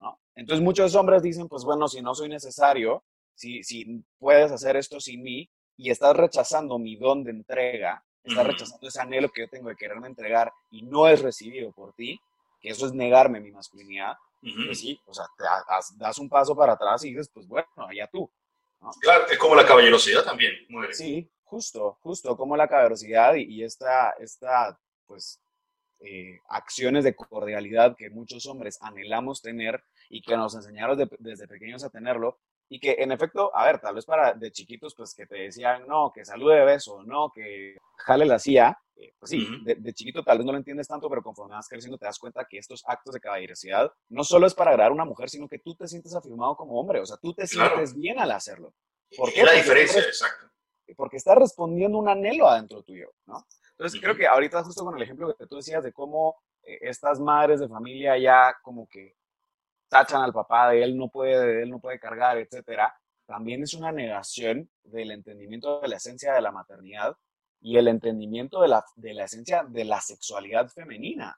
¿no? 0.00 0.18
Entonces 0.34 0.64
muchos 0.64 0.94
hombres 0.94 1.22
dicen, 1.22 1.48
pues 1.48 1.64
bueno, 1.64 1.88
si 1.88 2.02
no 2.02 2.14
soy 2.14 2.28
necesario, 2.28 3.04
si, 3.34 3.62
si 3.62 4.04
puedes 4.18 4.52
hacer 4.52 4.76
esto 4.76 5.00
sin 5.00 5.22
mí 5.22 5.50
y 5.76 5.90
estás 5.90 6.16
rechazando 6.16 6.78
mi 6.78 6.96
don 6.96 7.24
de 7.24 7.30
entrega, 7.30 8.04
estás 8.22 8.46
rechazando 8.46 8.88
ese 8.88 9.00
anhelo 9.00 9.30
que 9.30 9.42
yo 9.42 9.48
tengo 9.48 9.68
de 9.68 9.76
quererme 9.76 10.08
entregar 10.08 10.52
y 10.70 10.82
no 10.82 11.08
es 11.08 11.22
recibido 11.22 11.72
por 11.72 11.94
ti, 11.94 12.20
que 12.60 12.70
eso 12.70 12.86
es 12.86 12.92
negarme 12.92 13.40
mi 13.40 13.50
masculinidad, 13.50 14.16
pues 14.40 14.80
sí, 14.80 14.98
o 15.06 15.12
sea, 15.12 15.26
te 15.36 15.44
das, 15.96 16.18
un 16.18 16.28
paso 16.28 16.56
para 16.56 16.72
atrás 16.72 17.04
y 17.04 17.10
dices, 17.10 17.30
pues 17.32 17.46
bueno, 17.46 17.68
allá 17.76 18.08
tú. 18.10 18.30
Claro, 19.00 19.26
es 19.26 19.38
como 19.38 19.54
la 19.54 19.66
caballerosidad 19.66 20.24
también. 20.24 20.54
Muy 20.70 20.86
Sí, 20.92 21.28
Justo, 21.50 21.98
justo, 22.00 22.36
como 22.36 22.56
la 22.56 22.68
caballerosidad 22.68 23.34
y, 23.34 23.64
esta, 23.64 24.10
esta, 24.20 24.78
pues, 25.04 25.40
eh, 25.98 26.38
acciones 26.48 27.02
de 27.02 27.16
cordialidad 27.16 27.96
que 27.96 28.08
muchos 28.08 28.46
hombres 28.46 28.78
anhelamos 28.80 29.42
tener 29.42 29.82
y 30.08 30.22
que 30.22 30.36
nos 30.36 30.54
enseñaron 30.54 30.96
desde 31.18 31.48
pequeños 31.48 31.82
a 31.82 31.90
tenerlo, 31.90 32.38
y 32.68 32.78
que 32.78 32.94
en 33.00 33.10
efecto, 33.10 33.50
a 33.52 33.66
ver, 33.66 33.80
tal 33.80 33.96
vez 33.96 34.04
para 34.04 34.32
de 34.32 34.52
chiquitos, 34.52 34.94
pues 34.94 35.12
que 35.12 35.26
te 35.26 35.38
decían, 35.38 35.88
no, 35.88 36.12
que 36.14 36.24
salude 36.24 36.54
de 36.54 36.64
beso, 36.64 37.02
no, 37.02 37.32
que 37.34 37.76
jale 37.96 38.26
la 38.26 38.38
silla, 38.38 38.78
eh, 38.94 39.12
pues 39.18 39.30
sí, 39.30 39.44
de, 39.64 39.92
chiquito 39.92 40.22
tal 40.22 40.38
vez 40.38 40.46
no 40.46 40.52
lo 40.52 40.58
entiendes 40.58 40.86
tanto, 40.86 41.08
pero 41.08 41.20
conforme 41.20 41.56
vas 41.56 41.68
creciendo 41.68 41.98
te 41.98 42.06
das 42.06 42.20
cuenta 42.20 42.46
que 42.48 42.58
estos 42.58 42.84
actos 42.86 43.12
de 43.12 43.20
caballerosidad 43.20 43.92
no 44.08 44.22
solo 44.22 44.46
es 44.46 44.54
para 44.54 44.70
agradar 44.70 44.92
a 44.92 44.94
una 44.94 45.04
mujer, 45.04 45.28
sino 45.28 45.48
que 45.48 45.58
tú 45.58 45.74
te 45.74 45.88
sientes 45.88 46.14
afirmado 46.14 46.54
como 46.54 46.78
hombre, 46.78 47.00
o 47.00 47.06
sea, 47.06 47.16
tú 47.16 47.34
te 47.34 47.44
sientes 47.48 47.92
bien 47.96 48.20
al 48.20 48.30
hacerlo. 48.30 48.72
¿Por 49.16 49.32
qué? 49.32 49.42
la 49.42 49.54
diferencia, 49.54 50.00
exacto 50.00 50.49
porque 51.00 51.16
está 51.16 51.34
respondiendo 51.34 51.96
un 51.96 52.10
anhelo 52.10 52.46
adentro 52.46 52.82
tuyo, 52.82 53.10
¿no? 53.24 53.46
Entonces, 53.70 53.98
creo 53.98 54.14
que 54.14 54.26
ahorita 54.26 54.62
justo 54.62 54.84
con 54.84 54.94
el 54.94 55.02
ejemplo 55.02 55.34
que 55.34 55.46
tú 55.46 55.56
decías 55.56 55.82
de 55.82 55.94
cómo 55.94 56.36
eh, 56.62 56.76
estas 56.82 57.18
madres 57.18 57.58
de 57.58 57.70
familia 57.70 58.18
ya 58.18 58.54
como 58.62 58.86
que 58.86 59.16
tachan 59.88 60.20
al 60.20 60.34
papá 60.34 60.68
de 60.68 60.82
él 60.82 60.98
no 60.98 61.08
puede, 61.08 61.62
él 61.62 61.70
no 61.70 61.80
puede 61.80 61.98
cargar, 61.98 62.36
etcétera, 62.36 62.94
también 63.24 63.62
es 63.62 63.72
una 63.72 63.92
negación 63.92 64.68
del 64.82 65.10
entendimiento 65.10 65.80
de 65.80 65.88
la 65.88 65.96
esencia 65.96 66.34
de 66.34 66.42
la 66.42 66.52
maternidad 66.52 67.16
y 67.62 67.78
el 67.78 67.88
entendimiento 67.88 68.60
de 68.60 68.68
la, 68.68 68.84
de 68.96 69.14
la 69.14 69.24
esencia 69.24 69.64
de 69.66 69.86
la 69.86 70.02
sexualidad 70.02 70.68
femenina. 70.68 71.34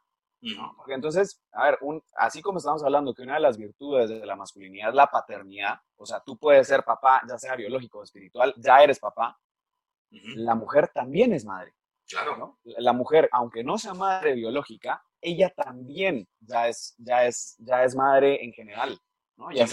Porque 0.77 0.95
entonces, 0.95 1.41
a 1.53 1.67
ver, 1.67 1.79
un, 1.83 2.03
así 2.17 2.43
como 2.43 2.59
estamos 2.59 2.83
hablando 2.83 3.15
que 3.15 3.23
una 3.23 3.35
de 3.35 3.41
las 3.41 3.57
virtudes 3.57 4.11
de 4.11 4.27
la 4.27 4.35
masculinidad 4.35 4.89
es 4.89 4.95
la 4.97 5.07
paternidad, 5.07 5.79
o 5.97 6.05
sea, 6.05 6.21
tú 6.21 6.37
puedes 6.37 6.67
ser 6.67 6.83
papá, 6.83 7.23
ya 7.29 7.39
sea 7.39 7.55
biológico 7.55 8.01
o 8.01 8.03
espiritual, 8.03 8.53
ya 8.57 8.83
eres 8.83 8.99
papá, 8.99 9.39
la 10.37 10.55
mujer 10.55 10.91
también 10.95 11.33
es 11.33 11.45
madre. 11.45 11.75
Claro. 12.09 12.37
¿no? 12.37 12.59
La 12.65 12.93
mujer, 12.93 13.29
aunque 13.33 13.65
no 13.65 13.79
sea 13.79 13.95
madre 13.95 14.35
biológica, 14.35 15.03
ella 15.21 15.51
también 15.51 16.29
ya 16.41 16.69
es, 16.69 16.95
ya 16.99 17.27
es, 17.27 17.57
ya 17.59 17.85
es 17.85 17.95
madre 17.95 18.45
en 18.45 18.53
general. 18.53 18.99
¿no? 19.37 19.51
Ya 19.51 19.63
en, 19.63 19.69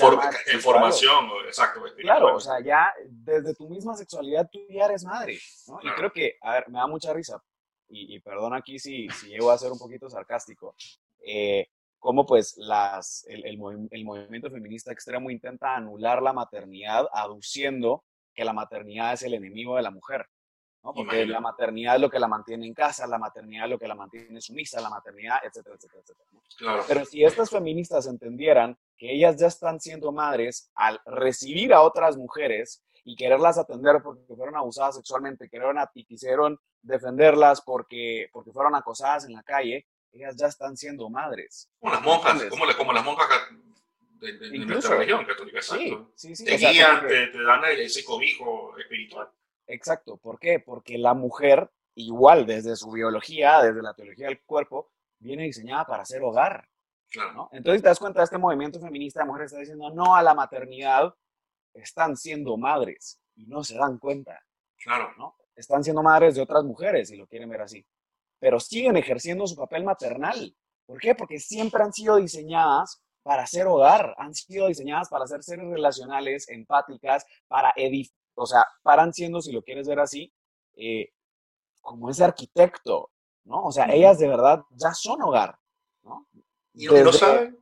formación, 0.61 1.29
exacto. 1.45 1.81
Claro, 1.97 2.35
o 2.35 2.39
sea, 2.39 2.61
ya 2.63 2.93
desde 3.09 3.53
tu 3.53 3.69
misma 3.69 3.95
sexualidad 3.95 4.49
tú 4.51 4.59
ya 4.69 4.85
eres 4.85 5.03
madre. 5.03 5.37
¿no? 5.67 5.79
Y 5.83 5.93
creo 5.95 6.11
que, 6.11 6.37
a 6.41 6.53
ver, 6.53 6.69
me 6.69 6.79
da 6.79 6.87
mucha 6.87 7.13
risa, 7.13 7.43
y, 7.89 8.15
y 8.15 8.19
perdón 8.19 8.53
aquí 8.53 8.79
si, 8.79 9.09
si 9.09 9.27
llego 9.29 9.51
a 9.51 9.57
ser 9.57 9.71
un 9.71 9.79
poquito 9.79 10.09
sarcástico, 10.09 10.75
eh, 11.25 11.67
cómo 11.97 12.25
pues 12.25 12.55
las, 12.57 13.25
el, 13.27 13.45
el, 13.45 13.59
el, 13.91 14.05
movimiento 14.05 14.49
feminista 14.49 14.91
extremo 14.91 15.29
intenta 15.29 15.75
anular 15.75 16.21
la 16.21 16.33
maternidad 16.33 17.07
aduciendo 17.11 18.05
que 18.39 18.45
la 18.45 18.53
maternidad 18.53 19.11
es 19.11 19.23
el 19.23 19.33
enemigo 19.33 19.75
de 19.75 19.81
la 19.81 19.91
mujer. 19.91 20.25
¿no? 20.81 20.93
Porque 20.93 21.25
la 21.25 21.41
maternidad 21.41 21.95
es 21.95 22.01
lo 22.01 22.09
que 22.09 22.19
la 22.19 22.29
mantiene 22.29 22.65
en 22.65 22.73
casa, 22.73 23.05
la 23.05 23.17
maternidad 23.17 23.65
es 23.65 23.71
lo 23.71 23.77
que 23.77 23.87
la 23.89 23.95
mantiene 23.95 24.39
sumisa, 24.39 24.79
la 24.79 24.89
maternidad, 24.89 25.39
etcétera, 25.43 25.75
etcétera, 25.75 26.01
etcétera. 26.01 26.29
Claro. 26.57 26.83
Pero 26.87 27.03
si 27.03 27.21
estas 27.25 27.49
feministas 27.49 28.07
entendieran 28.07 28.77
que 28.97 29.13
ellas 29.13 29.35
ya 29.35 29.47
están 29.47 29.81
siendo 29.81 30.13
madres 30.13 30.71
al 30.73 31.01
recibir 31.05 31.73
a 31.73 31.81
otras 31.81 32.15
mujeres 32.15 32.81
y 33.03 33.17
quererlas 33.17 33.57
atender 33.57 34.01
porque 34.01 34.21
fueron 34.33 34.55
abusadas 34.55 34.95
sexualmente, 34.95 35.49
querer 35.49 35.75
y 35.93 36.05
quisieron 36.05 36.57
defenderlas 36.81 37.61
porque, 37.61 38.29
porque 38.31 38.53
fueron 38.53 38.73
acosadas 38.73 39.25
en 39.25 39.33
la 39.33 39.43
calle, 39.43 39.85
ellas 40.13 40.37
ya 40.37 40.47
están 40.47 40.77
siendo 40.77 41.09
madres. 41.09 41.69
Como 41.79 41.93
las 41.93 42.01
monjas, 42.01 42.43
como, 42.45 42.63
como, 42.77 42.93
las 42.93 43.03
monjas 43.03 43.27
de, 44.19 44.37
de, 44.37 44.59
nuestra 44.59 44.97
religión 44.97 45.25
católica, 45.25 45.57
exacto. 45.59 46.11
Sí, 46.15 46.35
sí, 46.35 46.45
te 46.45 46.57
guían, 46.57 47.07
te, 47.07 47.27
te, 47.27 47.41
dan 47.41 47.63
ese 47.65 48.03
cobijo 48.03 48.77
espiritual. 48.77 49.29
Exacto, 49.67 50.17
¿por 50.17 50.39
qué? 50.39 50.59
Porque 50.59 50.97
la 50.97 51.13
mujer, 51.13 51.69
igual 51.95 52.45
desde 52.45 52.75
su 52.75 52.91
biología, 52.91 53.61
desde 53.61 53.81
la 53.81 53.93
teología 53.93 54.27
del 54.27 54.41
cuerpo, 54.41 54.91
viene 55.19 55.43
diseñada 55.43 55.85
para 55.85 56.05
ser 56.05 56.21
hogar. 56.23 56.67
Claro. 57.11 57.33
¿no? 57.33 57.49
Entonces 57.51 57.81
te 57.81 57.87
das 57.87 57.99
cuenta 57.99 58.19
de 58.19 58.25
este 58.25 58.37
movimiento 58.37 58.79
feminista 58.79 59.21
de 59.21 59.25
mujeres 59.25 59.47
está 59.47 59.59
diciendo 59.59 59.89
no 59.91 60.15
a 60.15 60.21
la 60.21 60.33
maternidad, 60.33 61.13
están 61.73 62.15
siendo 62.15 62.55
madres 62.57 63.19
y 63.35 63.45
no 63.47 63.63
se 63.63 63.77
dan 63.77 63.97
cuenta. 63.97 64.39
Claro. 64.77 65.11
¿no? 65.17 65.35
Están 65.55 65.83
siendo 65.83 66.03
madres 66.03 66.35
de 66.35 66.41
otras 66.41 66.63
mujeres, 66.63 67.09
si 67.09 67.17
lo 67.17 67.27
quieren 67.27 67.49
ver 67.49 67.61
así. 67.61 67.85
Pero 68.39 68.59
siguen 68.59 68.95
ejerciendo 68.97 69.45
su 69.47 69.55
papel 69.55 69.83
maternal. 69.83 70.55
¿Por 70.85 70.99
qué? 70.99 71.15
Porque 71.15 71.39
siempre 71.39 71.83
han 71.83 71.93
sido 71.93 72.15
diseñadas 72.15 73.03
para 73.29 73.45
ser 73.45 73.67
hogar, 73.67 74.15
han 74.17 74.33
sido 74.33 74.65
diseñadas 74.65 75.07
para 75.07 75.27
ser 75.27 75.43
seres 75.43 75.69
relacionales, 75.69 76.49
empáticas, 76.49 77.27
para 77.47 77.71
edificar, 77.75 78.17
o 78.33 78.47
sea, 78.47 78.65
paran 78.81 79.13
siendo, 79.13 79.39
si 79.39 79.51
lo 79.51 79.61
quieres 79.61 79.87
ver 79.87 79.99
así, 79.99 80.33
eh, 80.75 81.11
como 81.79 82.09
ese 82.09 82.23
arquitecto, 82.23 83.11
¿no? 83.43 83.65
O 83.65 83.71
sea, 83.71 83.85
ellas 83.93 84.17
de 84.17 84.29
verdad 84.29 84.63
ya 84.71 84.95
son 84.95 85.21
hogar, 85.21 85.55
¿no? 86.01 86.25
Y 86.73 86.87
Desde, 86.87 87.03
no 87.03 87.13
saben. 87.13 87.59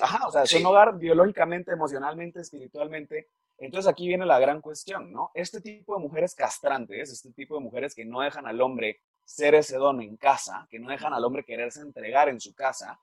Ajá, 0.00 0.26
o 0.26 0.32
sea, 0.32 0.46
son 0.46 0.64
hogar 0.64 0.96
biológicamente, 0.96 1.72
emocionalmente, 1.72 2.40
espiritualmente. 2.40 3.28
Entonces 3.58 3.86
aquí 3.86 4.08
viene 4.08 4.24
la 4.24 4.38
gran 4.38 4.62
cuestión, 4.62 5.12
¿no? 5.12 5.30
Este 5.34 5.60
tipo 5.60 5.94
de 5.94 6.00
mujeres 6.00 6.34
castrantes, 6.34 7.12
este 7.12 7.32
tipo 7.32 7.56
de 7.56 7.60
mujeres 7.60 7.94
que 7.94 8.06
no 8.06 8.22
dejan 8.22 8.46
al 8.46 8.58
hombre 8.62 9.02
ser 9.26 9.54
ese 9.56 9.76
don 9.76 10.00
en 10.00 10.16
casa, 10.16 10.66
que 10.70 10.78
no 10.78 10.88
dejan 10.88 11.12
al 11.12 11.22
hombre 11.22 11.44
quererse 11.44 11.82
entregar 11.82 12.30
en 12.30 12.40
su 12.40 12.54
casa, 12.54 12.98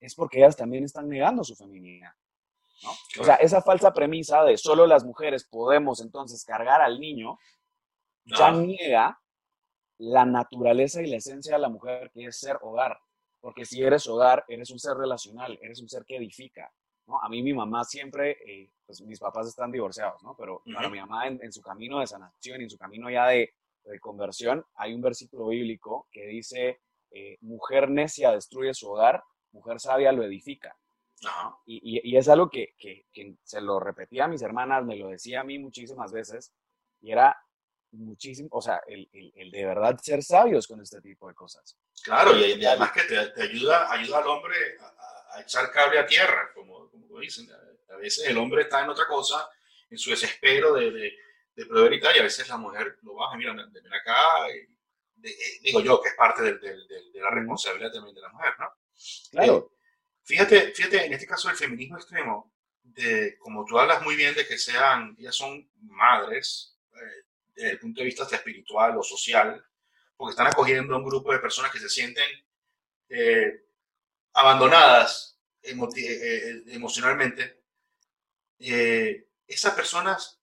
es 0.00 0.14
porque 0.14 0.38
ellas 0.38 0.56
también 0.56 0.84
están 0.84 1.08
negando 1.08 1.44
su 1.44 1.54
feminidad. 1.54 2.12
¿no? 2.82 2.90
O 3.20 3.24
sea, 3.24 3.34
esa 3.36 3.60
falsa 3.60 3.92
premisa 3.92 4.42
de 4.44 4.56
solo 4.56 4.86
las 4.86 5.04
mujeres 5.04 5.44
podemos 5.44 6.00
entonces 6.00 6.44
cargar 6.44 6.80
al 6.80 6.98
niño, 6.98 7.38
ya 8.24 8.50
niega 8.50 9.20
la 9.98 10.24
naturaleza 10.24 11.02
y 11.02 11.06
la 11.06 11.18
esencia 11.18 11.54
de 11.54 11.60
la 11.60 11.68
mujer, 11.68 12.10
que 12.12 12.24
es 12.24 12.38
ser 12.38 12.58
hogar. 12.62 12.98
Porque 13.40 13.64
si 13.64 13.82
eres 13.82 14.06
hogar, 14.06 14.44
eres 14.48 14.70
un 14.70 14.78
ser 14.78 14.96
relacional, 14.96 15.58
eres 15.62 15.80
un 15.80 15.88
ser 15.88 16.04
que 16.04 16.16
edifica. 16.16 16.72
¿no? 17.06 17.20
A 17.20 17.28
mí 17.28 17.42
mi 17.42 17.52
mamá 17.52 17.84
siempre, 17.84 18.38
eh, 18.46 18.70
pues 18.86 19.02
mis 19.02 19.18
papás 19.18 19.48
están 19.48 19.70
divorciados, 19.70 20.22
¿no? 20.22 20.34
Pero 20.38 20.62
para 20.74 20.88
mi 20.88 20.98
mamá 20.98 21.26
en, 21.26 21.38
en, 21.42 21.52
su 21.52 21.60
camino 21.60 22.00
de 22.00 22.06
sanación, 22.06 22.60
en 22.62 22.70
su 22.70 22.78
camino 22.78 23.10
ya 23.10 23.26
de, 23.26 23.52
de, 23.84 24.00
conversión, 24.00 24.64
hay 24.74 24.94
un 24.94 25.02
versículo 25.02 25.48
bíblico 25.48 26.08
que 26.10 26.26
dice, 26.26 26.80
eh, 27.10 27.36
mujer 27.40 27.90
necia 27.90 28.30
destruye 28.32 28.72
su 28.72 28.90
hogar, 28.90 29.22
mujer 29.52 29.80
sabia 29.80 30.12
lo 30.12 30.24
edifica. 30.24 30.76
Y, 31.66 31.98
y, 31.98 32.12
y, 32.12 32.16
es 32.16 32.28
algo 32.28 32.48
que, 32.48 32.74
que, 32.78 33.06
que, 33.12 33.34
se 33.42 33.60
lo 33.60 33.78
repetía 33.78 34.24
a 34.24 34.28
mis 34.28 34.40
hermanas, 34.40 34.84
me 34.86 34.96
lo 34.96 35.08
decía 35.08 35.40
a 35.40 35.44
mí 35.44 35.58
muchísimas 35.58 36.12
veces, 36.12 36.50
y 37.02 37.12
era 37.12 37.36
muchísimo, 37.92 38.48
o 38.52 38.62
sea, 38.62 38.80
el, 38.86 39.06
el, 39.12 39.32
el 39.34 39.50
de 39.50 39.66
verdad 39.66 39.98
ser 40.00 40.22
sabios 40.22 40.66
con 40.66 40.80
este 40.80 41.00
tipo 41.02 41.28
de 41.28 41.34
cosas. 41.34 41.76
Claro, 42.02 42.34
y, 42.36 42.52
y 42.52 42.64
además 42.64 42.92
que 42.92 43.02
te, 43.02 43.26
te, 43.32 43.42
ayuda, 43.42 43.92
ayuda 43.92 44.18
al 44.18 44.28
hombre 44.28 44.56
a, 44.80 45.36
a, 45.36 45.42
echar 45.42 45.70
cable 45.70 45.98
a 45.98 46.06
tierra, 46.06 46.50
como, 46.54 46.90
como 46.90 47.20
dicen. 47.20 47.46
A 47.90 47.96
veces 47.96 48.26
el 48.26 48.38
hombre 48.38 48.62
está 48.62 48.82
en 48.82 48.88
otra 48.88 49.06
cosa, 49.06 49.46
en 49.90 49.98
su 49.98 50.10
desespero 50.10 50.72
de, 50.72 50.90
de, 50.90 51.12
de 51.54 51.66
proveer 51.66 51.94
y 51.94 52.00
tal, 52.00 52.16
y 52.16 52.20
a 52.20 52.22
veces 52.22 52.48
la 52.48 52.56
mujer 52.56 52.98
lo 53.02 53.14
baja, 53.14 53.36
mira, 53.36 53.52
ven 53.52 53.92
acá, 53.92 54.46
de, 55.16 55.36
digo 55.62 55.80
yo, 55.80 56.00
que 56.00 56.08
es 56.08 56.14
parte 56.14 56.42
de, 56.42 56.54
de, 56.54 57.20
la 57.20 57.30
responsabilidad 57.30 57.92
también 57.92 58.14
de 58.14 58.22
la 58.22 58.30
mujer, 58.30 58.54
¿no? 58.58 58.72
Claro. 59.30 59.72
Eh, 59.74 59.80
Fíjate, 60.30 60.72
fíjate, 60.72 61.06
en 61.06 61.12
este 61.12 61.26
caso 61.26 61.48
del 61.48 61.56
feminismo 61.56 61.96
extremo, 61.96 62.52
de, 62.82 63.36
como 63.38 63.64
tú 63.64 63.76
hablas 63.80 64.00
muy 64.02 64.14
bien 64.14 64.32
de 64.32 64.46
que 64.46 64.58
sean, 64.58 65.16
ellas 65.18 65.34
son 65.34 65.68
madres, 65.80 66.78
eh, 66.94 67.24
desde 67.52 67.70
el 67.72 67.78
punto 67.80 68.00
de 68.00 68.06
vista 68.06 68.22
espiritual 68.30 68.96
o 68.96 69.02
social, 69.02 69.60
porque 70.16 70.30
están 70.30 70.46
acogiendo 70.46 70.94
a 70.94 70.98
un 70.98 71.04
grupo 71.04 71.32
de 71.32 71.40
personas 71.40 71.72
que 71.72 71.80
se 71.80 71.88
sienten 71.88 72.28
eh, 73.08 73.64
abandonadas 74.34 75.36
emo 75.62 75.88
eh, 75.96 76.00
eh 76.00 76.62
emocionalmente. 76.68 77.62
esas 78.58 79.74
personas, 79.74 80.40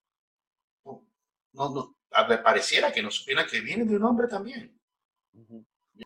no, 0.84 1.06
no, 1.54 1.98
pareciera 2.44 2.92
que 2.92 3.02
no 3.02 3.10
supieran 3.10 3.48
que 3.48 3.62
vienen 3.62 3.88
de 3.88 3.96
un 3.96 4.04
hombre 4.04 4.28
también. 4.28 4.78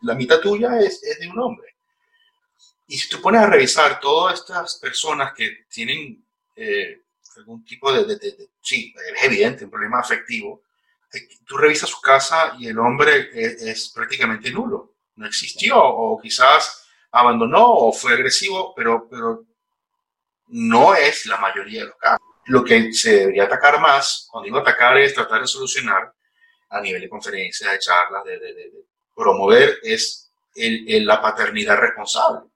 La 0.02 0.14
mitad 0.14 0.40
tuya 0.40 0.80
es, 0.80 1.02
es 1.04 1.20
de 1.20 1.28
un 1.28 1.40
hombre. 1.40 1.71
Y 2.92 2.98
si 2.98 3.08
tú 3.08 3.22
pones 3.22 3.40
a 3.40 3.48
revisar 3.48 4.02
todas 4.02 4.38
estas 4.38 4.76
personas 4.76 5.32
que 5.34 5.64
tienen 5.70 6.26
eh, 6.58 7.04
algún 7.38 7.64
tipo 7.64 7.90
de, 7.90 8.04
de, 8.04 8.18
de, 8.18 8.32
de, 8.34 8.50
sí, 8.62 8.94
es 9.16 9.24
evidente, 9.24 9.64
un 9.64 9.72
problema 9.72 10.02
afectivo, 10.02 10.64
eh, 11.14 11.26
tú 11.46 11.56
revisas 11.58 11.90
su 11.90 12.02
casa 12.02 12.54
y 12.60 12.68
el 12.68 12.78
hombre 12.78 13.30
es, 13.34 13.62
es, 13.62 13.90
prácticamente 13.96 14.52
nulo, 14.52 14.96
no 15.16 15.26
existió 15.26 15.82
o 15.82 16.20
quizás 16.20 16.86
abandonó 17.14 17.66
o 17.66 17.94
fue 17.94 18.12
agresivo, 18.12 18.76
pero, 18.76 19.08
pero 19.10 19.46
no 20.48 20.94
es 20.94 21.26
la 21.28 21.38
mayoría 21.38 21.84
de 21.84 21.88
los 21.88 21.96
casos. 21.96 22.28
Lo 22.48 22.62
que 22.62 22.92
se 22.92 23.20
debería 23.20 23.46
atacar 23.46 23.80
más, 23.80 24.28
cuando 24.30 24.48
digo 24.48 24.58
atacar 24.58 24.98
es 24.98 25.14
tratar 25.14 25.40
de 25.40 25.48
solucionar 25.48 26.14
a 26.70 26.82
nivel 26.82 27.00
de 27.00 27.08
conferencias, 27.08 27.72
de 27.72 27.80
charlas, 27.80 28.26
de, 28.26 28.38
de 28.38 28.86
promover, 29.16 29.80
es 29.82 30.30
el, 30.56 30.84
el, 30.90 31.06
la 31.06 31.22
paternidad 31.22 31.78
responsable 31.78 32.51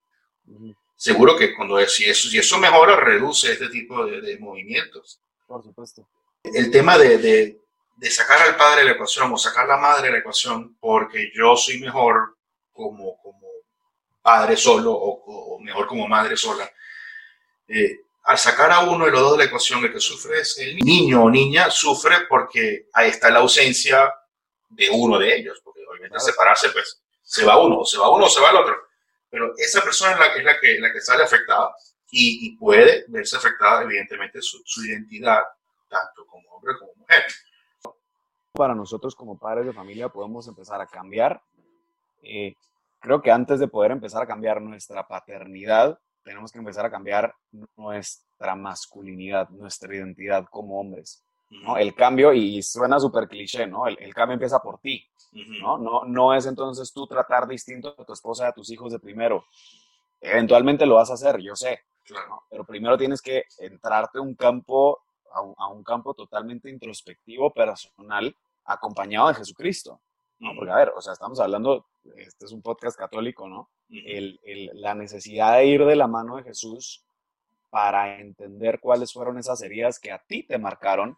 Seguro 0.95 1.35
que 1.35 1.53
cuando 1.53 1.85
si 1.87 2.05
eso, 2.05 2.29
si 2.29 2.37
eso 2.37 2.57
mejora, 2.57 2.95
reduce 2.95 3.51
este 3.51 3.69
tipo 3.69 4.05
de, 4.05 4.21
de 4.21 4.39
movimientos. 4.39 5.19
Por 5.45 5.61
supuesto. 5.61 6.07
El 6.43 6.71
tema 6.71 6.97
de, 6.97 7.17
de, 7.17 7.59
de, 7.97 8.11
sacar 8.11 8.41
al 8.41 8.55
padre 8.55 8.81
de 8.81 8.85
la 8.85 8.91
ecuación 8.93 9.31
o 9.31 9.37
sacar 9.37 9.67
la 9.67 9.77
madre 9.77 10.07
de 10.07 10.13
la 10.13 10.19
ecuación 10.19 10.77
porque 10.79 11.31
yo 11.35 11.55
soy 11.57 11.79
mejor 11.79 12.37
como, 12.71 13.17
como 13.17 13.47
padre 14.21 14.55
solo 14.55 14.93
o, 14.93 15.55
o 15.55 15.59
mejor 15.59 15.87
como 15.87 16.07
madre 16.07 16.37
sola. 16.37 16.69
Eh, 17.67 17.99
al 18.23 18.37
sacar 18.37 18.71
a 18.71 18.79
uno 18.81 19.05
de 19.05 19.11
los 19.11 19.21
dos 19.21 19.31
de 19.33 19.37
la 19.39 19.43
ecuación, 19.43 19.83
el 19.83 19.91
que 19.91 19.99
sufre 19.99 20.39
es 20.39 20.57
el 20.59 20.77
niño 20.77 21.23
o 21.23 21.29
niña, 21.29 21.69
sufre 21.69 22.25
porque 22.27 22.87
ahí 22.93 23.09
está 23.09 23.29
la 23.29 23.39
ausencia 23.39 24.13
de 24.69 24.89
uno 24.89 25.19
de 25.19 25.35
ellos, 25.35 25.61
porque 25.63 25.81
obviamente 25.81 26.15
claro. 26.15 26.25
separarse, 26.25 26.69
pues 26.69 27.01
se 27.21 27.45
va 27.45 27.63
uno, 27.63 27.79
o 27.79 27.85
se 27.85 27.97
va 27.97 28.09
uno 28.09 28.25
o 28.25 28.29
se 28.29 28.39
va 28.39 28.51
el 28.51 28.57
otro 28.57 28.85
pero 29.36 29.51
esa 29.57 29.81
persona 29.81 30.13
es 30.13 30.19
la, 30.19 30.25
es 30.27 30.43
la, 30.45 30.59
que, 30.61 30.79
la 30.79 30.93
que 30.93 31.01
sale 31.01 31.23
afectada 31.25 31.75
y, 32.09 32.47
y 32.47 32.55
puede 32.55 33.03
verse 33.09 33.36
afectada, 33.36 33.81
evidentemente, 33.81 34.41
su, 34.41 34.61
su, 34.63 34.86
identidad, 34.86 35.41
tanto 35.89 36.25
como 36.25 36.49
hombre 36.51 36.73
como 36.79 36.93
mujer. 36.95 37.25
Para 38.53 38.73
nosotros 38.73 39.13
como 39.13 39.38
padres 39.38 39.65
de 39.65 39.73
familia 39.73 40.07
podemos 40.07 40.47
empezar 40.47 40.79
a 40.79 40.88
cambiar. 40.88 41.41
Eh, 42.23 42.55
creo 43.01 43.21
que 43.21 43.29
antes 43.29 43.59
de 43.59 43.67
poder 43.67 43.91
empezar 43.91 44.23
a 44.23 44.25
cambiar 44.25 44.61
nuestra 44.61 45.05
paternidad, 45.05 45.99
tenemos 46.23 46.53
que 46.53 46.59
empezar 46.59 46.86
a 46.86 46.89
cambiar 46.89 47.36
nuestra 47.75 48.55
masculinidad, 48.55 49.49
nuestra 49.49 49.93
identidad 49.93 50.45
como 50.49 50.79
hombres. 50.79 51.24
¿No? 51.49 51.77
El 51.77 51.93
cambio, 51.95 52.33
y 52.33 52.61
suena 52.61 52.99
súper 52.99 53.27
cliché, 53.27 53.67
¿no? 53.67 53.87
El, 53.87 54.13
cambio 54.13 54.33
empieza 54.33 54.59
por 54.59 54.79
ti, 54.79 55.05
¿no? 55.61 55.77
¿no? 55.77 56.03
No 56.05 56.33
es 56.33 56.45
entonces 56.45 56.91
tú 56.91 57.07
tratar 57.07 57.47
distinto 57.47 57.95
a 57.97 58.05
tu 58.05 58.13
esposa, 58.13 58.47
a 58.47 58.53
tus 58.53 58.69
hijos 58.71 58.91
de 58.91 58.99
primero. 58.99 59.45
Eventualmente 60.19 60.85
lo 60.85 60.95
vas 60.95 61.11
a 61.11 61.15
hacer, 61.15 61.39
yo 61.39 61.55
sé, 61.55 61.81
pero 62.49 62.65
primero 62.65 62.97
tienes 62.97 63.21
que 63.21 63.45
entrarte 63.59 64.19
un 64.19 64.35
campo, 64.35 64.99
a 65.31 65.67
un, 65.67 65.83
campo 65.83 66.13
totalmente 66.13 66.69
introspectivo, 66.69 67.53
personal, 67.53 68.35
acompañado 68.65 69.27
de 69.27 69.35
Jesucristo. 69.35 70.01
¿no? 70.39 70.53
Porque, 70.55 70.71
a 70.71 70.75
ver, 70.75 70.93
o 70.95 71.01
sea, 71.01 71.13
estamos 71.13 71.39
hablando, 71.39 71.85
este 72.15 72.45
es 72.45 72.51
un 72.51 72.61
podcast 72.61 72.97
católico, 72.97 73.47
¿no? 73.47 73.69
el, 73.89 74.39
la 74.73 74.95
necesidad 74.95 75.57
de 75.57 75.65
ir 75.65 75.85
de 75.85 75.95
la 75.95 76.07
mano 76.07 76.37
de 76.37 76.43
Jesús 76.43 77.05
para 77.69 78.19
entender 78.19 78.79
cuáles 78.79 79.11
fueron 79.11 79.37
esas 79.37 79.61
heridas 79.61 79.99
que 79.99 80.11
a 80.11 80.19
ti 80.19 80.43
te 80.43 80.57
marcaron 80.57 81.17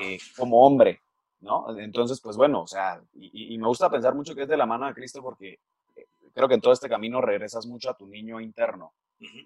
eh, 0.00 0.18
como 0.36 0.66
hombre, 0.66 1.00
¿no? 1.40 1.78
Entonces, 1.78 2.20
pues 2.20 2.36
bueno, 2.36 2.62
o 2.62 2.66
sea, 2.66 3.00
y, 3.14 3.56
me 3.58 3.66
gusta 3.66 3.90
pensar 3.90 4.14
mucho 4.14 4.34
que 4.34 4.42
es 4.42 4.48
de 4.48 4.56
la 4.56 4.66
mano 4.66 4.86
de 4.86 4.94
Cristo 4.94 5.22
porque 5.22 5.60
eh, 5.94 6.06
creo 6.32 6.48
que 6.48 6.54
en 6.54 6.60
todo 6.60 6.72
este 6.72 6.88
camino 6.88 7.20
regresas 7.20 7.66
mucho 7.66 7.90
a 7.90 7.96
tu 7.96 8.06
niño 8.06 8.40
interno, 8.40 8.94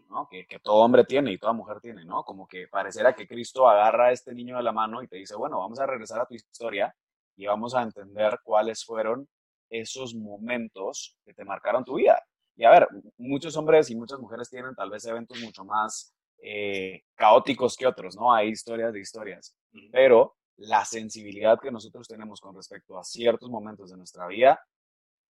¿no? 0.09 0.29
Que, 0.29 0.47
que, 0.47 0.59
todo 0.59 0.77
hombre 0.77 1.05
tiene 1.05 1.33
y 1.33 1.39
toda 1.39 1.53
mujer 1.53 1.81
tiene, 1.81 2.05
¿no? 2.05 2.25
Como 2.25 2.47
que 2.47 2.69
pareciera 2.69 3.15
que 3.15 3.27
Cristo 3.27 3.69
agarra 3.69 4.07
a 4.07 4.13
este 4.13 4.35
niño 4.35 4.57
de 4.57 4.63
la 4.63 4.73
mano 4.73 5.03
y 5.03 5.09
te 5.09 5.17
dice, 5.17 5.37
bueno, 5.37 5.59
vamos 5.59 5.81
a 5.81 5.87
regresar 5.87 6.21
a 6.21 6.27
tu 6.27 6.35
historia 6.35 6.95
y 7.37 7.47
vamos 7.47 7.75
a 7.75 7.83
entender 7.83 8.41
cuáles 8.43 8.85
fueron 8.85 9.29
esos 9.71 10.15
momentos 10.15 11.17
que 11.25 11.33
te 11.33 11.45
marcaron 11.45 11.85
tu 11.85 11.95
vida. 11.95 12.23
Y 12.57 12.65
a 12.65 12.71
ver, 12.71 12.89
muchos 13.17 13.57
hombres 13.57 13.89
y 13.91 13.97
muchas 13.97 14.19
mujeres 14.19 14.51
tienen 14.51 14.75
tal 14.75 14.91
vez 14.91 15.05
eventos 15.07 15.41
mucho 15.41 15.65
más 15.65 16.13
eh, 16.43 17.05
caóticos 17.15 17.77
que 17.77 17.87
otros, 17.87 18.17
¿no? 18.17 18.33
Hay 18.33 18.49
historias 18.49 18.93
de 18.93 19.01
historias, 19.01 19.55
pero 19.93 20.37
la 20.57 20.85
sensibilidad 20.85 21.59
que 21.61 21.71
nosotros 21.71 22.07
tenemos 22.07 22.41
con 22.41 22.55
respecto 22.55 22.99
a 22.99 23.05
ciertos 23.05 23.49
momentos 23.51 23.91
de 23.91 23.97
nuestra 23.97 24.27
vida 24.27 24.61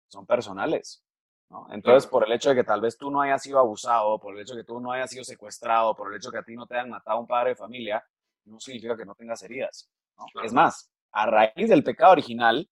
son 0.08 0.26
personales, 0.26 1.04
¿no? 1.49 1.68
Entonces, 1.72 2.10
por 2.10 2.26
el 2.26 2.32
hecho 2.34 2.49
de 2.49 2.56
que 2.56 2.64
tal 2.64 2.82
vez 2.82 2.97
tú 2.97 3.10
no 3.10 3.22
hayas 3.22 3.41
sido 3.41 3.60
abusado, 3.60 4.20
por 4.20 4.36
el 4.36 4.41
hecho 4.41 4.54
de 4.54 4.62
que 4.62 4.68
tú 4.68 4.80
no 4.80 4.91
hayas 4.91 5.10
sido 5.10 5.24
secuestrado, 5.24 5.95
por 5.95 6.12
el 6.12 6.18
hecho 6.18 6.30
de 6.30 6.34
que 6.34 6.39
a 6.39 6.43
ti 6.43 6.56
no 6.56 6.66
te 6.66 6.76
hayan 6.76 6.89
matado 6.89 7.20
un 7.20 7.28
padre 7.28 7.51
de 7.51 7.56
familia, 7.56 8.04
no 8.45 8.60
significa 8.60 8.97
que 8.97 9.06
no 9.06 9.16
tengas 9.16 9.41
heridas, 9.43 9.89
¿no? 10.18 10.26
Es 10.43 10.54
más, 10.54 10.91
a 11.12 11.26
raíz 11.26 11.70
del 11.70 11.84
pecado 11.84 12.14
original, 12.14 12.70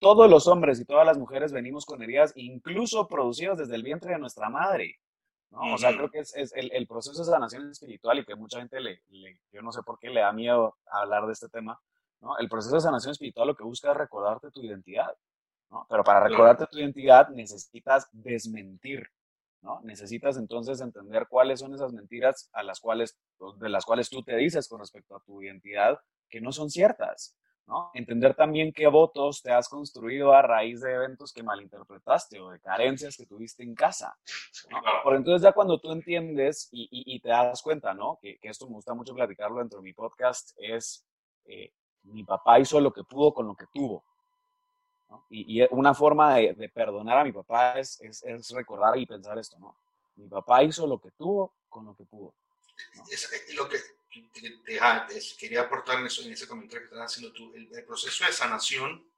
todos 0.00 0.30
los 0.30 0.46
hombres 0.46 0.80
y 0.80 0.86
todas 0.86 1.04
las 1.04 1.18
mujeres 1.18 1.52
venimos 1.52 1.84
con 1.84 2.02
heridas, 2.02 2.32
incluso 2.34 3.06
producidas 3.06 3.58
desde 3.58 3.74
el 3.74 3.82
vientre 3.82 4.12
de 4.12 4.18
nuestra 4.18 4.48
madre. 4.48 4.96
¿No? 5.50 5.74
O 5.74 5.78
sea, 5.78 5.94
creo 5.94 6.10
que 6.10 6.20
es, 6.20 6.34
el, 6.54 6.86
proceso 6.86 7.18
de 7.18 7.30
sanación 7.30 7.70
espiritual 7.70 8.18
y 8.18 8.24
que 8.24 8.36
mucha 8.36 8.58
gente 8.58 8.80
le, 8.80 9.02
yo 9.52 9.62
no 9.62 9.72
sé 9.72 9.82
por 9.82 9.98
qué 9.98 10.10
le 10.10 10.20
da 10.20 10.32
miedo 10.32 10.76
hablar 10.86 11.26
de 11.26 11.32
este 11.32 11.48
tema, 11.48 11.80
¿no? 12.20 12.38
El 12.38 12.48
proceso 12.48 12.76
de 12.76 12.80
sanación 12.80 13.12
espiritual 13.12 13.48
lo 13.48 13.56
que 13.56 13.64
busca 13.64 13.90
es 13.90 13.96
recordarte 13.96 14.50
tu 14.50 14.62
identidad, 14.62 15.12
¿no? 15.70 15.86
Pero 15.88 16.04
para 16.04 16.26
recordarte 16.26 16.66
tu 16.66 16.78
identidad 16.78 17.28
necesitas 17.30 18.08
desmentir, 18.12 19.08
¿no? 19.62 19.80
Necesitas 19.82 20.36
entonces 20.36 20.80
entender 20.80 21.26
cuáles 21.28 21.60
son 21.60 21.74
esas 21.74 21.92
mentiras 21.92 22.48
a 22.52 22.62
las 22.62 22.80
cuales, 22.80 23.18
de 23.58 23.68
las 23.68 23.84
cuales 23.84 24.08
tú 24.08 24.22
te 24.22 24.36
dices 24.36 24.68
con 24.68 24.80
respecto 24.80 25.16
a 25.16 25.20
tu 25.20 25.42
identidad 25.42 25.98
que 26.28 26.40
no 26.40 26.52
son 26.52 26.70
ciertas, 26.70 27.36
Entender 27.94 28.34
también 28.34 28.72
qué 28.72 28.88
votos 28.88 29.42
te 29.42 29.52
has 29.52 29.68
construido 29.68 30.32
a 30.32 30.42
raíz 30.42 30.80
de 30.80 30.92
eventos 30.92 31.32
que 31.32 31.42
malinterpretaste 31.42 32.40
o 32.40 32.50
de 32.50 32.60
carencias 32.60 33.16
que 33.16 33.26
tuviste 33.26 33.62
en 33.62 33.74
casa. 33.74 34.18
Por 35.04 35.14
entonces 35.14 35.42
ya 35.42 35.52
cuando 35.52 35.78
tú 35.78 35.92
entiendes 35.92 36.68
y, 36.72 37.20
te 37.20 37.28
das 37.28 37.62
cuenta, 37.62 37.94
¿no? 37.94 38.18
Que, 38.20 38.38
esto 38.42 38.66
me 38.66 38.74
gusta 38.74 38.94
mucho 38.94 39.14
platicarlo 39.14 39.58
dentro 39.58 39.78
de 39.78 39.84
mi 39.84 39.92
podcast, 39.92 40.50
es 40.58 41.04
eh, 41.44 41.72
mi 42.04 42.24
papá 42.24 42.58
hizo 42.58 42.80
lo 42.80 42.92
que 42.92 43.04
pudo 43.04 43.32
con 43.32 43.46
lo 43.46 43.54
que 43.54 43.66
tuvo. 43.72 44.04
Y, 45.28 45.62
una 45.72 45.94
forma 45.94 46.36
de, 46.36 46.70
perdonar 46.72 47.18
a 47.18 47.24
mi 47.24 47.32
papá 47.32 47.78
es, 47.78 48.00
es, 48.00 48.50
recordar 48.50 48.96
y 48.98 49.06
pensar 49.06 49.38
esto, 49.38 49.58
¿no? 49.58 49.76
Mi 50.16 50.28
papá 50.28 50.62
hizo 50.62 50.86
lo 50.86 51.00
que 51.00 51.10
tuvo 51.12 51.54
con 51.68 51.84
lo 51.84 51.94
que 51.94 52.04
pudo. 52.04 52.34
Es, 53.10 53.54
lo 53.54 53.68
que 53.68 53.78
quería 55.38 55.62
aportar 55.62 56.00
en, 56.00 56.06
eso, 56.06 56.22
en 56.22 56.32
ese 56.32 56.48
comentario 56.48 56.88
que 56.88 56.94
estás 56.94 57.12
haciendo 57.12 57.32
tú. 57.32 57.52
El, 57.54 57.84
proceso 57.84 58.24
de 58.24 58.32
sanación, 58.32 59.08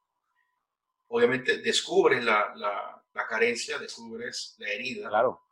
obviamente, 1.08 1.58
descubres 1.58 2.24
la, 2.24 2.52
la, 2.54 3.02
la, 3.12 3.26
carencia, 3.26 3.78
descubres 3.78 4.54
la 4.58 4.68
herida. 4.68 5.08
Claro. 5.08 5.42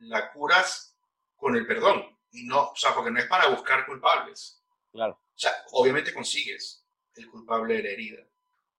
La 0.00 0.32
curas 0.32 0.96
con 1.36 1.56
el 1.56 1.66
perdón. 1.66 2.18
Y 2.30 2.44
no, 2.44 2.70
o 2.70 2.76
sea, 2.76 2.94
porque 2.94 3.10
no 3.10 3.18
es 3.18 3.26
para 3.26 3.48
buscar 3.48 3.86
culpables. 3.86 4.62
Claro. 4.92 5.14
O 5.14 5.38
sea, 5.38 5.52
obviamente 5.72 6.12
consigues 6.12 6.84
el 7.14 7.30
culpable 7.30 7.76
de 7.76 7.82
la 7.82 7.90
herida. 7.90 8.22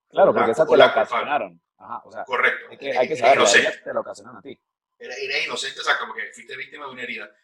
Claro, 0.08 0.34
porque 0.34 0.50
esa 0.50 0.66
te 0.66 0.76
la 0.76 0.86
ocasionaron. 0.86 1.60
Ajá, 1.78 2.02
o 2.04 2.12
sea, 2.12 2.24
Correcto. 2.24 2.66
Hay 2.70 2.76
que, 2.76 2.98
hay 2.98 3.08
que 3.08 3.16
saber, 3.16 3.82
te 3.82 3.94
la 3.94 4.00
ocasionaron 4.00 4.38
a 4.38 4.42
ti. 4.42 4.60
Era, 4.98 5.14
era, 5.14 5.44
inocente, 5.44 5.80
o 5.80 5.82
sea, 5.82 5.98
como 5.98 6.12
que 6.12 6.30
fuiste 6.32 6.54
víctima 6.56 6.86
de 6.86 6.92
una 6.92 7.02
herida. 7.02 7.34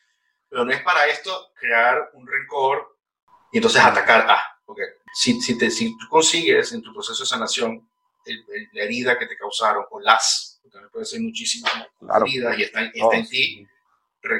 Pero 0.49 0.65
no 0.65 0.73
es 0.73 0.83
para 0.83 1.07
esto 1.07 1.53
crear 1.55 2.11
un 2.15 2.27
rencor 2.27 2.97
y 3.53 3.59
entonces 3.59 3.83
atacar 3.83 4.29
a. 4.31 4.39
Porque 4.65 4.83
si, 5.13 5.41
si, 5.41 5.57
te, 5.57 5.71
si 5.71 5.97
tú 5.97 6.09
consigues 6.09 6.73
en 6.73 6.83
tu 6.83 6.93
proceso 6.93 7.23
de 7.23 7.29
sanación 7.29 7.89
la 8.73 8.83
herida 8.83 9.19
que 9.19 9.27
te 9.27 9.37
causaron, 9.37 9.85
o 9.91 10.01
las, 10.01 10.59
porque 10.63 10.73
también 10.73 10.91
puede 10.91 11.05
ser 11.05 11.21
muchísimas 11.21 11.73
heridas 12.23 12.59
y 12.59 12.63
está, 12.63 12.83
está 12.83 13.17
en 13.17 13.29
ti, 13.29 13.67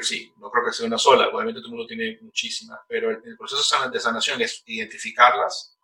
sí, 0.01 0.33
no 0.37 0.51
creo 0.51 0.65
que 0.65 0.73
sea 0.73 0.85
una 0.85 0.97
sola, 0.97 1.29
obviamente 1.29 1.61
todo 1.61 1.69
el 1.69 1.75
mundo 1.75 1.87
tiene 1.87 2.19
muchísimas, 2.21 2.79
pero 2.87 3.11
el, 3.11 3.37
proceso 3.37 3.89
de 3.89 3.99
sanación 3.99 4.41
es 4.41 4.63
identificarlas 4.65 5.77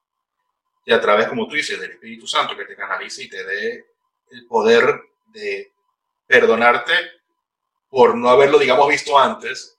y 0.85 0.93
a 0.93 0.99
través, 0.99 1.27
como 1.27 1.47
tú 1.47 1.55
dices, 1.55 1.79
del 1.79 1.91
Espíritu 1.91 2.27
Santo 2.27 2.57
que 2.57 2.65
te 2.65 2.75
canalice 2.75 3.23
y 3.23 3.29
te 3.29 3.43
dé 3.43 3.85
el 4.31 4.45
poder 4.47 5.01
de 5.27 5.71
perdonarte 6.27 6.93
por 7.89 8.15
no 8.15 8.29
haberlo, 8.29 8.59
digamos, 8.59 8.89
visto 8.89 9.17
antes 9.17 9.77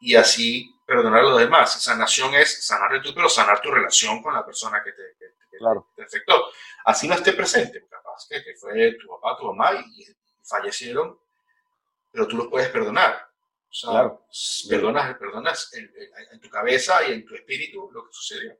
y 0.00 0.16
así 0.16 0.74
perdonar 0.86 1.20
a 1.20 1.22
los 1.22 1.38
demás. 1.38 1.82
Sanación 1.82 2.34
es 2.34 2.64
sanar 2.66 3.00
tú, 3.02 3.10
pero 3.14 3.28
sanar 3.28 3.60
tu 3.60 3.70
relación 3.70 4.22
con 4.22 4.34
la 4.34 4.44
persona 4.44 4.82
que 4.82 4.92
te, 4.92 6.02
afectó. 6.02 6.46
Así 6.84 7.06
no 7.06 7.14
esté 7.14 7.32
presente, 7.32 7.86
capaz 7.88 8.26
que, 8.28 8.42
que, 8.42 8.54
fue 8.56 8.92
tu 8.94 9.08
papá, 9.08 9.36
tu 9.38 9.46
mamá 9.46 9.74
y, 9.74 10.04
fallecieron, 10.42 11.16
pero 12.10 12.26
tú 12.26 12.36
los 12.36 12.48
puedes 12.48 12.68
perdonar. 12.70 13.28
O 13.70 13.72
sea, 13.72 14.18
perdonas, 14.68 15.16
perdonas 15.16 15.72
en, 15.74 16.40
tu 16.40 16.50
cabeza 16.50 17.06
y 17.06 17.12
en 17.12 17.24
tu 17.24 17.36
espíritu 17.36 17.88
lo 17.92 18.04
que 18.04 18.12
sucedió. 18.12 18.56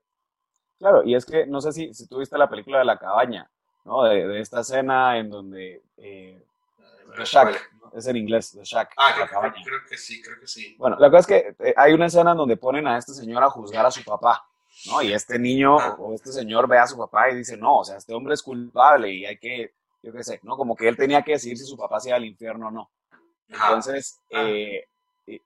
Claro, 0.79 1.03
y 1.03 1.17
es 1.17 1.27
que 1.27 1.47
no 1.47 1.61
sé 1.61 1.73
si, 1.73 1.93
si 1.93 2.07
tú 2.07 2.19
viste 2.19 2.39
la 2.39 2.49
película 2.49 2.79
de 2.79 2.85
la 2.85 2.97
cabaña, 2.97 3.51
¿no? 3.85 4.05
De, 4.05 4.41
esta 4.41 4.61
escena 4.61 5.19
en 5.19 5.31
donde 5.31 5.83
eh, 5.97 6.41
es 7.95 8.07
en 8.07 8.17
inglés, 8.17 8.53
The 8.53 8.65
Shack. 8.65 8.93
Ah, 8.97 9.13
creo, 9.15 9.27
que 9.89 9.97
sí, 9.97 10.23
creo 10.23 10.39
que 10.41 10.47
sí. 10.47 10.75
Bueno, 10.79 10.97
la 10.99 11.11
cosa 11.11 11.21
es 11.21 11.27
que 11.27 11.69
eh, 11.69 11.75
hay 11.77 11.93
una 11.93 12.07
escena 12.07 12.33
en 12.33 12.39
donde 12.39 12.57
ponen 12.57 12.87
a 12.87 12.99
este 12.99 13.13
señor 13.13 13.43
a 13.43 13.51
juzgar 13.51 13.85
a 13.85 13.91
su 13.91 14.05
papá, 14.05 14.45
¿no? 14.87 15.03
Y 15.03 15.13
este 15.13 15.39
niño 15.39 15.77
o 15.77 16.15
este 16.15 16.33
señor 16.33 16.69
ve 16.69 16.79
a 16.79 16.87
su 16.87 16.97
papá 16.97 17.31
y 17.31 17.37
dice, 17.37 17.57
no, 17.57 17.79
o 17.79 17.85
sea, 17.85 17.97
este 17.97 18.15
hombre 18.15 18.35
es 18.35 18.43
culpable 18.43 19.13
y 19.13 19.27
hay 19.27 19.39
que, 19.39 19.75
yo 20.03 20.13
qué 20.13 20.25
sé, 20.25 20.41
¿no? 20.43 20.57
Como 20.57 20.77
que 20.77 20.89
él 20.89 20.97
tenía 20.97 21.23
que 21.23 21.33
decidir 21.33 21.59
si 21.59 21.65
su 21.65 21.77
papá 21.77 22.01
se 22.01 22.09
iba 22.09 22.17
al 22.17 22.25
infierno 22.25 22.69
o 22.69 22.71
no. 22.71 22.91
Entonces, 23.49 24.21
eh, 24.31 24.85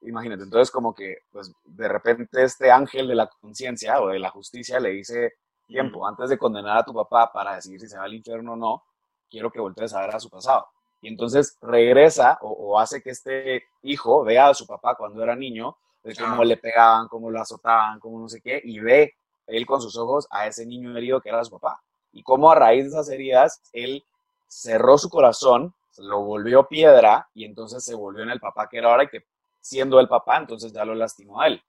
imagínate, 0.01 0.43
entonces 0.43 0.71
como 0.71 0.93
que, 0.93 1.19
pues, 1.31 1.51
de 1.63 1.87
repente 1.87 2.43
este 2.43 2.71
ángel 2.71 3.07
de 3.07 3.15
la 3.15 3.27
conciencia 3.27 3.99
o 4.01 4.09
de 4.09 4.19
la 4.19 4.29
justicia 4.29 4.79
le 4.79 4.89
dice, 4.91 5.33
tiempo, 5.65 6.07
antes 6.07 6.29
de 6.29 6.37
condenar 6.37 6.77
a 6.77 6.83
tu 6.83 6.93
papá 6.93 7.31
para 7.31 7.55
decidir 7.55 7.79
si 7.79 7.87
se 7.87 7.97
va 7.97 8.03
al 8.03 8.13
infierno 8.13 8.53
o 8.53 8.55
no, 8.55 8.83
quiero 9.29 9.51
que 9.51 9.59
voltees 9.59 9.93
a 9.93 10.01
ver 10.01 10.15
a 10.15 10.19
su 10.19 10.29
pasado. 10.29 10.67
Y 11.01 11.09
entonces 11.09 11.57
regresa 11.61 12.37
o, 12.41 12.79
hace 12.79 13.01
que 13.01 13.11
este 13.11 13.63
hijo 13.83 14.23
vea 14.23 14.49
a 14.49 14.53
su 14.53 14.65
papá 14.65 14.95
cuando 14.95 15.21
era 15.21 15.35
niño, 15.35 15.77
de 16.03 16.15
cómo 16.15 16.43
le 16.43 16.57
pegaban, 16.57 17.07
cómo 17.07 17.31
lo 17.31 17.41
azotaban, 17.41 17.99
cómo 17.99 18.19
no 18.19 18.29
sé 18.29 18.41
qué, 18.41 18.61
y 18.63 18.79
ve 18.79 19.15
él 19.47 19.65
con 19.65 19.81
sus 19.81 19.97
ojos 19.97 20.27
a 20.29 20.47
ese 20.47 20.65
niño 20.65 20.95
herido 20.97 21.21
que 21.21 21.29
era 21.29 21.43
su 21.43 21.51
papá. 21.51 21.81
Y 22.11 22.23
cómo 22.23 22.51
a 22.51 22.55
raíz 22.55 22.83
de 22.83 22.89
esas 22.89 23.09
heridas, 23.09 23.61
él 23.73 24.03
cerró 24.47 24.97
su 24.97 25.09
corazón, 25.09 25.73
lo 25.97 26.21
volvió 26.21 26.67
piedra 26.67 27.27
y 27.33 27.45
entonces 27.45 27.83
se 27.83 27.95
volvió 27.95 28.23
en 28.23 28.29
el 28.29 28.39
papá 28.39 28.67
que 28.69 28.77
era 28.77 28.91
ahora 28.91 29.03
y 29.03 29.07
que 29.07 29.25
siendo 29.59 29.99
el 29.99 30.07
papá, 30.07 30.37
entonces 30.37 30.71
ya 30.71 30.85
lo 30.85 30.93
lastimó 30.93 31.41
a 31.41 31.47
él. 31.47 31.61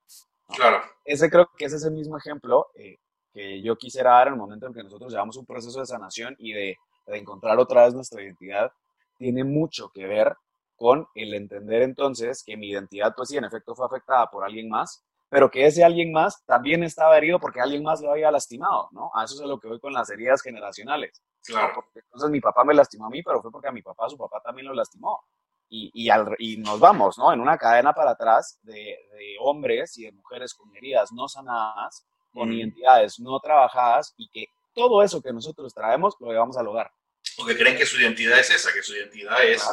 Claro. 0.49 0.83
Ese 1.05 1.31
creo 1.31 1.49
que 1.57 1.65
ese 1.65 1.77
es 1.77 1.85
el 1.85 1.93
mismo 1.93 2.17
ejemplo 2.19 2.69
eh, 2.75 2.99
que 3.33 3.63
yo 3.63 3.77
quisiera 3.77 4.11
dar 4.13 4.29
en 4.29 4.35
el 4.35 4.39
momento 4.39 4.67
en 4.67 4.75
que 4.75 4.83
nosotros 4.83 5.13
llevamos 5.13 5.37
un 5.37 5.47
proceso 5.47 5.81
de 5.81 5.87
sanación 5.87 6.37
y 6.39 6.53
de, 6.53 6.77
de 7.07 7.19
encontrar 7.19 7.59
otra 7.59 7.85
vez 7.85 7.95
nuestra 7.95 8.23
identidad 8.23 8.73
tiene 9.17 9.45
mucho 9.45 9.91
que 9.93 10.07
ver 10.07 10.37
con 10.77 11.09
el 11.15 11.35
entender 11.35 11.83
entonces 11.83 12.43
que 12.45 12.57
mi 12.57 12.69
identidad, 12.69 13.15
pues 13.17 13.31
sí, 13.31 13.37
en 13.37 13.45
efecto 13.45 13.75
fue 13.75 13.87
afectada 13.87 14.31
por 14.31 14.45
alguien 14.45 14.69
más, 14.69 15.05
pero 15.29 15.51
que 15.51 15.67
ese 15.67 15.85
alguien 15.85 16.13
más 16.13 16.45
también 16.45 16.83
estaba 16.83 17.17
herido 17.17 17.41
porque 17.41 17.61
alguien 17.61 17.83
más 17.83 18.01
lo 18.01 18.11
había 18.13 18.31
lastimado, 18.31 18.89
¿no? 18.93 19.11
A 19.15 19.25
eso 19.25 19.35
es 19.35 19.41
a 19.41 19.47
lo 19.47 19.59
que 19.59 19.69
voy 19.69 19.81
con 19.81 19.93
las 19.93 20.11
heridas 20.11 20.43
generacionales. 20.43 21.23
Claro. 21.45 21.85
entonces 21.95 22.31
mi 22.31 22.41
papá 22.41 22.65
me 22.65 22.75
lastimó 22.75 23.07
a 23.07 23.11
mí, 23.11 23.23
pero 23.23 23.41
fue 23.41 23.53
porque 23.53 23.69
a 23.69 23.73
mi 23.73 23.83
papá, 23.83 24.09
su 24.09 24.19
papá 24.19 24.41
también 24.41 24.67
lo 24.67 24.75
lastimó. 24.75 25.21
Y, 25.69 25.91
y, 25.95 26.11
al, 26.11 26.37
y 26.39 26.59
nos 26.59 26.79
vamos, 26.79 27.19
¿no? 27.19 27.33
En 27.33 27.41
una 27.41 27.59
cadena 27.59 27.93
para 27.93 28.13
atrás 28.13 28.61
de, 28.63 28.73
de, 28.73 29.37
hombres 29.41 29.99
y 29.99 30.05
de 30.05 30.13
mujeres 30.13 30.55
con 30.55 30.75
heridas 30.77 31.11
no 31.11 31.27
sanadas 31.27 32.07
con 32.37 32.53
identidades 32.53 33.19
no 33.19 33.41
trabajadas 33.41 34.15
y 34.17 34.29
que 34.29 34.47
todo 34.75 35.03
eso 35.03 35.23
que 35.23 35.33
nosotros 35.33 35.73
traemos 35.73 36.15
lo 36.21 36.29
llevamos 36.29 36.57
al 36.59 36.69
hogar. 36.69 36.93
Porque 37.37 37.57
creen 37.57 37.77
que 37.77 37.87
su 37.87 38.01
identidad 38.01 38.39
es 38.39 38.51
esa, 38.51 38.73
que 38.73 38.83
su 38.83 38.95
identidad 38.95 39.45
es 39.45 39.65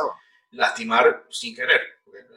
lastimar 0.52 1.26
sin 1.30 1.56
querer. 1.56 1.82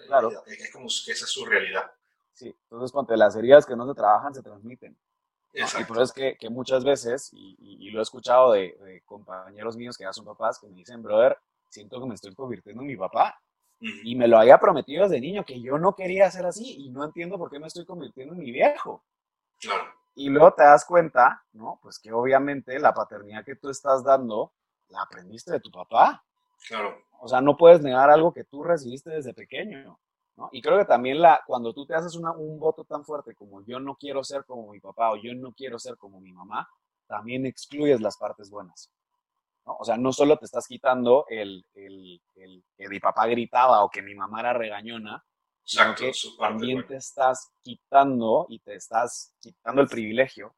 Claro. 0.06 0.30
Es 0.46 0.70
como 0.72 0.86
que 0.86 1.12
esa 1.12 1.24
es 1.24 1.30
su 1.30 1.44
realidad. 1.44 1.90
Sí, 2.32 2.54
entonces 2.64 2.92
cuando 2.92 3.16
las 3.16 3.34
heridas 3.34 3.64
que 3.66 3.76
no 3.76 3.86
se 3.88 3.94
trabajan 3.94 4.34
se 4.34 4.42
transmiten. 4.42 4.96
Y 5.52 5.84
por 5.84 5.96
eso 5.96 6.02
es 6.02 6.12
que, 6.12 6.36
que 6.36 6.50
muchas 6.50 6.84
veces, 6.84 7.30
y, 7.32 7.90
lo 7.90 8.00
he 8.00 8.02
escuchado 8.02 8.52
de, 8.52 9.02
compañeros 9.06 9.76
míos 9.76 9.96
que 9.96 10.04
ya 10.04 10.12
son 10.12 10.26
papás, 10.26 10.58
que 10.58 10.66
me 10.66 10.74
dicen, 10.74 11.02
brother, 11.02 11.38
siento 11.70 11.98
que 11.98 12.06
me 12.06 12.14
estoy 12.14 12.34
convirtiendo 12.34 12.82
en 12.82 12.88
mi 12.88 12.96
papá. 12.96 13.40
Y 13.78 14.16
me 14.16 14.26
lo 14.26 14.38
había 14.38 14.58
prometido 14.58 15.02
desde 15.02 15.20
niño 15.20 15.44
que 15.44 15.60
yo 15.60 15.76
no 15.78 15.94
quería 15.94 16.30
ser 16.30 16.46
así 16.46 16.86
y 16.86 16.90
no 16.90 17.04
entiendo 17.04 17.36
por 17.36 17.50
qué 17.50 17.58
me 17.58 17.66
estoy 17.66 17.84
convirtiendo 17.84 18.34
en 18.34 18.40
mi 18.40 18.50
viejo. 18.50 19.04
Claro. 19.60 19.84
Y 20.14 20.30
luego 20.30 20.54
te 20.54 20.62
das 20.62 20.86
cuenta, 20.86 21.44
¿no? 21.52 21.78
Pues 21.82 21.98
que 21.98 22.10
obviamente 22.10 22.78
la 22.78 22.94
paternidad 22.94 23.44
que 23.44 23.56
tú 23.56 23.68
estás 23.68 24.02
dando 24.02 24.54
la 24.88 25.02
aprendiste 25.02 25.52
de 25.52 25.60
tu 25.60 25.70
papá. 25.70 26.24
Claro. 26.68 26.96
O 27.20 27.28
sea, 27.28 27.40
no 27.40 27.56
puedes 27.56 27.80
negar 27.80 28.10
algo 28.10 28.32
que 28.32 28.44
tú 28.44 28.62
recibiste 28.62 29.10
desde 29.10 29.34
pequeño. 29.34 29.98
¿no? 30.36 30.48
Y 30.52 30.60
creo 30.60 30.78
que 30.78 30.84
también 30.84 31.20
la, 31.20 31.42
cuando 31.46 31.72
tú 31.72 31.86
te 31.86 31.94
haces 31.94 32.14
un 32.14 32.58
voto 32.58 32.84
tan 32.84 33.04
fuerte 33.04 33.34
como 33.34 33.64
yo 33.64 33.80
no 33.80 33.96
quiero 33.96 34.22
ser 34.22 34.44
como 34.44 34.70
mi 34.70 34.80
papá 34.80 35.12
o 35.12 35.16
yo 35.16 35.34
no 35.34 35.52
quiero 35.52 35.78
ser 35.78 35.96
como 35.96 36.20
mi 36.20 36.32
mamá, 36.32 36.68
también 37.06 37.46
excluyes 37.46 38.00
las 38.00 38.16
partes 38.18 38.50
buenas. 38.50 38.90
¿no? 39.64 39.76
O 39.78 39.84
sea, 39.84 39.96
no 39.96 40.12
solo 40.12 40.36
te 40.36 40.44
estás 40.44 40.66
quitando 40.66 41.24
el, 41.28 41.64
el, 41.74 42.20
el, 42.34 42.64
que 42.76 42.88
mi 42.88 43.00
papá 43.00 43.26
gritaba 43.26 43.82
o 43.82 43.90
que 43.90 44.02
mi 44.02 44.14
mamá 44.14 44.40
era 44.40 44.52
regañona, 44.52 45.24
sino 45.64 45.94
que 45.94 46.12
también 46.38 46.86
te 46.86 46.96
estás 46.96 47.50
quitando 47.62 48.46
y 48.48 48.60
te 48.60 48.76
estás 48.76 49.34
quitando 49.40 49.82
el 49.82 49.88
privilegio 49.88 50.54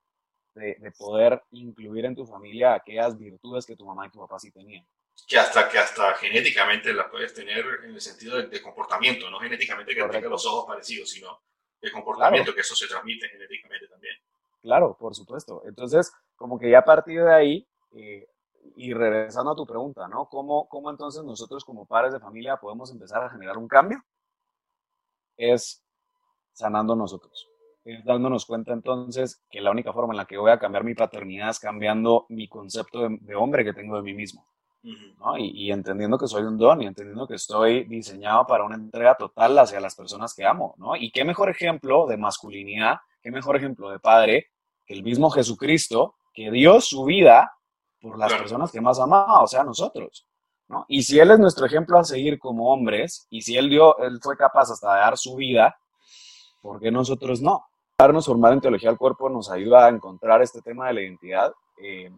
de, 0.58 0.76
de, 0.78 0.90
poder 0.92 1.42
incluir 1.52 2.04
en 2.04 2.14
tu 2.14 2.26
familia 2.26 2.74
aquellas 2.74 3.16
virtudes 3.18 3.64
que 3.64 3.76
tu 3.76 3.86
mamá 3.86 4.06
y 4.06 4.10
tu 4.10 4.18
papá 4.18 4.38
sí 4.38 4.50
tenían. 4.50 4.86
Que 5.26 5.38
hasta, 5.38 5.68
que 5.68 5.78
hasta 5.78 6.14
genéticamente 6.14 6.92
las 6.92 7.08
puedes 7.10 7.34
tener 7.34 7.64
en 7.84 7.94
el 7.94 8.00
sentido 8.00 8.40
de, 8.40 8.62
comportamiento, 8.62 9.30
no 9.30 9.38
genéticamente 9.40 9.94
que 9.94 10.02
tenga 10.08 10.28
los 10.28 10.46
ojos 10.46 10.66
parecidos, 10.66 11.10
sino 11.10 11.40
de 11.80 11.90
comportamiento, 11.90 12.54
que 12.54 12.60
eso 12.60 12.74
se 12.74 12.86
transmite 12.86 13.28
genéticamente 13.28 13.88
también. 13.88 14.14
Claro, 14.62 14.96
por 14.98 15.14
supuesto. 15.14 15.62
Entonces, 15.64 16.12
como 16.36 16.58
que 16.58 16.70
ya 16.70 16.80
a 16.80 16.84
partir 16.84 17.22
de 17.22 17.34
ahí, 17.34 17.68
eh, 17.92 18.28
y 18.76 18.92
regresando 18.92 19.52
a 19.52 19.56
tu 19.56 19.66
pregunta, 19.66 20.08
¿no? 20.08 20.28
¿Cómo, 20.28 20.68
¿Cómo 20.68 20.90
entonces 20.90 21.22
nosotros 21.24 21.64
como 21.64 21.86
padres 21.86 22.12
de 22.12 22.20
familia 22.20 22.56
podemos 22.56 22.90
empezar 22.90 23.22
a 23.22 23.30
generar 23.30 23.56
un 23.56 23.68
cambio? 23.68 24.02
Es 25.36 25.82
sanando 26.52 26.94
nosotros. 26.94 27.48
Es 27.88 28.04
dándonos 28.04 28.44
cuenta 28.44 28.74
entonces 28.74 29.42
que 29.50 29.62
la 29.62 29.70
única 29.70 29.94
forma 29.94 30.12
en 30.12 30.18
la 30.18 30.26
que 30.26 30.36
voy 30.36 30.50
a 30.50 30.58
cambiar 30.58 30.84
mi 30.84 30.94
paternidad 30.94 31.48
es 31.48 31.58
cambiando 31.58 32.26
mi 32.28 32.46
concepto 32.46 33.08
de, 33.08 33.34
hombre 33.34 33.64
que 33.64 33.72
tengo 33.72 33.96
de 33.96 34.02
mí 34.02 34.12
mismo. 34.12 34.46
¿no? 34.82 35.38
y, 35.38 35.50
y, 35.54 35.72
entendiendo 35.72 36.18
que 36.18 36.26
soy 36.26 36.42
un 36.42 36.58
don 36.58 36.82
y 36.82 36.86
entendiendo 36.86 37.26
que 37.26 37.36
estoy 37.36 37.84
diseñado 37.84 38.46
para 38.46 38.64
una 38.64 38.74
entrega 38.74 39.16
total 39.16 39.58
hacia 39.58 39.80
las 39.80 39.94
personas 39.94 40.34
que 40.34 40.44
amo. 40.44 40.74
¿no? 40.76 40.96
Y 40.96 41.10
qué 41.10 41.24
mejor 41.24 41.48
ejemplo 41.48 42.06
de 42.06 42.18
masculinidad, 42.18 42.98
qué 43.22 43.30
mejor 43.30 43.56
ejemplo 43.56 43.88
de 43.88 43.98
padre 43.98 44.48
que 44.84 44.92
el 44.92 45.02
mismo 45.02 45.30
Jesucristo 45.30 46.16
que 46.34 46.50
dio 46.50 46.82
su 46.82 47.06
vida 47.06 47.50
por 48.02 48.18
las 48.18 48.34
personas 48.34 48.70
que 48.70 48.82
más 48.82 49.00
amaba, 49.00 49.42
o 49.42 49.46
sea, 49.46 49.64
nosotros. 49.64 50.28
¿no? 50.68 50.84
Y 50.88 51.04
si 51.04 51.18
Él 51.18 51.30
es 51.30 51.38
nuestro 51.38 51.64
ejemplo 51.64 51.98
a 51.98 52.04
seguir 52.04 52.38
como 52.38 52.70
hombres, 52.70 53.26
y 53.30 53.40
si 53.40 53.56
Él, 53.56 53.70
dio, 53.70 53.98
él 54.00 54.18
fue 54.22 54.36
capaz 54.36 54.70
hasta 54.70 54.92
de 54.92 55.00
dar 55.00 55.16
su 55.16 55.36
vida, 55.36 55.74
¿por 56.60 56.80
qué 56.80 56.90
nosotros 56.90 57.40
no? 57.40 57.64
Darnos 58.00 58.26
formar 58.26 58.52
en 58.52 58.60
teología 58.60 58.90
del 58.90 58.96
cuerpo 58.96 59.28
nos 59.28 59.50
ayuda 59.50 59.86
a 59.86 59.88
encontrar 59.88 60.40
este 60.40 60.62
tema 60.62 60.86
de 60.86 60.94
la 60.94 61.00
identidad. 61.00 61.52
Eh, 61.78 62.12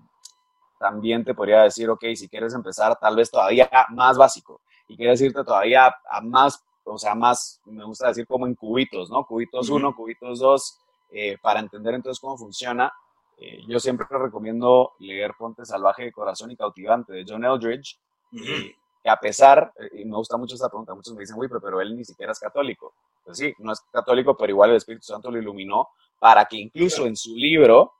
también 0.78 1.24
te 1.24 1.32
podría 1.32 1.62
decir, 1.62 1.88
ok, 1.88 2.04
si 2.14 2.28
quieres 2.28 2.52
empezar 2.52 2.98
tal 3.00 3.16
vez 3.16 3.30
todavía 3.30 3.70
más 3.88 4.18
básico 4.18 4.60
y 4.88 4.96
quieres 4.98 5.22
irte 5.22 5.42
todavía 5.42 5.94
a 6.10 6.20
más, 6.20 6.62
o 6.84 6.98
sea, 6.98 7.14
más, 7.14 7.62
me 7.64 7.82
gusta 7.84 8.08
decir 8.08 8.26
como 8.26 8.46
en 8.46 8.56
cubitos, 8.56 9.08
¿no? 9.08 9.24
Cubitos 9.24 9.70
1, 9.70 9.96
cubitos 9.96 10.40
2, 10.40 10.78
eh, 11.12 11.38
para 11.40 11.60
entender 11.60 11.94
entonces 11.94 12.20
cómo 12.20 12.36
funciona. 12.36 12.92
Eh, 13.38 13.62
yo 13.66 13.80
siempre 13.80 14.06
recomiendo 14.10 14.92
leer 14.98 15.32
Ponte 15.38 15.64
Salvaje 15.64 16.04
de 16.04 16.12
Corazón 16.12 16.50
y 16.50 16.56
Cautivante 16.56 17.14
de 17.14 17.24
John 17.26 17.42
Eldridge, 17.42 17.98
eh, 18.32 18.76
que 19.02 19.08
a 19.08 19.16
pesar, 19.16 19.72
eh, 19.76 20.02
y 20.02 20.04
me 20.04 20.16
gusta 20.16 20.36
mucho 20.36 20.56
esta 20.56 20.68
pregunta, 20.68 20.94
muchos 20.94 21.14
me 21.14 21.20
dicen, 21.20 21.36
uy, 21.38 21.48
pero, 21.48 21.80
él 21.80 21.96
ni 21.96 22.04
siquiera 22.04 22.32
es 22.32 22.38
católico. 22.38 22.92
Pues 23.30 23.38
sí, 23.38 23.54
no 23.58 23.72
es 23.72 23.80
católico, 23.92 24.36
pero 24.36 24.50
igual 24.50 24.70
el 24.70 24.76
Espíritu 24.76 25.04
Santo 25.04 25.30
lo 25.30 25.38
iluminó 25.38 25.88
para 26.18 26.44
que 26.46 26.56
incluso 26.56 27.06
en 27.06 27.14
su 27.14 27.36
libro 27.36 27.92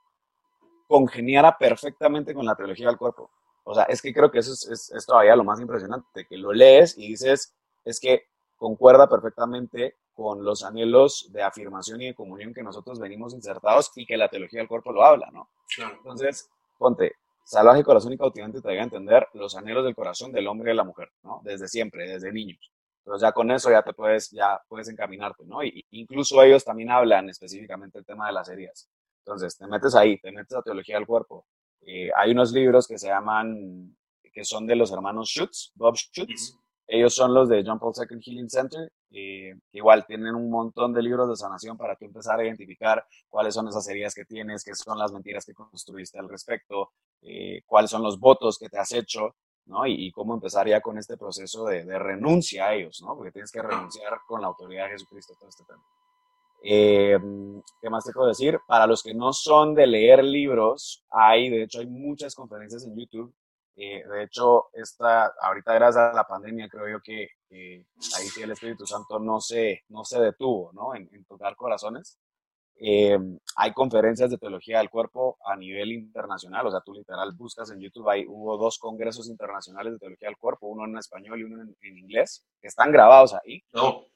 congeniara 0.89 1.57
perfectamente 1.57 2.35
con 2.35 2.45
la 2.45 2.57
teología 2.57 2.89
del 2.89 2.99
cuerpo. 2.99 3.31
O 3.63 3.73
sea, 3.73 3.85
es 3.85 4.03
que 4.03 4.13
creo 4.13 4.29
que 4.29 4.41
eso 4.41 4.53
es, 4.53 4.91
es 4.91 5.07
todavía 5.07 5.37
lo 5.37 5.45
más 5.45 5.61
impresionante, 5.61 6.27
que 6.29 6.37
lo 6.37 6.53
lees 6.53 6.99
y 6.99 7.07
dices, 7.07 7.55
es 7.85 8.01
que 8.01 8.25
concuerda 8.57 9.09
perfectamente 9.09 9.99
con 10.13 10.45
los 10.45 10.65
anhelos 10.65 11.29
de 11.31 11.45
afirmación 11.45 12.03
y 12.03 12.07
de 12.07 12.15
comunión 12.15 12.53
que 12.53 12.65
nosotros 12.65 12.99
venimos 12.99 13.33
insertados 13.33 13.93
y 13.95 14.05
que 14.05 14.17
la 14.17 14.29
teología 14.29 14.59
del 14.59 14.69
cuerpo 14.69 14.91
lo 14.91 15.05
habla, 15.05 15.31
¿no? 15.33 15.49
Entonces, 15.79 16.51
ponte, 16.77 17.13
salvaje 17.45 17.85
corazón 17.85 18.13
y 18.13 18.19
cautivante 18.19 18.61
te 18.61 18.69
debe 18.69 18.83
entender 18.83 19.29
los 19.35 19.55
anhelos 19.57 19.85
del 19.85 19.95
corazón 19.95 20.33
del 20.33 20.49
hombre 20.49 20.71
y 20.71 20.73
de 20.73 20.77
la 20.77 20.85
mujer, 20.85 21.13
¿no? 21.23 21.41
Desde 21.45 21.69
siempre, 21.69 22.09
desde 22.09 22.33
niños. 22.33 22.71
Entonces 23.05 23.23
ya 23.27 23.33
con 23.33 23.51
eso 23.51 23.71
ya 23.71 23.83
te 23.83 23.93
puedes, 23.93 24.31
ya 24.31 24.61
puedes 24.69 24.89
encaminarte, 24.89 25.45
¿no? 25.47 25.65
Y 25.65 25.85
incluso 25.91 26.43
ellos 26.43 26.65
también 26.65 26.91
hablan 26.91 27.29
específicamente 27.29 27.99
del 27.99 28.07
tema 28.07 28.27
de 28.27 28.33
las 28.33 28.49
heridas. 28.49 28.89
Entonces, 29.25 29.57
te 29.57 29.67
metes 29.67 29.95
ahí, 29.95 30.19
te 30.19 30.33
metes 30.33 30.57
a 30.57 30.63
teología 30.63 30.97
del 30.97 31.07
cuerpo. 31.07 31.47
Eh, 31.83 32.11
hay 32.17 32.33
unos 32.33 32.53
libros 32.53 32.87
que 32.87 32.99
se 32.99 33.09
llaman, 33.09 33.97
que 34.33 34.45
son 34.45 34.67
de 34.67 34.77
los 34.77 34.93
hermanos 34.93 35.29
Schutz, 35.29 35.73
Bob 35.75 35.97
Schutz, 35.97 36.57
ellos 36.93 37.15
son 37.15 37.33
los 37.33 37.49
de 37.49 37.63
John 37.65 37.79
Paul 37.79 37.93
II 37.97 38.19
Healing 38.21 38.51
Center, 38.51 38.91
que 39.09 39.55
igual 39.73 40.05
tienen 40.07 40.35
un 40.35 40.51
montón 40.51 40.93
de 40.93 41.01
libros 41.01 41.29
de 41.29 41.37
sanación 41.37 41.77
para 41.77 41.95
tú 41.95 42.05
empezar 42.05 42.41
a 42.41 42.45
identificar 42.45 43.07
cuáles 43.29 43.55
son 43.55 43.69
esas 43.69 43.87
heridas 43.89 44.13
que 44.13 44.25
tienes, 44.25 44.65
qué 44.65 44.75
son 44.75 44.99
las 44.99 45.13
mentiras 45.13 45.45
que 45.45 45.55
construiste 45.55 46.19
al 46.19 46.29
respecto, 46.29 46.91
eh, 47.23 47.63
cuáles 47.65 47.93
son 47.93 48.03
los 48.03 48.19
votos 48.19 48.59
que 48.59 48.69
te 48.69 48.79
has 48.79 48.91
hecho, 48.91 49.37
¿no? 49.71 49.87
Y, 49.87 50.11
cómo 50.13 50.35
empezar 50.35 50.69
ya 50.69 50.81
con 50.81 50.99
este 50.99 51.17
proceso 51.17 51.65
de, 51.65 51.99
renuncia 51.99 52.67
a 52.67 52.75
ellos, 52.75 53.01
¿no? 53.03 53.17
Porque 53.17 53.33
tienes 53.33 53.51
que 53.51 53.63
renunciar 53.63 54.21
con 54.27 54.43
la 54.43 54.49
autoridad 54.49 54.85
de 54.85 54.91
Jesucristo 54.91 55.35
todo 55.39 55.49
este 55.49 55.65
tema. 55.65 55.83
Eh, 56.63 57.19
¿Qué 57.81 57.89
más 57.89 58.05
te 58.05 58.13
puedo 58.13 58.29
decir? 58.29 58.59
Para 58.67 58.87
los 58.87 59.03
que 59.03 59.15
no 59.15 59.33
son 59.33 59.75
de 59.75 59.87
leer 59.87 60.23
libros, 60.23 61.07
hay, 61.09 61.49
de 61.49 61.63
hecho, 61.63 61.81
hay 61.81 61.87
muchas 61.87 62.35
conferencias 62.35 62.85
en 62.85 62.99
YouTube 62.99 63.35
eh, 63.83 64.05
de 64.07 64.25
hecho, 64.25 64.67
esta, 64.75 65.33
ahorita 65.41 65.73
gracias 65.73 66.05
a 66.05 66.13
la 66.13 66.27
pandemia, 66.27 66.69
creo 66.69 66.87
yo 66.87 67.01
que 67.03 67.31
ahí 67.51 68.29
sí 68.29 68.43
el 68.43 68.51
Espíritu 68.51 68.87
Santo 68.87 69.19
no 69.19 69.41
se, 69.41 69.85
no 69.89 70.05
se 70.05 70.21
detuvo 70.21 70.71
¿no? 70.75 70.95
En, 70.95 71.09
tocar 71.25 71.57
corazones. 71.57 72.19
Eh, 72.83 73.19
hay 73.57 73.73
conferencias 73.73 74.31
de 74.31 74.39
teología 74.39 74.79
del 74.79 74.89
cuerpo 74.89 75.37
a 75.45 75.55
nivel 75.55 75.93
internacional, 75.93 76.67
o 76.67 76.71
sea, 76.71 76.81
tú 76.81 76.95
literal 76.95 77.33
buscas 77.37 77.71
en 77.71 77.81
YouTube, 77.81 78.09
hay, 78.09 78.25
hubo 78.27 78.57
dos 78.57 78.79
congresos 78.79 79.29
internacionales 79.29 79.93
de 79.93 79.99
teología 79.99 80.29
del 80.29 80.39
cuerpo, 80.39 80.69
uno 80.69 80.87
en 80.87 80.97
español 80.97 81.41
y 81.41 81.45
uno 81.45 81.63
en, 81.63 81.99
inglés, 81.99 82.47
que 82.61 82.69
están 82.69 82.91
grabados 82.91 83.35
ahí. 83.35 83.63
No. 83.73 84.07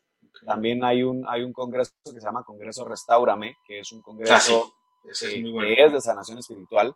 También 0.47 0.83
hay 0.83 1.03
un, 1.03 1.25
hay 1.29 1.43
un 1.43 1.53
congreso 1.53 1.93
que 2.05 2.21
se 2.21 2.27
llama 2.27 2.43
Congreso 2.43 2.85
Restaurame, 2.87 3.57
que 3.67 3.81
es 3.81 3.93
un 3.93 4.01
congreso 4.01 4.33
ah, 4.35 5.09
es 5.11 5.21
que 5.21 5.85
es 5.85 5.93
de 5.93 6.01
sanación 6.01 6.39
espiritual 6.39 6.95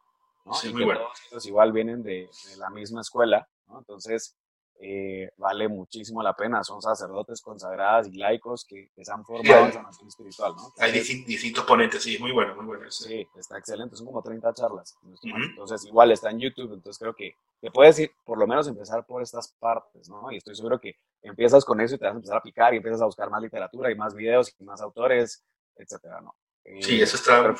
todos 1.30 1.46
igual 1.46 1.72
vienen 1.72 2.02
de, 2.02 2.28
la 2.58 2.70
misma 2.70 3.00
escuela, 3.00 3.48
Entonces, 3.76 4.37
eh, 4.80 5.30
vale 5.36 5.68
muchísimo 5.68 6.22
la 6.22 6.34
pena. 6.34 6.62
Son 6.62 6.80
sacerdotes 6.80 7.40
consagrados 7.40 8.06
y 8.08 8.16
laicos 8.16 8.64
que, 8.64 8.90
se 9.00 9.12
han 9.12 9.24
formado 9.24 9.66
en 9.66 9.72
sanación 9.72 10.08
espiritual, 10.08 10.54
hay 10.78 10.92
distintos 10.92 11.64
ponentes, 11.64 12.02
sí, 12.02 12.18
muy 12.18 12.32
bueno, 12.32 12.54
muy 12.54 12.64
bueno. 12.64 12.90
Sí, 12.90 13.26
está 13.36 13.58
excelente. 13.58 13.96
Son 13.96 14.06
como 14.06 14.22
30 14.22 14.54
charlas. 14.54 14.96
Entonces, 15.22 15.84
igual 15.84 16.12
está 16.12 16.30
en 16.30 16.40
YouTube. 16.40 16.74
Entonces, 16.74 16.98
creo 16.98 17.14
que 17.14 17.34
te 17.60 17.70
puedes 17.70 17.98
ir, 17.98 18.12
por 18.24 18.38
lo 18.38 18.46
menos 18.46 18.68
empezar 18.68 19.04
por 19.04 19.22
estas 19.22 19.52
partes, 19.58 20.08
¿no? 20.08 20.30
Y 20.30 20.36
estoy 20.36 20.54
seguro 20.54 20.80
que 20.80 20.96
empiezas 21.22 21.64
con 21.64 21.80
eso 21.80 21.96
y 21.96 21.98
te 21.98 22.04
vas 22.04 22.14
a 22.14 22.16
empezar 22.16 22.36
a 22.36 22.42
picar 22.42 22.72
y 22.74 22.76
empiezas 22.76 23.02
a 23.02 23.06
buscar 23.06 23.30
más 23.30 23.42
literatura 23.42 23.90
y 23.90 23.96
más 23.96 24.14
videos 24.14 24.54
y 24.58 24.64
más 24.64 24.80
autores, 24.80 25.44
etcétera, 25.76 26.20
¿no? 26.20 26.34
sí, 26.80 27.00
eso 27.00 27.16
está, 27.16 27.54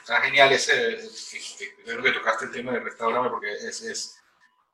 está 0.00 0.20
genial. 0.22 0.52
Ese, 0.52 0.98
creo 1.84 2.02
que 2.02 2.12
tocaste 2.12 2.46
el 2.46 2.52
tema 2.52 2.72
de 2.72 2.80
restaurarme 2.80 3.30
porque 3.30 3.52
es, 3.52 3.82
es, 3.82 4.16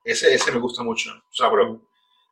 ese, 0.05 0.35
ese 0.35 0.53
me 0.53 0.59
gusta 0.59 0.83
mucho. 0.83 1.11
O 1.11 1.35
sea, 1.35 1.51
pero 1.51 1.83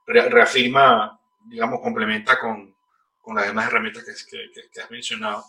reafirma, 0.06 1.20
digamos, 1.44 1.80
complementa 1.80 2.38
con, 2.38 2.74
con 3.20 3.36
las 3.36 3.46
demás 3.46 3.66
herramientas 3.66 4.04
que, 4.04 4.50
que, 4.52 4.70
que, 4.70 4.80
has 4.80 4.90
mencionado. 4.90 5.44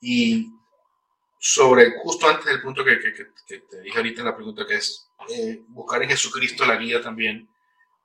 Y 0.00 0.50
sobre, 1.38 1.92
justo 2.02 2.28
antes 2.28 2.46
del 2.46 2.60
punto 2.60 2.84
que, 2.84 2.96
te 2.96 3.80
dije 3.82 3.96
ahorita 3.96 4.20
en 4.20 4.26
la 4.26 4.36
pregunta, 4.36 4.66
que 4.66 4.74
es 4.74 5.08
eh, 5.28 5.62
buscar 5.68 6.02
en 6.02 6.10
Jesucristo 6.10 6.66
la 6.66 6.76
guía 6.76 7.00
también 7.00 7.48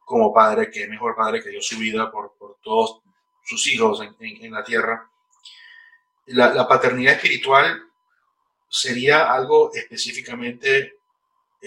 como 0.05 0.33
padre, 0.33 0.69
que 0.69 0.83
es 0.83 0.89
mejor 0.89 1.15
padre 1.15 1.41
que 1.41 1.49
dio 1.49 1.61
su 1.61 1.77
vida 1.77 2.11
por, 2.11 2.35
por 2.37 2.57
todos 2.61 3.01
sus 3.43 3.67
hijos 3.67 4.01
en, 4.01 4.15
en, 4.19 4.45
en 4.45 4.51
la 4.51 4.63
tierra 4.63 5.09
la, 6.27 6.67
paternidad 6.67 7.13
espiritual 7.13 7.83
sería 8.67 9.31
algo 9.31 9.71
específicamente 9.73 10.94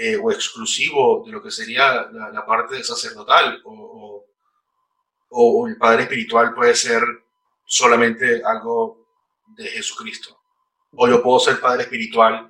eh, 0.01 0.17
o 0.17 0.31
exclusivo 0.31 1.25
de 1.27 1.33
lo 1.33 1.43
que 1.43 1.51
sería 1.51 2.09
la, 2.13 2.47
parte 2.47 2.85
sacerdotal 2.85 3.61
o, 3.65 4.25
o, 5.31 5.67
el 5.67 5.77
padre 5.77 6.05
espiritual 6.05 6.55
puede 6.55 6.77
ser 6.77 7.03
solamente 7.65 8.41
algo 8.45 9.09
de 9.57 9.65
Jesucristo. 9.65 10.39
O 10.93 11.09
yo 11.09 11.21
puedo 11.21 11.41
ser 11.41 11.61
padre 11.61 11.83
espiritual 11.83 12.49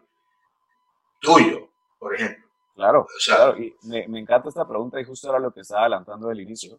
tuyo, 1.22 1.70
por 1.98 2.14
ejemplo. 2.14 2.46
Claro, 2.74 3.06
claro. 3.24 3.58
Y 3.58 3.74
me, 3.84 4.06
me, 4.08 4.20
encanta 4.20 4.50
esta 4.50 4.68
pregunta 4.68 5.00
y 5.00 5.04
justo 5.04 5.30
era 5.30 5.38
lo 5.38 5.50
que 5.50 5.60
estaba 5.60 5.80
adelantando 5.80 6.28
del 6.28 6.40
inicio. 6.40 6.78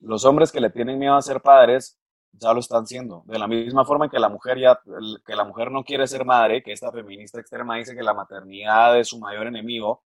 Los 0.00 0.24
hombres 0.24 0.50
que 0.50 0.60
le 0.60 0.70
tienen 0.70 0.98
miedo 0.98 1.14
a 1.14 1.22
ser 1.22 1.40
padres 1.40 2.01
ya 2.32 2.52
lo 2.52 2.60
están 2.60 2.86
siendo. 2.86 3.22
De 3.26 3.38
la 3.38 3.46
misma 3.46 3.84
forma 3.84 4.08
que 4.08 4.18
la 4.18 4.28
mujer 4.28 4.58
ya, 4.58 4.80
que 5.24 5.36
la 5.36 5.44
mujer 5.44 5.70
no 5.70 5.84
quiere 5.84 6.06
ser 6.06 6.24
madre, 6.24 6.62
que 6.62 6.72
esta 6.72 6.90
feminista 6.90 7.40
extrema 7.40 7.76
dice 7.76 7.94
que 7.94 8.02
la 8.02 8.14
maternidad 8.14 8.98
es 8.98 9.08
su 9.08 9.18
mayor 9.18 9.46
enemigo, 9.46 10.02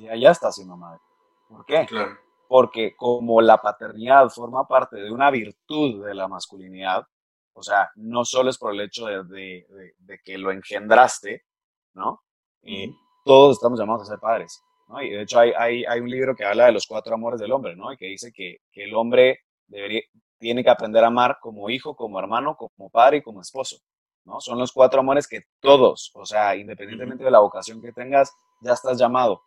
ella 0.00 0.16
ya 0.16 0.30
está 0.30 0.52
siendo 0.52 0.76
madre. 0.76 1.00
¿Por 1.48 1.64
qué? 1.64 1.86
Porque 2.48 2.94
como 2.96 3.40
la 3.40 3.60
paternidad 3.60 4.28
forma 4.30 4.66
parte 4.66 4.96
de 4.96 5.10
una 5.10 5.30
virtud 5.30 6.04
de 6.06 6.14
la 6.14 6.28
masculinidad, 6.28 7.06
o 7.52 7.62
sea, 7.62 7.90
no 7.96 8.24
solo 8.24 8.50
es 8.50 8.58
por 8.58 8.72
el 8.72 8.80
hecho 8.80 9.06
de, 9.06 9.66
de, 9.98 10.20
que 10.24 10.38
lo 10.38 10.50
engendraste, 10.50 11.44
¿no? 11.94 12.22
y 12.62 12.94
todos 13.24 13.56
estamos 13.56 13.78
llamados 13.78 14.02
a 14.02 14.12
ser 14.12 14.18
padres. 14.18 14.62
¿no? 14.88 15.02
Y 15.02 15.10
de 15.10 15.22
hecho 15.22 15.38
hay, 15.38 15.52
hay, 15.56 15.84
hay, 15.84 16.00
un 16.00 16.10
libro 16.10 16.34
que 16.34 16.44
habla 16.44 16.66
de 16.66 16.72
los 16.72 16.86
cuatro 16.86 17.14
amores 17.14 17.40
del 17.40 17.52
hombre, 17.52 17.74
¿no? 17.74 17.92
Y 17.92 17.96
que 17.96 18.06
dice 18.06 18.32
que, 18.32 18.58
que 18.70 18.84
el 18.84 18.94
hombre 18.94 19.40
debería, 19.66 20.02
tiene 20.38 20.62
que 20.62 20.70
aprender 20.70 21.04
a 21.04 21.08
amar 21.08 21.38
como 21.40 21.70
hijo, 21.70 21.94
como 21.96 22.18
hermano, 22.18 22.56
como 22.56 22.90
padre 22.90 23.18
y 23.18 23.22
como 23.22 23.40
esposo. 23.40 23.78
¿no? 24.24 24.40
Son 24.40 24.58
los 24.58 24.72
cuatro 24.72 25.00
amores 25.00 25.26
que 25.26 25.42
todos, 25.60 26.10
o 26.14 26.26
sea, 26.26 26.56
independientemente 26.56 27.24
de 27.24 27.30
la 27.30 27.38
vocación 27.38 27.80
que 27.80 27.92
tengas, 27.92 28.32
ya 28.60 28.72
estás 28.72 28.98
llamado 28.98 29.40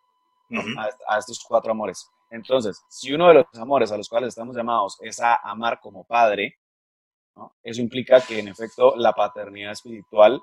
a, 1.08 1.18
estos 1.18 1.44
cuatro 1.48 1.72
amores. 1.72 2.10
Entonces, 2.32 2.82
si 2.90 3.14
uno 3.14 3.28
de 3.28 3.34
los 3.36 3.46
amores 3.56 3.92
a 3.92 3.98
los 3.98 4.08
cuales 4.08 4.30
estamos 4.30 4.56
llamados 4.56 4.98
es 5.02 5.20
a 5.20 5.36
amar 5.36 5.80
como 5.80 6.06
padre, 6.06 6.56
eso 7.64 7.82
implica 7.82 8.22
que 8.22 8.40
en 8.40 8.48
efecto 8.48 8.96
la 8.96 9.14
paternidad 9.14 9.72
espiritual 9.72 10.42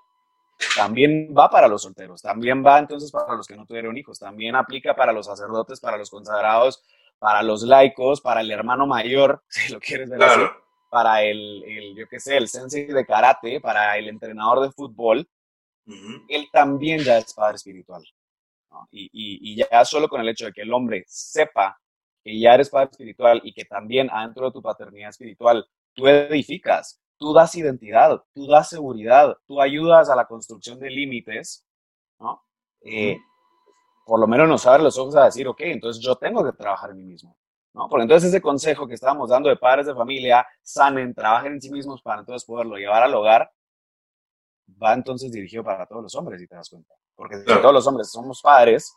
también 0.75 1.35
va 1.37 1.51
para 1.51 1.69
los 1.69 1.83
solteros, 1.83 2.23
también 2.23 2.65
va 2.65 2.79
entonces 2.79 3.11
para 3.11 3.35
los 3.35 3.47
que 3.47 3.57
no 3.57 3.67
tuvieron 3.67 3.97
hijos, 3.97 4.19
también 4.19 4.57
aplica 4.57 4.95
para 4.95 5.13
los 5.13 5.27
sacerdotes, 5.27 5.81
para 5.81 5.99
los 5.99 6.09
consagrados, 6.09 6.83
para 7.19 7.43
los 7.43 7.63
laicos, 7.63 8.21
para 8.21 8.41
el 8.41 8.51
hermano 8.51 8.87
mayor, 8.87 9.43
si 9.49 9.73
lo 9.73 9.81
quieres 9.81 10.11
ver 10.11 10.23
así, 10.23 10.41
para 10.91 11.23
el, 11.23 11.63
el, 11.65 11.97
yo 11.97 12.09
qué 12.09 12.21
sé, 12.21 12.37
el 12.37 12.49
sensei 12.49 12.87
de 12.87 13.07
karate, 13.07 13.61
para 13.61 13.97
el 13.99 14.09
entrenador 14.09 14.61
de 14.61 14.73
fútbol, 14.73 15.29
él 16.29 16.49
también 16.53 17.01
ya 17.01 17.19
es 17.19 17.33
padre 17.33 17.57
espiritual. 17.57 18.03
Y, 18.91 19.05
y, 19.05 19.53
y, 19.53 19.57
ya 19.57 19.85
solo 19.85 20.09
con 20.09 20.21
el 20.21 20.29
hecho 20.29 20.47
de 20.47 20.53
que 20.53 20.63
el 20.63 20.73
hombre 20.73 21.05
sepa 21.07 21.79
que 22.23 22.39
ya 22.39 22.55
eres 22.55 22.69
padre 22.69 22.91
espiritual 22.91 23.41
y 23.45 23.53
que 23.53 23.65
también 23.65 24.11
adentro 24.11 24.47
de 24.47 24.53
tu 24.53 24.61
paternidad 24.61 25.11
espiritual 25.11 25.67
tú 25.95 26.09
edificas, 26.09 27.01
tú 27.17 27.33
das 27.33 27.55
identidad, 27.55 28.23
tú 28.35 28.47
das 28.47 28.69
seguridad, 28.69 29.37
tú 29.47 29.61
ayudas 29.61 30.11
a 30.11 30.17
la 30.17 30.27
construcción 30.27 30.79
de 30.79 30.91
límites, 30.91 31.65
¿no? 32.19 32.43
Eh, 32.83 33.19
por 34.07 34.21
lo 34.21 34.29
menos 34.29 34.49
nos 34.49 34.65
abre 34.67 34.85
los 34.85 34.97
ojos 34.99 35.17
a 35.17 35.25
decir, 35.25 35.49
ok, 35.49 35.63
entonces 35.63 36.01
yo 36.01 36.15
tengo 36.15 36.45
que 36.45 36.53
trabajar 36.53 36.91
en 36.91 36.99
mí 36.99 37.05
mismo. 37.05 37.37
¿no? 37.75 37.89
Porque 37.89 38.05
entonces 38.05 38.29
ese 38.31 38.41
consejo 38.41 38.87
que 38.87 38.95
estábamos 38.95 39.31
dando 39.31 39.49
de 39.49 39.57
padres 39.57 39.85
de 39.87 39.97
familia, 39.97 40.47
sanen, 40.63 41.13
trabajen 41.13 41.55
en 41.55 41.61
sí 41.61 41.73
mismos 41.73 42.01
para 42.03 42.21
entonces 42.21 42.47
poderlo 42.47 42.77
llevar 42.77 43.03
al 43.03 43.13
hogar, 43.13 43.51
va 44.81 44.95
entonces 44.95 45.33
dirigido 45.33 45.65
para 45.65 45.87
todos 45.87 46.05
los 46.05 46.15
hombres, 46.15 46.41
si 46.41 46.47
te 46.47 46.55
das 46.55 46.71
cuenta. 46.71 46.95
Porque 47.17 47.39
si 47.39 47.45
todos 47.47 47.73
los 47.73 47.85
hombres 47.89 48.09
somos 48.13 48.41
padres, 48.41 48.95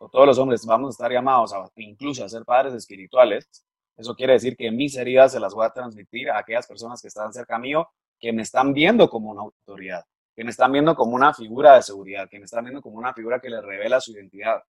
o 0.00 0.08
todos 0.08 0.26
los 0.26 0.38
hombres 0.38 0.66
vamos 0.66 0.88
a 0.88 0.90
estar 0.94 1.12
llamados 1.12 1.52
a, 1.52 1.70
incluso 1.76 2.24
a 2.24 2.28
ser 2.28 2.44
padres 2.44 2.74
espirituales, 2.74 3.48
eso 3.96 4.16
quiere 4.16 4.32
decir 4.32 4.56
que 4.56 4.72
mis 4.72 4.96
heridas 4.96 5.30
se 5.30 5.38
las 5.38 5.54
voy 5.54 5.64
a 5.64 5.70
transmitir 5.70 6.28
a 6.28 6.38
aquellas 6.38 6.66
personas 6.66 7.00
que 7.00 7.06
están 7.06 7.32
cerca 7.32 7.56
mío, 7.56 7.88
que 8.18 8.32
me 8.32 8.42
están 8.42 8.72
viendo 8.72 9.08
como 9.08 9.30
una 9.30 9.42
autoridad 9.42 10.04
que 10.34 10.44
me 10.44 10.50
están 10.50 10.72
viendo 10.72 10.94
como 10.94 11.14
una 11.14 11.34
figura 11.34 11.76
de 11.76 11.82
seguridad, 11.82 12.28
que 12.28 12.38
me 12.38 12.44
están 12.44 12.64
viendo 12.64 12.80
como 12.80 12.96
una 12.96 13.12
figura 13.12 13.40
que 13.40 13.50
les 13.50 13.62
revela 13.62 14.00
su 14.00 14.12
identidad. 14.12 14.62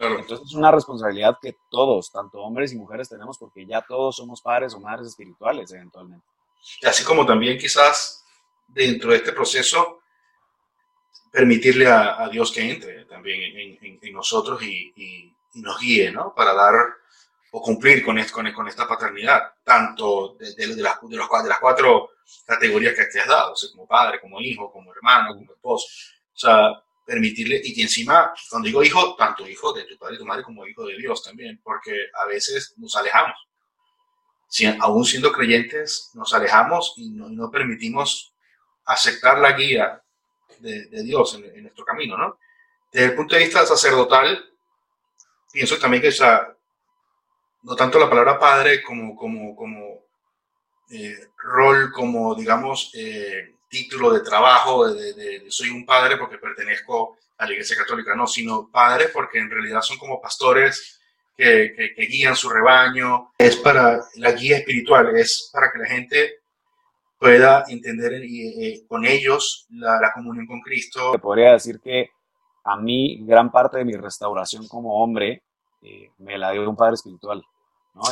Entonces 0.00 0.46
es 0.46 0.54
una 0.54 0.70
responsabilidad 0.70 1.38
que 1.40 1.56
todos, 1.70 2.10
tanto 2.12 2.38
hombres 2.38 2.72
y 2.72 2.76
mujeres, 2.76 3.08
tenemos 3.08 3.36
porque 3.38 3.66
ya 3.66 3.82
todos 3.82 4.16
somos 4.16 4.40
padres 4.40 4.74
o 4.74 4.80
madres 4.80 5.08
espirituales 5.08 5.72
eventualmente. 5.72 6.26
Así 6.86 7.04
como 7.04 7.26
también 7.26 7.58
quizás 7.58 8.24
dentro 8.68 9.10
de 9.10 9.16
este 9.16 9.32
proceso 9.32 10.00
permitirle 11.32 11.86
a, 11.86 12.28
Dios 12.30 12.52
que 12.52 12.70
entre 12.70 13.04
también 13.06 13.78
en, 13.80 14.12
nosotros 14.12 14.62
y, 14.62 14.92
y, 14.96 15.36
nos 15.54 15.78
guíe, 15.80 16.10
¿no? 16.10 16.34
Para 16.34 16.54
dar 16.54 16.74
o 17.50 17.60
cumplir 17.60 18.02
con, 18.02 18.18
con, 18.32 18.50
con 18.52 18.68
esta 18.68 18.88
paternidad, 18.88 19.52
tanto 19.62 20.36
de, 20.38 20.54
de, 20.54 20.74
de, 20.74 20.82
las, 20.82 21.00
de, 21.02 21.16
los, 21.16 21.28
de 21.28 21.48
las 21.48 21.58
cuatro 21.58 22.10
categorías 22.46 22.94
que 22.94 23.04
te 23.06 23.20
has 23.20 23.26
dado, 23.26 23.54
como 23.72 23.86
padre, 23.86 24.20
como 24.20 24.40
hijo, 24.40 24.70
como 24.70 24.92
hermano, 24.92 25.34
como 25.34 25.52
esposo. 25.52 25.86
O 26.34 26.38
sea, 26.38 26.82
permitirle, 27.04 27.60
y 27.62 27.74
que 27.74 27.82
encima, 27.82 28.32
cuando 28.50 28.66
digo 28.66 28.82
hijo, 28.82 29.16
tanto 29.16 29.46
hijo 29.46 29.72
de 29.72 29.84
tu 29.84 29.98
padre 29.98 30.14
y 30.14 30.18
tu 30.18 30.24
madre 30.24 30.42
como 30.42 30.66
hijo 30.66 30.86
de 30.86 30.96
Dios 30.96 31.22
también, 31.22 31.60
porque 31.62 31.94
a 32.14 32.26
veces 32.26 32.74
nos 32.76 32.94
alejamos. 32.96 33.36
Si, 34.48 34.66
aún 34.66 35.04
siendo 35.04 35.32
creyentes, 35.32 36.10
nos 36.14 36.32
alejamos 36.34 36.94
y 36.96 37.10
no, 37.10 37.28
no 37.28 37.50
permitimos 37.50 38.34
aceptar 38.84 39.38
la 39.38 39.52
guía 39.52 40.02
de, 40.58 40.86
de 40.86 41.02
Dios 41.02 41.34
en, 41.34 41.44
en, 41.44 41.62
nuestro 41.62 41.84
camino, 41.84 42.16
¿no? 42.16 42.38
Desde 42.92 43.06
el 43.06 43.14
punto 43.14 43.34
de 43.34 43.44
vista 43.44 43.64
sacerdotal, 43.64 44.44
pienso 45.52 45.78
también 45.78 46.02
que, 46.02 46.08
o 46.08 46.12
sea, 46.12 46.54
no 47.62 47.76
tanto 47.76 47.98
la 47.98 48.08
palabra 48.08 48.38
padre 48.38 48.82
como, 48.82 49.16
como, 49.16 49.56
como 49.56 50.06
eh, 50.90 51.16
rol, 51.38 51.92
como 51.92 52.34
digamos, 52.34 52.90
eh, 52.94 53.56
título 53.68 54.12
de 54.12 54.20
trabajo, 54.20 54.84
soy 55.48 55.70
un 55.70 55.86
padre 55.86 56.18
porque 56.18 56.36
pertenezco 56.36 57.16
a 57.38 57.46
la 57.46 57.52
Iglesia 57.52 57.76
Católica, 57.76 58.14
no, 58.14 58.26
sino 58.26 58.68
padre 58.70 59.08
porque 59.08 59.38
en 59.38 59.50
realidad 59.50 59.80
son 59.80 59.96
como 59.96 60.20
pastores 60.20 61.00
que, 61.34 61.94
guían 61.96 62.36
su 62.36 62.50
rebaño, 62.50 63.32
es 63.38 63.56
para 63.56 64.00
la 64.16 64.32
guía 64.32 64.58
espiritual, 64.58 65.16
es 65.16 65.48
para 65.52 65.72
que 65.72 65.78
la 65.78 65.86
gente 65.86 66.34
pueda 67.18 67.64
entender 67.68 68.12
eh, 68.22 68.84
con 68.86 69.06
ellos 69.06 69.66
la, 69.70 70.12
comunión 70.12 70.46
con 70.46 70.60
Cristo. 70.60 71.12
Podría 71.22 71.52
decir 71.52 71.80
que 71.80 72.10
a 72.64 72.76
mí 72.76 73.24
gran 73.24 73.50
parte 73.50 73.78
de 73.78 73.86
mi 73.86 73.94
restauración 73.94 74.68
como 74.68 75.02
hombre 75.02 75.42
me 76.18 76.38
la 76.38 76.52
dio 76.52 76.68
un 76.68 76.76
padre 76.76 76.94
espiritual. 76.94 77.42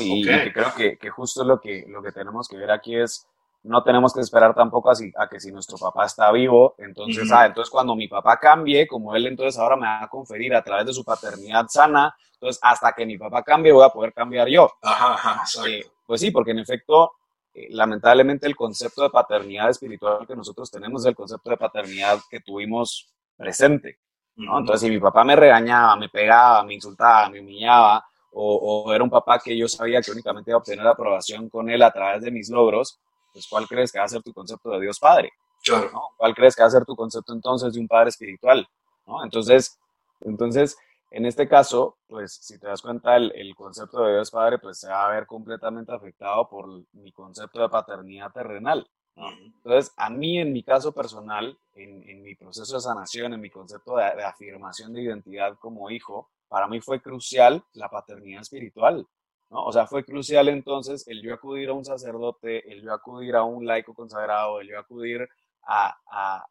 Y, 0.00 0.24
creo 0.24 0.74
que, 0.76 0.98
que, 0.98 1.10
justo 1.10 1.42
lo 1.44 1.60
que, 1.60 1.84
lo 1.88 2.02
que 2.02 2.12
tenemos 2.12 2.48
que 2.48 2.56
ver 2.56 2.70
aquí 2.70 2.96
es, 2.96 3.26
no 3.62 3.82
tenemos 3.82 4.12
que 4.12 4.20
esperar 4.20 4.54
tampoco 4.54 4.90
así, 4.90 5.12
a 5.16 5.28
que 5.28 5.40
si 5.40 5.52
nuestro 5.52 5.76
papá 5.76 6.06
está 6.06 6.30
vivo, 6.32 6.74
entonces, 6.78 7.30
ah, 7.32 7.46
entonces 7.46 7.70
cuando 7.70 7.94
mi 7.94 8.08
papá 8.08 8.38
cambie, 8.38 8.86
como 8.86 9.14
él 9.14 9.26
entonces 9.26 9.58
ahora 9.58 9.76
me 9.76 9.86
va 9.86 10.04
a 10.04 10.08
conferir 10.08 10.54
a 10.54 10.62
través 10.62 10.86
de 10.86 10.92
su 10.92 11.04
paternidad 11.04 11.66
sana, 11.68 12.14
entonces 12.34 12.58
hasta 12.62 12.92
que 12.92 13.04
mi 13.04 13.18
papá 13.18 13.42
cambie 13.42 13.72
voy 13.72 13.84
a 13.84 13.90
poder 13.90 14.12
cambiar 14.14 14.48
yo. 14.48 14.70
Ajá, 14.82 15.44
eh, 15.66 15.84
pues 16.06 16.20
sí, 16.20 16.30
porque 16.30 16.52
en 16.52 16.58
efecto, 16.58 17.12
eh, 17.52 17.68
lamentablemente 17.70 18.46
el 18.46 18.56
concepto 18.56 19.02
de 19.02 19.10
paternidad 19.10 19.68
espiritual 19.68 20.26
que 20.26 20.36
nosotros 20.36 20.70
tenemos 20.70 21.02
es 21.02 21.08
el 21.08 21.14
concepto 21.14 21.50
de 21.50 21.56
paternidad 21.58 22.18
que 22.30 22.40
tuvimos 22.40 23.10
presente. 23.36 23.98
¿no? 24.36 24.58
Entonces, 24.58 24.86
si 24.86 24.90
mi 24.90 24.98
papá 24.98 25.22
me 25.22 25.36
regañaba, 25.36 25.96
me 25.96 26.08
pegaba, 26.08 26.64
me 26.64 26.74
insultaba, 26.74 27.28
me 27.28 27.40
humillaba, 27.40 28.06
o, 28.32 28.92
era 28.92 29.02
un 29.02 29.10
papá 29.10 29.38
que 29.38 29.56
yo 29.56 29.68
sabía 29.68 30.00
que 30.00 30.10
únicamente 30.10 30.50
iba 30.50 30.56
a 30.56 30.58
obtener 30.58 30.86
aprobación 30.86 31.48
con 31.48 31.68
él 31.70 31.82
a 31.82 31.90
través 31.90 32.22
de 32.22 32.30
mis 32.30 32.48
logros, 32.48 32.98
pues 33.32 33.46
¿cuál 33.48 33.66
crees 33.66 33.92
que 33.92 33.98
va 33.98 34.04
a 34.04 34.08
ser 34.08 34.22
tu 34.22 34.32
concepto 34.32 34.70
de 34.70 34.80
Dios 34.80 34.98
Padre? 34.98 35.32
¿Cuál 36.16 36.34
crees 36.34 36.56
que 36.56 36.62
va 36.62 36.68
a 36.68 36.70
ser 36.70 36.84
tu 36.84 36.96
concepto 36.96 37.32
entonces 37.32 37.72
de 37.72 37.80
un 37.80 37.88
Padre 37.88 38.10
espiritual? 38.10 38.66
¿no? 39.06 39.22
Entonces, 39.24 39.78
entonces, 40.20 40.76
en 41.10 41.26
este 41.26 41.48
caso, 41.48 41.98
pues 42.06 42.32
si 42.32 42.58
te 42.58 42.66
das 42.66 42.82
cuenta, 42.82 43.16
el, 43.16 43.32
el, 43.34 43.54
concepto 43.54 44.04
de 44.04 44.14
Dios 44.14 44.30
Padre 44.30 44.58
pues 44.58 44.78
se 44.78 44.88
va 44.88 45.06
a 45.06 45.12
ver 45.12 45.26
completamente 45.26 45.92
afectado 45.92 46.48
por 46.48 46.68
mi 46.92 47.12
concepto 47.12 47.60
de 47.60 47.68
paternidad 47.68 48.32
terrenal. 48.32 48.88
Entonces, 49.16 49.92
a 49.96 50.08
mí 50.08 50.38
en 50.38 50.52
mi 50.52 50.62
caso 50.62 50.92
personal, 50.92 51.58
en, 51.74 52.08
en, 52.08 52.22
mi 52.22 52.34
proceso 52.34 52.74
de 52.74 52.80
sanación, 52.80 53.34
en 53.34 53.40
mi 53.40 53.50
concepto 53.50 53.96
de, 53.96 54.04
de 54.16 54.24
afirmación 54.24 54.94
de 54.94 55.02
identidad 55.02 55.58
como 55.58 55.90
hijo, 55.90 56.30
para 56.50 56.66
mí 56.66 56.80
fue 56.80 57.00
crucial 57.00 57.64
la 57.72 57.88
paternidad 57.88 58.42
espiritual. 58.42 59.06
¿no? 59.50 59.64
O 59.64 59.72
sea, 59.72 59.86
fue 59.86 60.04
crucial 60.04 60.48
entonces 60.48 61.06
el 61.08 61.22
yo 61.22 61.32
acudir 61.32 61.68
a 61.70 61.72
un 61.72 61.84
sacerdote, 61.84 62.70
el 62.70 62.82
yo 62.82 62.92
acudir 62.92 63.36
a 63.36 63.44
un 63.44 63.64
laico 63.64 63.94
consagrado, 63.94 64.60
el 64.60 64.68
yo 64.68 64.78
acudir 64.78 65.28
a, 65.62 65.96
a, 66.10 66.44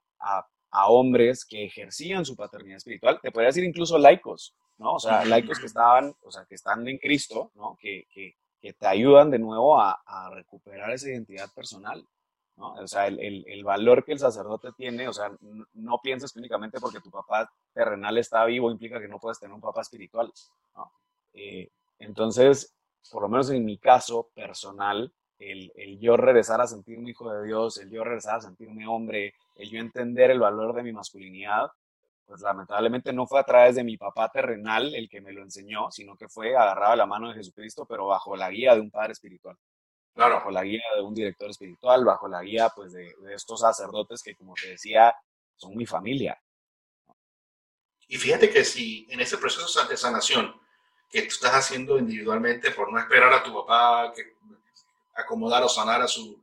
a, 0.71 0.87
hombres 0.87 1.45
que 1.45 1.65
ejercían 1.65 2.25
su 2.25 2.35
paternidad 2.35 2.77
espiritual, 2.77 3.19
te 3.21 3.31
podría 3.31 3.47
decir 3.47 3.63
incluso 3.63 3.97
laicos, 3.97 4.55
¿no? 4.77 4.93
O 4.93 4.99
sea, 4.99 5.25
laicos 5.25 5.59
que 5.59 5.65
estaban, 5.65 6.13
o 6.21 6.31
sea, 6.31 6.45
que 6.45 6.55
están 6.55 6.87
en 6.87 6.97
Cristo, 6.97 7.51
¿no? 7.55 7.75
Que, 7.79 8.05
que, 8.13 8.35
que 8.61 8.73
te 8.73 8.87
ayudan 8.87 9.31
de 9.31 9.39
nuevo 9.39 9.79
a, 9.79 9.99
recuperar 10.31 10.91
esa 10.91 11.09
identidad 11.09 11.49
personal, 11.53 12.05
O 12.59 12.87
sea, 12.87 13.07
el, 13.07 13.63
valor 13.63 14.03
que 14.03 14.11
el 14.11 14.19
sacerdote 14.19 14.69
tiene, 14.75 15.07
o 15.07 15.13
sea, 15.13 15.31
no, 15.73 15.99
pienses 16.03 16.33
que 16.33 16.39
únicamente 16.39 16.79
porque 16.79 16.99
tu 16.99 17.09
papá 17.09 17.49
terrenal 17.73 18.17
está 18.17 18.43
vivo 18.45 18.69
implica 18.69 18.99
que 18.99 19.07
no 19.07 19.19
puedes 19.19 19.39
tener 19.39 19.53
un 19.53 19.61
papá 19.61 19.81
espiritual, 19.81 20.31
eh, 21.33 21.69
entonces, 21.99 22.75
por 23.11 23.21
lo 23.21 23.29
menos 23.29 23.49
en 23.49 23.63
mi 23.63 23.77
caso 23.77 24.29
personal, 24.33 25.13
el, 25.37 25.71
el, 25.75 25.99
yo 25.99 26.17
regresar 26.17 26.59
a 26.59 26.67
sentirme 26.67 27.11
hijo 27.11 27.31
de 27.31 27.45
Dios, 27.45 27.77
el 27.77 27.89
yo 27.89 28.03
regresar 28.03 28.37
a 28.37 28.41
sentirme 28.41 28.87
hombre, 28.87 29.35
el 29.55 29.69
yo 29.69 29.79
entender 29.79 30.31
el 30.31 30.39
valor 30.39 30.73
de 30.73 30.83
mi 30.83 30.91
masculinidad, 30.91 31.71
pues 32.25 32.41
lamentablemente 32.41 33.11
no 33.13 33.25
fue 33.25 33.39
a 33.39 33.43
través 33.43 33.75
de 33.75 33.83
mi 33.83 33.97
papá 33.97 34.29
terrenal 34.29 34.93
el 34.93 35.09
que 35.09 35.21
me 35.21 35.33
lo 35.33 35.41
enseñó, 35.41 35.89
sino 35.91 36.15
que 36.15 36.27
fue 36.27 36.55
agarrado 36.55 36.93
a 36.93 36.97
la 36.97 37.05
mano 37.05 37.29
de 37.29 37.35
Jesucristo, 37.35 37.85
pero 37.85 38.05
bajo 38.05 38.35
la 38.35 38.51
guía 38.51 38.75
de 38.75 38.81
un 38.81 38.91
padre 38.91 39.13
espiritual. 39.13 39.57
Claro. 40.13 40.35
Bajo 40.35 40.51
la 40.51 40.63
guía 40.63 40.83
de 40.95 41.01
un 41.01 41.13
director 41.13 41.49
espiritual, 41.49 42.03
bajo 42.03 42.27
la 42.27 42.41
guía 42.41 42.69
pues 42.75 42.91
de, 42.91 43.15
estos 43.33 43.61
sacerdotes 43.61 44.21
que 44.21 44.35
como 44.35 44.53
te 44.53 44.69
decía, 44.69 45.15
son 45.55 45.75
mi 45.75 45.85
familia. 45.85 46.39
Y 48.07 48.17
fíjate 48.17 48.49
que 48.49 48.65
si 48.65 49.07
en 49.09 49.19
ese 49.19 49.37
proceso 49.37 49.87
de 49.87 49.95
sanación 49.95 50.59
que 51.09 51.21
tú 51.23 51.29
estás 51.29 51.53
haciendo 51.53 51.97
individualmente 51.97 52.71
por 52.71 52.91
no 52.91 52.99
esperar 52.99 53.33
a 53.33 53.43
tu 53.43 53.53
papá 53.53 54.11
que 54.13 54.33
acomodar 55.15 55.63
o 55.63 55.69
sanar 55.69 56.01
a 56.01 56.07
su, 56.07 56.41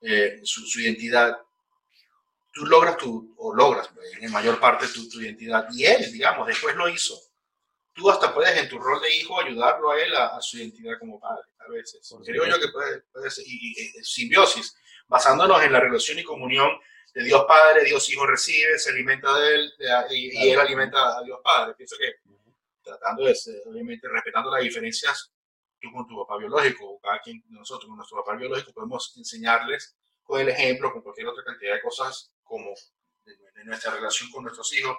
eh, 0.00 0.40
su, 0.44 0.66
su 0.66 0.80
identidad, 0.80 1.38
tú 2.52 2.66
logras 2.66 2.96
tu, 2.96 3.34
o 3.36 3.54
logras 3.54 3.88
pues, 3.88 4.12
en 4.20 4.32
mayor 4.32 4.58
parte 4.60 4.86
tu, 4.88 5.08
tu, 5.08 5.20
identidad. 5.20 5.66
Y 5.72 5.84
él, 5.84 6.12
digamos, 6.12 6.46
después 6.46 6.74
lo 6.76 6.88
hizo. 6.88 7.14
Tú 7.92 8.10
hasta 8.10 8.34
puedes 8.34 8.56
en 8.56 8.68
tu 8.68 8.78
rol 8.78 9.00
de 9.00 9.16
hijo 9.16 9.40
ayudarlo 9.40 9.90
a 9.90 10.00
él 10.00 10.14
a, 10.14 10.40
su 10.40 10.58
identidad 10.58 10.98
como 10.98 11.18
padre, 11.18 11.42
a 11.68 11.72
veces. 11.72 12.14
Creo 12.24 12.46
yo 12.46 12.58
que 12.58 12.68
puede, 12.68 13.00
puede 13.12 13.30
ser, 13.30 13.44
y, 13.46 13.74
simbiosis, 14.02 14.74
basándonos 15.06 15.62
en 15.62 15.72
la 15.72 15.80
relación 15.80 16.18
y 16.18 16.24
comunión 16.24 16.70
de 17.14 17.24
Dios 17.24 17.44
Padre, 17.46 17.84
Dios 17.84 18.08
Hijo 18.10 18.26
recibe, 18.26 18.78
se 18.78 18.90
alimenta 18.90 19.38
de 19.38 19.54
él 19.54 19.72
y, 20.10 20.50
él 20.50 20.60
alimenta 20.60 21.18
a 21.18 21.22
Dios 21.22 21.40
Padre. 21.42 21.74
Pienso 21.74 21.96
que 21.98 22.16
tratando 22.82 23.24
de, 23.24 23.34
obviamente, 23.66 24.08
respetando 24.08 24.50
las 24.50 24.62
diferencias, 24.62 25.32
tú 25.80 25.92
con 25.92 26.06
tu 26.06 26.16
papá 26.16 26.38
biológico, 26.38 26.98
cada 27.00 27.20
quien 27.20 27.42
de 27.46 27.58
nosotros 27.58 27.86
con 27.86 27.96
nuestro 27.96 28.18
papá 28.18 28.36
biológico, 28.36 28.72
podemos 28.72 29.14
enseñarles 29.16 29.96
con 30.22 30.40
el 30.40 30.48
ejemplo, 30.48 30.92
con 30.92 31.02
cualquier 31.02 31.28
otra 31.28 31.44
cantidad 31.44 31.74
de 31.74 31.82
cosas 31.82 32.32
como 32.42 32.74
de, 33.24 33.64
nuestra 33.64 33.94
relación 33.94 34.30
con 34.30 34.44
nuestros 34.44 34.72
hijos, 34.74 34.96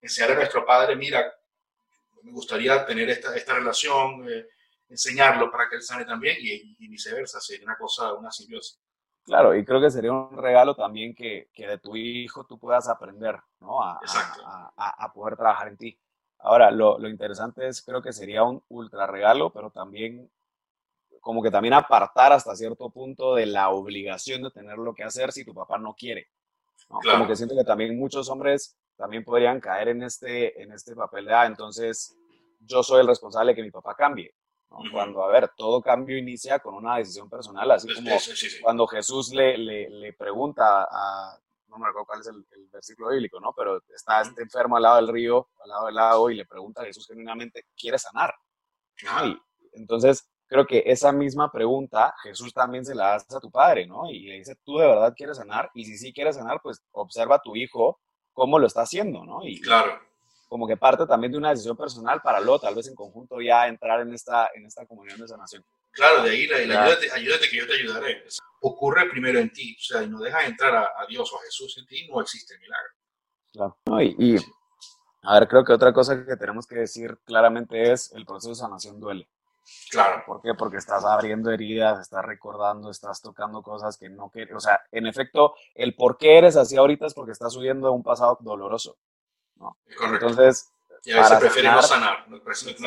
enseñar 0.00 0.32
a 0.32 0.34
nuestro 0.36 0.64
padre, 0.64 0.96
mira, 0.96 1.32
me 2.22 2.32
gustaría 2.32 2.84
tener 2.84 3.08
esta, 3.10 3.36
esta 3.36 3.54
relación, 3.54 4.28
eh, 4.28 4.46
enseñarlo 4.88 5.50
para 5.50 5.68
que 5.68 5.76
él 5.76 5.82
sane 5.82 6.04
también 6.04 6.36
y, 6.40 6.88
viceversa, 6.88 7.40
sería 7.40 7.64
una 7.64 7.76
cosa, 7.76 8.14
una 8.14 8.30
simbiosis. 8.30 8.80
Claro, 9.24 9.54
y 9.54 9.64
creo 9.64 9.80
que 9.80 9.90
sería 9.90 10.12
un 10.12 10.38
regalo 10.38 10.74
también 10.74 11.14
que, 11.14 11.50
que 11.52 11.66
de 11.66 11.78
tu 11.78 11.94
hijo 11.96 12.46
tú 12.46 12.58
puedas 12.58 12.88
aprender, 12.88 13.38
¿no? 13.60 13.82
A, 13.82 14.00
a, 14.76 15.04
a, 15.04 15.12
poder 15.12 15.36
trabajar 15.36 15.68
en 15.68 15.76
ti. 15.76 16.00
Ahora, 16.38 16.70
lo, 16.70 16.98
lo, 16.98 17.08
interesante 17.08 17.68
es, 17.68 17.82
creo 17.82 18.00
que 18.00 18.12
sería 18.12 18.42
un 18.42 18.62
ultra 18.68 19.06
regalo, 19.06 19.52
pero 19.52 19.70
también 19.70 20.30
como 21.20 21.42
que 21.42 21.50
también 21.50 21.74
apartar 21.74 22.32
hasta 22.32 22.56
cierto 22.56 22.88
punto 22.88 23.34
de 23.34 23.44
la 23.44 23.68
obligación 23.68 24.42
de 24.42 24.50
tener 24.50 24.78
lo 24.78 24.94
que 24.94 25.04
hacer 25.04 25.30
si 25.30 25.44
tu 25.44 25.52
papá 25.52 25.76
no 25.76 25.94
quiere. 25.94 26.28
Como 26.88 27.26
que 27.26 27.36
siento 27.36 27.54
que 27.54 27.64
también 27.64 27.98
muchos 27.98 28.30
hombres 28.30 28.78
también 28.96 29.24
podrían 29.24 29.60
caer 29.60 29.88
en 29.88 30.02
este, 30.02 30.62
en 30.62 30.72
este 30.72 30.94
papel 30.94 31.26
de, 31.26 31.34
ah, 31.34 31.46
entonces 31.46 32.16
yo 32.60 32.82
soy 32.82 33.00
el 33.00 33.06
responsable 33.06 33.52
de 33.52 33.56
que 33.56 33.62
mi 33.62 33.70
papá 33.70 33.94
cambie. 33.94 34.34
Cuando, 34.68 35.24
a 35.24 35.28
ver, 35.28 35.50
todo 35.56 35.80
cambio 35.80 36.18
inicia 36.18 36.58
con 36.58 36.74
una 36.74 36.96
decisión 36.98 37.28
personal, 37.28 37.70
así 37.70 37.92
como 37.92 38.10
cuando 38.62 38.86
Jesús 38.86 39.32
le, 39.32 39.56
le, 39.56 39.88
le, 39.88 40.12
pregunta 40.12 40.86
a, 40.90 41.38
no 41.68 41.78
me 41.78 41.88
acuerdo 41.88 42.06
cuál 42.06 42.20
es 42.20 42.26
el, 42.28 42.44
versículo 42.70 43.10
bíblico, 43.10 43.40
¿no? 43.40 43.52
Pero 43.56 43.82
está 43.94 44.20
este 44.20 44.42
enfermo 44.42 44.76
al 44.76 44.82
lado 44.82 44.96
del 44.96 45.08
río, 45.08 45.48
al 45.62 45.68
lado 45.68 45.86
del 45.86 45.94
lago, 45.94 46.30
y 46.30 46.36
le 46.36 46.46
pregunta 46.46 46.82
a 46.82 46.84
Jesús 46.84 47.06
genuinamente, 47.06 47.64
¿quiere 47.76 47.98
sanar? 47.98 48.34
Y 49.24 49.38
entonces, 49.72 50.28
creo 50.46 50.66
que 50.66 50.82
esa 50.86 51.12
misma 51.12 51.50
pregunta 51.50 52.14
Jesús 52.22 52.52
también 52.52 52.84
se 52.84 52.94
la 52.94 53.14
hace 53.14 53.36
a 53.36 53.40
tu 53.40 53.50
padre, 53.50 53.86
¿no? 53.86 54.10
Y 54.10 54.28
le 54.28 54.34
dice, 54.38 54.56
¿tú 54.64 54.78
de 54.78 54.86
verdad 54.86 55.14
quieres 55.16 55.38
sanar? 55.38 55.70
Y 55.74 55.84
si 55.86 55.96
sí 55.96 56.12
quieres 56.12 56.36
sanar, 56.36 56.60
pues 56.62 56.82
observa 56.92 57.36
a 57.36 57.40
tu 57.40 57.56
hijo 57.56 57.98
cómo 58.32 58.58
lo 58.58 58.66
está 58.66 58.82
haciendo, 58.82 59.24
¿no? 59.24 59.44
Y 59.44 59.60
claro. 59.60 59.98
Como 60.48 60.66
que 60.66 60.76
parte 60.76 61.06
también 61.06 61.32
de 61.32 61.38
una 61.38 61.50
decisión 61.50 61.76
personal 61.76 62.20
para 62.22 62.40
luego, 62.40 62.60
tal 62.60 62.74
vez 62.74 62.88
en 62.88 62.94
conjunto, 62.94 63.40
ya 63.40 63.68
entrar 63.68 64.00
en 64.00 64.14
esta, 64.14 64.50
en 64.54 64.64
esta 64.64 64.86
comunión 64.86 65.20
de 65.20 65.28
sanación. 65.28 65.64
Claro, 65.92 66.22
de 66.22 66.30
ahí 66.30 66.46
la, 66.46 66.56
ayúdate, 66.56 67.10
ayúdate, 67.12 67.48
que 67.50 67.56
yo 67.56 67.66
te 67.66 67.74
ayudaré. 67.74 68.24
Ocurre 68.60 69.08
primero 69.10 69.38
en 69.38 69.52
ti, 69.52 69.76
o 69.78 69.82
sea, 69.82 70.02
y 70.02 70.08
no 70.08 70.20
dejas 70.20 70.46
entrar 70.46 70.74
a, 70.74 71.06
Dios 71.06 71.30
o 71.32 71.38
a 71.38 71.42
Jesús 71.42 71.76
en 71.78 71.86
ti, 71.86 72.08
no 72.08 72.20
existe 72.20 72.58
milagro. 72.58 72.92
Claro. 73.52 74.02
y, 74.02 74.36
y, 74.36 74.38
a 75.22 75.38
ver, 75.38 75.48
creo 75.48 75.64
que 75.64 75.72
otra 75.72 75.92
cosa 75.92 76.24
que 76.24 76.36
tenemos 76.36 76.66
que 76.66 76.76
decir 76.76 77.18
claramente 77.24 77.92
es 77.92 78.12
el 78.12 78.24
proceso 78.24 78.50
de 78.50 78.54
sanación 78.54 79.00
duele. 79.00 79.28
Claro. 79.90 80.22
¿Por 80.26 80.40
qué? 80.40 80.54
Porque 80.54 80.76
estás 80.76 81.04
abriendo 81.04 81.50
heridas, 81.50 82.00
estás 82.00 82.24
recordando, 82.24 82.90
estás 82.90 83.20
tocando 83.20 83.62
cosas 83.62 83.96
que 83.98 84.08
no 84.08 84.30
quieres. 84.30 84.54
O 84.54 84.60
sea, 84.60 84.80
en 84.92 85.06
efecto, 85.06 85.54
el 85.74 85.94
por 85.94 86.16
qué 86.16 86.38
eres 86.38 86.56
así 86.56 86.76
ahorita 86.76 87.06
es 87.06 87.14
porque 87.14 87.32
estás 87.32 87.52
subiendo 87.52 87.88
a 87.88 87.90
un 87.90 88.02
pasado 88.02 88.38
doloroso. 88.40 88.96
¿No? 89.58 89.76
Correcto. 89.96 90.28
Entonces. 90.28 90.72
Y 91.04 91.12
a 91.12 91.22
veces 91.22 91.38
prefieres 91.38 91.72
no 91.72 91.82
sanar. 91.82 92.28
No, 92.28 92.40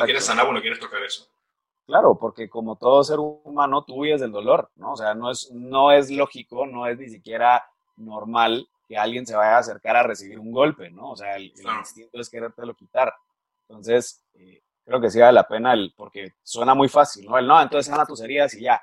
quieres 0.04 0.24
sanar 0.24 0.46
o 0.46 0.52
no 0.52 0.60
quieres 0.60 0.78
tocar 0.78 1.02
eso. 1.02 1.26
Claro, 1.86 2.16
porque 2.18 2.48
como 2.48 2.76
todo 2.76 3.02
ser 3.02 3.18
humano, 3.18 3.84
tú 3.84 3.94
huyes 3.96 4.20
del 4.20 4.30
dolor, 4.30 4.70
¿no? 4.76 4.92
O 4.92 4.96
sea, 4.96 5.14
no 5.14 5.30
es, 5.30 5.50
no 5.52 5.90
es 5.90 6.10
lógico, 6.10 6.66
no 6.66 6.86
es 6.86 6.98
ni 6.98 7.08
siquiera 7.08 7.64
normal 7.96 8.68
que 8.86 8.96
alguien 8.96 9.26
se 9.26 9.34
vaya 9.34 9.56
a 9.56 9.58
acercar 9.58 9.96
a 9.96 10.02
recibir 10.02 10.38
un 10.38 10.52
golpe, 10.52 10.90
¿no? 10.90 11.10
O 11.10 11.16
sea, 11.16 11.36
el, 11.36 11.52
instinto 11.78 12.20
es 12.20 12.30
querértelo 12.30 12.74
quitar. 12.74 13.12
Entonces, 13.68 14.24
eh, 14.34 14.62
creo 14.84 15.00
que 15.00 15.10
sí 15.10 15.18
vale 15.18 15.32
la 15.32 15.48
pena 15.48 15.72
el, 15.72 15.92
porque 15.96 16.34
suena 16.42 16.74
muy 16.74 16.88
fácil, 16.88 17.26
¿no? 17.26 17.38
El 17.38 17.46
no, 17.46 17.60
entonces 17.60 17.90
sana 17.90 18.06
tus 18.06 18.20
heridas 18.20 18.54
y 18.54 18.62
ya. 18.62 18.80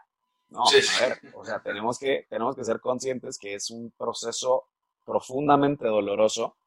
No, 0.50 0.64
a 0.64 1.08
ver, 1.08 1.20
o 1.36 1.46
sea, 1.46 1.62
tenemos 1.62 2.00
que, 2.00 2.26
tenemos 2.28 2.56
que 2.56 2.64
ser 2.64 2.80
conscientes 2.80 3.38
que 3.38 3.54
es 3.54 3.70
un 3.70 3.94
proceso 3.98 4.66
profundamente 5.06 5.88
doloroso, 5.88 6.58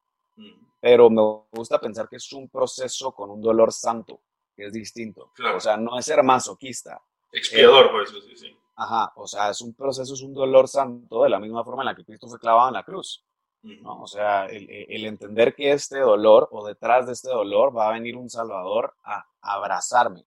pero 0.79 1.09
me 1.09 1.21
gusta 1.51 1.79
pensar 1.79 2.09
que 2.09 2.17
es 2.17 2.33
un 2.33 2.49
proceso 2.49 3.11
con 3.11 3.29
un 3.29 3.41
dolor 3.41 3.71
santo, 3.71 4.21
que 4.55 4.65
es 4.65 4.73
distinto. 4.73 5.31
O 5.55 5.59
sea, 5.59 5.77
no 5.77 5.97
es 5.97 6.05
ser 6.05 6.23
masoquista. 6.23 7.01
Expiador, 7.31 7.91
por 7.91 8.03
eso 8.03 8.21
sí, 8.21 8.35
sí. 8.35 8.57
Ajá, 8.75 9.13
o 9.15 9.27
sea, 9.27 9.49
es 9.49 9.61
un 9.61 9.73
proceso, 9.73 10.13
es 10.13 10.21
un 10.21 10.33
dolor 10.33 10.67
santo 10.67 11.23
de 11.23 11.29
la 11.29 11.39
misma 11.39 11.63
forma 11.63 11.83
en 11.83 11.87
la 11.87 11.95
que 11.95 12.03
Cristo 12.03 12.27
fue 12.27 12.39
clavado 12.39 12.69
en 12.69 12.73
la 12.73 12.83
cruz. 12.83 13.23
¿no? 13.61 14.01
O 14.01 14.07
sea, 14.07 14.47
el, 14.47 15.05
entender 15.05 15.55
que 15.55 15.71
este 15.71 15.99
dolor 15.99 16.49
o 16.51 16.65
detrás 16.67 17.05
de 17.05 17.13
este 17.13 17.29
dolor 17.29 17.75
va 17.75 17.89
a 17.89 17.93
venir 17.93 18.17
un 18.17 18.29
Salvador 18.29 18.95
a, 19.03 19.25
abrazarme, 19.41 20.25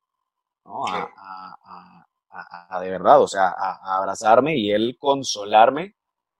¿no? 0.64 0.84
A, 0.86 2.80
de 2.80 2.90
verdad, 2.90 3.20
o 3.20 3.28
sea, 3.28 3.48
a, 3.48 3.96
abrazarme 3.96 4.56
y 4.56 4.70
él 4.70 4.96
consolarme 4.98 5.95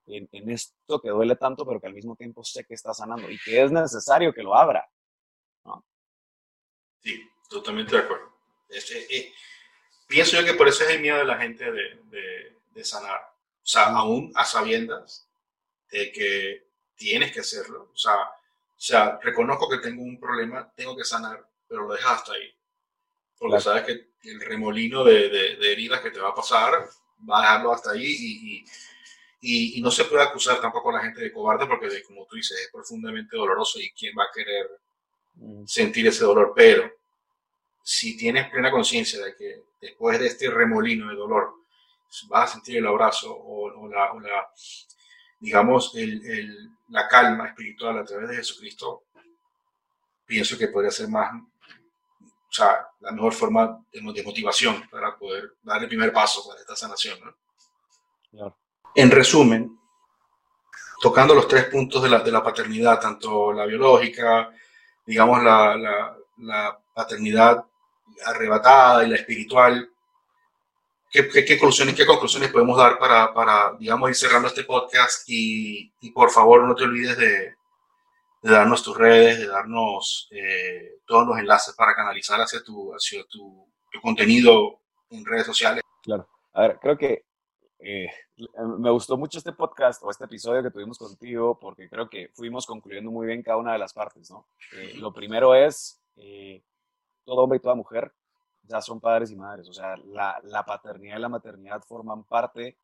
en, 0.06 0.50
esto 0.50 1.00
que 1.00 1.10
duele 1.10 1.36
tanto, 1.36 1.66
pero 1.66 1.80
que 1.80 1.86
al 1.86 1.94
mismo 1.94 2.16
tiempo 2.16 2.44
sé 2.44 2.64
que 2.64 2.74
está 2.74 2.94
sanando 2.94 3.30
y 3.30 3.38
que 3.38 3.62
es 3.62 3.70
necesario 3.72 4.32
que 4.32 4.42
lo 4.42 4.56
abra, 4.56 4.88
¿no? 5.64 5.84
Sí, 7.02 7.28
totalmente 7.48 7.96
de 7.96 8.02
acuerdo. 8.02 8.32
Eh, 8.68 9.32
pienso 10.06 10.40
yo 10.40 10.44
que 10.44 10.54
por 10.54 10.68
eso 10.68 10.84
es 10.84 10.90
el 10.90 11.00
miedo 11.00 11.18
de 11.18 11.24
la 11.24 11.38
gente 11.38 11.70
de, 11.70 12.00
de, 12.04 12.56
de 12.70 12.84
sanar. 12.84 13.20
O 13.20 13.66
sea, 13.66 13.86
aún 13.88 14.32
a 14.34 14.44
sabiendas 14.44 15.28
de 15.90 16.12
que 16.12 16.66
tienes 16.96 17.32
que 17.32 17.40
hacerlo. 17.40 17.90
O 17.92 17.96
sea, 17.96 18.14
o 18.76 18.80
sea, 18.80 19.18
reconozco 19.22 19.68
que 19.68 19.78
tengo 19.78 20.02
un 20.02 20.20
problema, 20.20 20.70
tengo 20.76 20.94
que 20.96 21.04
sanar, 21.04 21.48
pero 21.66 21.86
lo 21.86 21.94
dejas 21.94 22.20
hasta 22.20 22.34
ahí. 22.34 22.54
Porque 23.38 23.60
sabes 23.60 23.84
que 23.84 24.30
el 24.30 24.40
remolino 24.40 25.02
de, 25.04 25.28
de, 25.28 25.72
heridas 25.72 26.00
que 26.00 26.10
te 26.10 26.20
va 26.20 26.30
a 26.30 26.34
pasar, 26.34 26.72
va 27.28 27.38
a 27.38 27.42
dejarlo 27.42 27.72
hasta 27.72 27.92
ahí 27.92 28.04
y, 28.04 28.64
y, 29.40 29.78
y, 29.78 29.82
no 29.82 29.90
se 29.90 30.04
puede 30.04 30.22
acusar 30.22 30.60
tampoco 30.60 30.90
a 30.90 30.94
la 30.94 31.02
gente 31.02 31.20
de 31.20 31.32
cobarde 31.32 31.66
porque, 31.66 32.02
como 32.04 32.26
tú 32.26 32.36
dices, 32.36 32.58
es 32.58 32.70
profundamente 32.72 33.36
doloroso 33.36 33.78
y 33.78 33.90
quién 33.90 34.14
va 34.18 34.24
a 34.24 34.32
querer 34.34 34.70
mm. 35.34 35.66
sentir 35.66 36.06
ese 36.06 36.24
dolor. 36.24 36.52
Pero 36.56 36.90
si 37.82 38.16
tienes 38.16 38.50
plena 38.50 38.70
conciencia 38.70 39.24
de 39.24 39.36
que 39.36 39.64
después 39.80 40.18
de 40.18 40.26
este 40.26 40.50
remolino 40.50 41.08
de 41.08 41.14
dolor 41.14 41.54
vas 42.28 42.50
a 42.50 42.54
sentir 42.54 42.78
el 42.78 42.86
abrazo 42.86 43.32
o, 43.34 43.70
o, 43.80 43.88
la, 43.88 44.12
o 44.12 44.20
la, 44.20 44.48
digamos, 45.38 45.94
el, 45.94 46.24
el, 46.26 46.70
la 46.88 47.06
calma 47.08 47.48
espiritual 47.48 47.98
a 47.98 48.04
través 48.04 48.28
de 48.28 48.36
Jesucristo, 48.36 49.04
pienso 50.24 50.58
que 50.58 50.68
podría 50.68 50.90
ser 50.90 51.08
más, 51.08 51.32
o 52.20 52.52
sea, 52.52 52.88
la 53.00 53.12
mejor 53.12 53.32
forma 53.32 53.84
de, 53.92 54.00
motivación 54.00 54.88
para 54.90 55.16
poder 55.16 55.52
dar 55.62 55.82
el 55.82 55.88
primer 55.88 56.12
paso 56.12 56.46
para 56.46 56.60
esta 56.60 56.76
sanación. 56.76 57.18
En 58.96 59.10
resumen, 59.10 59.78
tocando 61.00 61.34
los 61.34 61.46
tres 61.46 61.66
puntos 61.66 62.02
de 62.02 62.08
la, 62.08 62.20
de 62.20 62.32
la 62.32 62.42
paternidad, 62.42 62.98
tanto 62.98 63.52
la 63.52 63.66
biológica, 63.66 64.50
digamos, 65.04 65.42
la, 65.42 65.76
la, 65.76 66.16
la 66.38 66.78
paternidad 66.94 67.62
arrebatada 68.24 69.04
y 69.04 69.10
la 69.10 69.16
espiritual, 69.16 69.90
¿qué, 71.10 71.28
qué, 71.28 71.58
conclusiones, 71.58 71.94
¿qué 71.94 72.06
conclusiones 72.06 72.50
podemos 72.50 72.78
dar 72.78 72.98
para, 72.98 73.34
para, 73.34 73.74
digamos, 73.78 74.08
ir 74.08 74.16
cerrando 74.16 74.48
este 74.48 74.64
podcast? 74.64 75.28
Y, 75.28 75.92
y 76.00 76.10
por 76.12 76.30
favor, 76.30 76.64
no 76.64 76.74
te 76.74 76.84
olvides 76.84 77.18
de, 77.18 77.54
de 78.40 78.52
darnos 78.52 78.82
tus 78.82 78.96
redes, 78.96 79.38
de 79.38 79.46
darnos 79.46 80.28
eh, 80.30 81.00
todos 81.04 81.26
los 81.26 81.38
enlaces 81.38 81.74
para 81.74 81.94
canalizar 81.94 82.40
hacia 82.40 82.62
tu, 82.62 82.94
hacia 82.94 83.24
tu, 83.24 83.68
tu, 83.90 84.00
contenido 84.00 84.80
en 85.10 85.24
redes 85.26 85.44
sociales. 85.44 85.82
Claro. 86.02 86.26
A 86.54 86.62
ver, 86.62 86.78
creo 86.80 86.96
que 86.96 87.25
eh, 87.78 88.08
me 88.78 88.90
gustó 88.90 89.16
mucho 89.16 89.38
este 89.38 89.52
podcast 89.52 90.02
o 90.02 90.10
este 90.10 90.24
episodio 90.24 90.62
que 90.62 90.70
tuvimos 90.70 90.98
contigo 90.98 91.58
porque 91.58 91.88
creo 91.88 92.08
que 92.08 92.30
fuimos 92.34 92.66
concluyendo 92.66 93.10
muy 93.10 93.26
bien 93.26 93.42
cada 93.42 93.58
una 93.58 93.72
de 93.72 93.78
las 93.78 93.92
partes, 93.92 94.30
¿no? 94.30 94.46
Eh, 94.76 94.94
lo 94.96 95.12
primero 95.12 95.54
es, 95.54 96.00
todo 97.24 97.42
hombre 97.42 97.58
y 97.58 97.60
toda 97.60 97.74
mujer 97.74 98.12
ya 98.62 98.80
son 98.80 99.00
padres 99.00 99.30
y 99.30 99.36
madres, 99.36 99.68
o 99.68 99.72
sea, 99.72 99.96
la, 99.96 100.40
la 100.44 100.64
paternidad 100.64 101.18
y 101.18 101.20
la 101.20 101.28
maternidad 101.28 101.82
forman 101.82 102.24
parte 102.24 102.76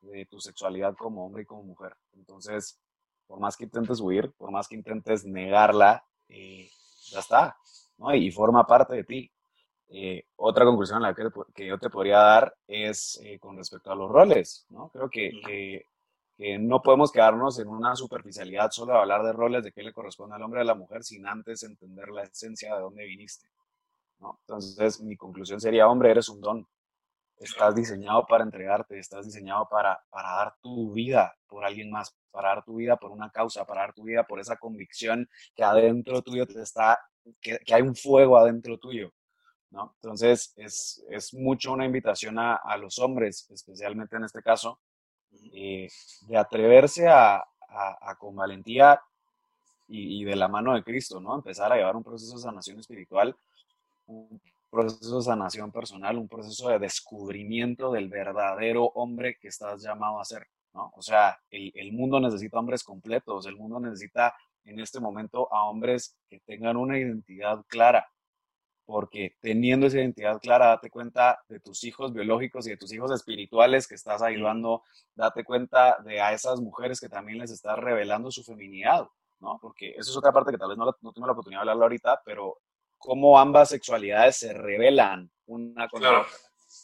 de 0.00 0.26
tu 0.26 0.40
sexualidad 0.40 0.94
como 0.96 1.24
hombre 1.24 1.42
y 1.42 1.46
como 1.46 1.62
mujer. 1.62 1.96
Entonces, 2.12 2.78
por 3.26 3.40
más 3.40 3.56
que 3.56 3.64
intentes 3.64 4.00
huir, 4.00 4.32
por 4.32 4.50
más 4.50 4.68
que 4.68 4.76
intentes 4.76 5.24
negarla, 5.24 6.04
eh, 6.28 6.68
ya 7.10 7.20
está, 7.20 7.56
¿no? 7.98 8.14
Y 8.14 8.30
forma 8.30 8.66
parte 8.66 8.94
de 8.94 9.04
ti. 9.04 9.30
Eh, 9.96 10.26
otra 10.36 10.64
conclusión 10.64 11.00
la 11.02 11.14
que, 11.14 11.28
que, 11.54 11.66
yo 11.68 11.78
te 11.78 11.88
podría 11.88 12.18
dar 12.18 12.56
es 12.66 13.20
eh, 13.22 13.38
con 13.38 13.56
respecto 13.56 13.92
a 13.92 13.94
los 13.94 14.10
roles, 14.10 14.66
¿no? 14.70 14.88
Creo 14.88 15.08
que, 15.08 15.30
que, 15.46 15.86
que, 16.36 16.58
no 16.58 16.82
podemos 16.82 17.12
quedarnos 17.12 17.60
en 17.60 17.68
una 17.68 17.94
superficialidad 17.94 18.72
solo 18.72 18.94
de 18.94 18.98
hablar 18.98 19.22
de 19.22 19.32
roles, 19.32 19.62
de 19.62 19.70
qué 19.70 19.84
le 19.84 19.92
corresponde 19.92 20.34
al 20.34 20.42
hombre 20.42 20.60
y 20.60 20.62
a 20.62 20.64
la 20.64 20.74
mujer, 20.74 21.04
sin 21.04 21.24
antes 21.28 21.62
entender 21.62 22.08
la 22.08 22.24
esencia 22.24 22.74
de 22.74 22.80
dónde 22.80 23.04
viniste, 23.04 23.46
¿no? 24.18 24.38
Entonces, 24.40 25.00
mi 25.00 25.16
conclusión 25.16 25.60
sería, 25.60 25.86
hombre, 25.86 26.10
eres 26.10 26.28
un 26.28 26.40
don, 26.40 26.66
Estás 27.38 27.74
diseñado 27.76 28.26
para 28.26 28.42
entregarte, 28.42 28.98
estás 28.98 29.26
diseñado 29.26 29.68
para, 29.70 30.00
para 30.10 30.30
dar 30.30 30.56
tu 30.60 30.92
vida 30.92 31.36
por 31.46 31.64
alguien 31.64 31.90
más, 31.90 32.16
para 32.32 32.48
dar 32.48 32.64
tu 32.64 32.76
vida 32.76 32.96
por 32.96 33.12
una 33.12 33.30
causa, 33.30 33.64
para 33.64 33.82
dar 33.82 33.92
tu 33.94 34.04
vida 34.04 34.24
por 34.24 34.40
esa 34.40 34.56
convicción 34.56 35.28
que 35.54 35.62
adentro 35.62 36.22
tuyo 36.22 36.46
te 36.46 36.62
está, 36.62 36.98
que 37.40 37.74
hay 37.74 37.82
un 37.82 37.94
fuego 37.94 38.36
adentro 38.38 38.78
tuyo. 38.78 39.12
¿No? 39.74 39.94
Entonces, 39.96 40.54
es, 40.56 41.04
es, 41.10 41.34
mucho 41.34 41.72
una 41.72 41.84
invitación 41.84 42.38
a, 42.38 42.54
a, 42.54 42.76
los 42.76 42.98
hombres, 43.00 43.50
especialmente 43.50 44.16
en 44.16 44.24
este 44.24 44.40
caso, 44.40 44.78
eh, 45.52 45.88
de 46.28 46.36
atreverse 46.36 47.08
a, 47.08 47.36
a, 47.36 47.98
a 48.00 48.14
con 48.16 48.36
valentía 48.36 49.00
y, 49.88 50.20
y, 50.20 50.24
de 50.24 50.36
la 50.36 50.46
mano 50.46 50.74
de 50.74 50.84
Cristo, 50.84 51.20
¿no? 51.20 51.34
Empezar 51.34 51.72
a 51.72 51.76
llevar 51.76 51.96
un 51.96 52.04
proceso 52.04 52.36
de 52.36 52.42
sanación 52.42 52.78
espiritual, 52.78 53.36
un 54.06 54.40
proceso 54.70 55.16
de 55.16 55.24
sanación 55.24 55.72
personal, 55.72 56.18
un 56.18 56.28
proceso 56.28 56.68
de 56.68 56.78
descubrimiento 56.78 57.90
del 57.90 58.08
verdadero 58.08 58.84
hombre 58.94 59.36
que 59.40 59.48
estás 59.48 59.82
llamado 59.82 60.20
a 60.20 60.24
ser, 60.24 60.46
¿no? 60.72 60.92
O 60.94 61.02
sea, 61.02 61.36
el, 61.50 61.72
el, 61.74 61.92
mundo 61.92 62.20
necesita 62.20 62.60
hombres 62.60 62.84
completos, 62.84 63.46
el 63.46 63.56
mundo 63.56 63.80
necesita 63.80 64.34
en 64.64 64.78
este 64.78 65.00
momento 65.00 65.52
a 65.52 65.64
hombres 65.64 66.16
que 66.28 66.38
tengan 66.46 66.76
una 66.76 66.96
identidad 66.96 67.64
clara, 67.66 68.06
porque 68.86 69.36
teniendo 69.40 69.86
esa 69.86 69.98
identidad 69.98 70.40
clara, 70.40 70.66
date 70.66 70.90
cuenta 70.90 71.40
de 71.48 71.60
tus 71.60 71.84
hijos 71.84 72.12
biológicos 72.12 72.66
y 72.66 72.70
de 72.70 72.76
tus 72.76 72.92
hijos 72.92 73.10
espirituales 73.10 73.88
que 73.88 73.94
estás 73.94 74.22
ayudando, 74.22 74.82
date 75.14 75.44
cuenta 75.44 75.98
de 76.04 76.20
a 76.20 76.32
esas 76.32 76.60
mujeres 76.60 77.00
que 77.00 77.08
también 77.08 77.38
les 77.38 77.50
estás 77.50 77.78
revelando 77.78 78.30
su 78.30 78.44
feminidad, 78.44 79.06
¿no? 79.40 79.58
Porque 79.60 79.90
eso 79.90 80.10
es 80.10 80.16
otra 80.16 80.32
parte 80.32 80.52
que 80.52 80.58
tal 80.58 80.68
vez 80.68 80.78
no, 80.78 80.84
no 81.00 81.12
tengo 81.12 81.26
la 81.26 81.32
oportunidad 81.32 81.60
de 81.60 81.62
hablarlo 81.62 81.84
ahorita, 81.84 82.20
pero 82.24 82.58
cómo 82.98 83.38
ambas 83.38 83.70
sexualidades 83.70 84.36
se 84.36 84.52
revelan 84.52 85.30
una 85.46 85.88
con 85.88 86.02
la 86.02 86.20
otra. 86.20 86.32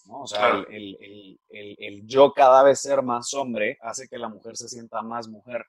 ¿no? 0.06 0.22
O 0.22 0.26
sea, 0.26 0.40
claro. 0.40 0.68
el, 0.68 0.96
el, 1.00 1.40
el, 1.48 1.76
el, 1.78 2.06
yo 2.06 2.32
cada 2.32 2.62
vez 2.62 2.80
ser 2.80 3.02
más 3.02 3.32
hombre 3.34 3.78
hace 3.80 4.08
que 4.08 4.18
la 4.18 4.28
mujer 4.28 4.56
se 4.56 4.68
sienta 4.68 5.02
más 5.02 5.28
mujer. 5.28 5.64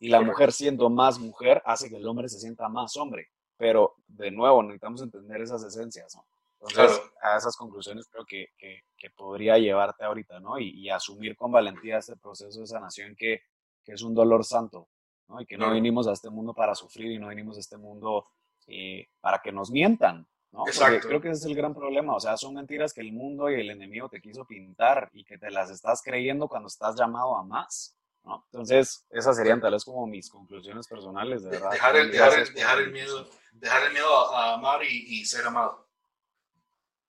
Y 0.00 0.08
la 0.08 0.20
mujer 0.20 0.50
siendo 0.50 0.90
más 0.90 1.20
mujer 1.20 1.62
hace 1.64 1.88
que 1.88 1.96
el 1.96 2.06
hombre 2.08 2.28
se 2.28 2.40
sienta 2.40 2.68
más 2.68 2.96
hombre. 2.96 3.28
Pero, 3.62 3.94
de 4.08 4.32
nuevo, 4.32 4.60
necesitamos 4.60 5.02
entender 5.02 5.40
esas 5.40 5.62
esencias, 5.62 6.16
¿no? 6.16 6.24
Entonces, 6.54 6.98
claro. 6.98 7.12
a 7.22 7.36
esas 7.36 7.56
conclusiones 7.56 8.08
creo 8.08 8.24
que, 8.24 8.48
que, 8.58 8.80
que, 8.96 9.08
podría 9.10 9.56
llevarte 9.56 10.02
ahorita, 10.02 10.40
¿no? 10.40 10.58
Y, 10.58 10.70
y, 10.70 10.90
asumir 10.90 11.36
con 11.36 11.52
valentía 11.52 11.98
este 11.98 12.16
proceso 12.16 12.58
de 12.58 12.66
sanación 12.66 13.14
que, 13.14 13.42
que 13.84 13.92
es 13.92 14.02
un 14.02 14.14
dolor 14.14 14.44
santo, 14.44 14.88
¿no? 15.28 15.40
Y 15.40 15.46
que 15.46 15.56
no 15.56 15.72
vinimos 15.72 16.08
a 16.08 16.12
este 16.12 16.28
mundo 16.28 16.52
para 16.54 16.74
sufrir 16.74 17.12
y 17.12 17.20
no 17.20 17.28
vinimos 17.28 17.56
a 17.56 17.60
este 17.60 17.76
mundo 17.76 18.26
eh, 18.66 19.06
para 19.20 19.38
que 19.38 19.52
nos 19.52 19.70
mientan, 19.70 20.26
¿no? 20.50 20.66
Exacto. 20.66 20.94
Porque 20.94 21.06
creo 21.06 21.20
que 21.20 21.28
ese 21.28 21.42
es 21.42 21.46
el 21.46 21.54
gran 21.54 21.72
problema, 21.72 22.16
o 22.16 22.20
sea, 22.20 22.36
son 22.36 22.54
mentiras 22.54 22.92
que 22.92 23.02
el 23.02 23.12
mundo 23.12 23.48
y 23.48 23.60
el 23.60 23.70
enemigo 23.70 24.08
te 24.08 24.20
quiso 24.20 24.44
pintar 24.44 25.08
y 25.12 25.22
que 25.22 25.38
te 25.38 25.52
las 25.52 25.70
estás 25.70 26.02
creyendo 26.02 26.48
cuando 26.48 26.66
estás 26.66 26.96
llamado 26.98 27.36
a 27.36 27.44
más, 27.44 27.96
¿no? 28.24 28.44
Entonces, 28.52 29.06
esas 29.10 29.36
serían 29.36 29.60
tal 29.60 29.72
vez 29.72 29.84
como 29.84 30.06
mis 30.06 30.30
conclusiones 30.30 30.86
personales, 30.86 31.42
de 31.42 31.50
verdad. 31.50 31.70
Dejar 31.70 31.96
el, 31.96 32.10
dejar 32.10 32.38
el, 32.38 32.54
dejar 32.54 32.78
el 32.80 32.92
miedo, 32.92 33.28
dejar 33.52 33.86
el 33.86 33.92
miedo 33.92 34.34
a 34.34 34.54
amar 34.54 34.84
y, 34.84 35.20
y 35.20 35.24
ser 35.24 35.46
amado. 35.46 35.88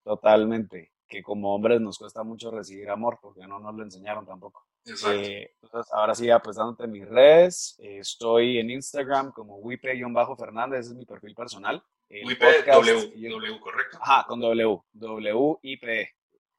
Totalmente, 0.04 0.92
que 1.08 1.24
como 1.24 1.56
hombres 1.56 1.80
nos 1.80 1.98
cuesta 1.98 2.24
mucho 2.24 2.52
recibir 2.52 2.90
amor 2.90 3.20
porque 3.22 3.48
no 3.48 3.60
nos 3.60 3.74
lo 3.76 3.84
enseñaron 3.84 4.26
tampoco. 4.26 4.66
Eh, 4.86 5.56
entonces, 5.62 5.94
ahora 5.94 6.14
sí, 6.14 6.28
pues 6.44 6.58
dándote 6.58 6.88
mis 6.88 7.08
redes, 7.08 7.76
eh, 7.80 8.00
estoy 8.00 8.58
en 8.58 8.70
Instagram 8.70 9.32
como 9.32 9.58
wipe-fernández, 9.58 10.82
ese 10.82 10.90
es 10.90 10.96
mi 10.96 11.06
perfil 11.06 11.34
personal. 11.34 11.82
Wipe 12.10 12.64
W, 12.64 13.14
w, 13.16 13.60
correcto. 13.60 13.98
Ajá, 14.02 14.26
con 14.28 14.40
W, 14.40 14.82
W-I-P. 14.92 16.10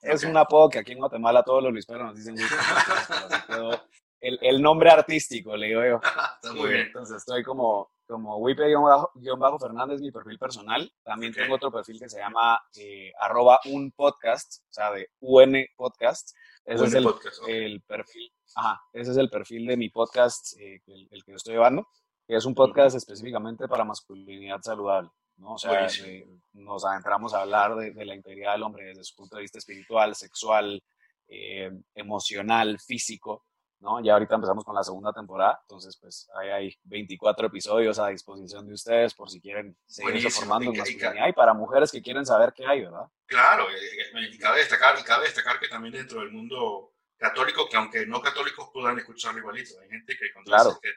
Es 0.01 0.21
okay. 0.21 0.31
un 0.31 0.37
apodo 0.37 0.69
que 0.69 0.79
aquí 0.79 0.93
en 0.93 0.99
Guatemala 0.99 1.43
todos 1.43 1.63
los 1.63 1.73
luisperos 1.73 2.05
nos 2.07 2.17
dicen 2.17 2.35
Wipe. 2.35 3.81
El, 4.25 4.39
el, 4.41 4.63
nombre 4.63 4.91
artístico, 4.91 5.57
le 5.57 5.69
digo 5.69 5.85
yo. 5.85 6.01
Está 6.43 6.53
muy 6.53 6.71
bien. 6.71 6.87
Entonces 6.87 7.19
estoy 7.19 7.43
como, 7.43 7.91
como 8.07 8.39
Wipe-Fernández, 8.39 10.01
mi 10.01 10.11
perfil 10.11 10.39
personal. 10.39 10.91
También 11.03 11.33
okay. 11.33 11.45
tengo 11.45 11.57
otro 11.57 11.71
perfil 11.71 11.99
que 12.01 12.09
se 12.09 12.19
llama 12.19 12.61
eh, 12.77 13.13
arroba 13.21 13.61
un 13.67 13.93
podcast, 13.93 14.63
o 14.69 14.73
sea, 14.73 14.93
de 14.93 15.09
UN 15.21 15.67
podcast. 15.77 16.31
Ese 16.65 16.85
es 16.87 16.95
el, 16.95 17.05
podcast, 17.05 17.43
okay. 17.43 17.65
el, 17.65 17.83
perfil, 17.83 18.33
ajá, 18.55 18.81
ese 18.95 19.11
es 19.11 19.17
el 19.19 19.29
perfil 19.29 19.67
de 19.67 19.77
mi 19.77 19.91
podcast, 19.91 20.59
eh, 20.59 20.81
el, 20.87 21.09
el, 21.11 21.23
que 21.23 21.33
yo 21.33 21.37
estoy 21.37 21.53
llevando, 21.53 21.87
que 22.27 22.37
es 22.37 22.45
un 22.47 22.55
podcast 22.55 22.95
uh 22.95 22.95
-huh. 22.95 22.99
específicamente 22.99 23.69
para 23.69 23.85
masculinidad 23.85 24.61
saludable. 24.63 25.11
¿no? 25.37 25.55
O 25.55 25.59
sea, 25.59 25.87
eh, 26.07 26.27
nos 26.55 26.85
adentramos 26.87 27.35
a 27.35 27.43
hablar 27.43 27.75
de, 27.77 27.91
de, 27.91 28.05
la 28.07 28.15
integridad 28.15 28.53
del 28.53 28.63
hombre 28.63 28.87
desde 28.87 29.05
su 29.05 29.15
punto 29.15 29.37
de 29.37 29.43
vista 29.43 29.59
espiritual, 29.59 30.15
sexual, 30.15 30.83
eh, 31.29 31.71
emocional, 31.95 32.79
físico, 32.79 33.45
¿no? 33.85 34.03
Ya 34.03 34.15
ahorita 34.15 34.35
empezamos 34.35 34.65
con 34.65 34.75
la 34.75 34.83
segunda 34.83 35.13
temporada, 35.13 35.59
entonces 35.63 35.97
pues 35.97 36.29
ahí 36.35 36.49
hay 36.49 36.79
24 36.85 37.47
episodios 37.47 37.99
a 37.99 38.09
disposición 38.09 38.67
de 38.67 38.75
ustedes 38.75 39.15
por 39.15 39.31
si 39.31 39.41
quieren 39.41 39.77
seguir 39.87 40.29
formando 40.31 40.73
en 40.73 40.79
masculinidad 40.79 41.29
y 41.29 41.33
para 41.33 41.53
mujeres 41.55 41.93
que 41.93 42.03
quieren 42.03 42.25
saber 42.25 42.53
qué 42.53 42.67
hay, 42.67 42.83
¿verdad? 42.83 43.07
Claro, 43.27 43.67
y 43.71 44.39
cabe 44.39 44.61
destacar, 44.61 44.99
y 44.99 45.05
cabe 45.05 45.27
destacar 45.27 45.61
que 45.61 45.69
también 45.69 45.95
dentro 45.95 46.21
del 46.21 46.33
mundo 46.33 46.95
católico, 47.17 47.69
que 47.69 47.77
aunque 47.77 48.07
no 48.07 48.21
católicos 48.21 48.71
puedan 48.73 48.99
escucharlo 48.99 49.39
igualito, 49.39 49.79
hay 49.81 49.89
gente 49.89 50.17
que 50.17 50.33
cuando 50.33 50.51
claro. 50.51 50.79
que 50.83 50.91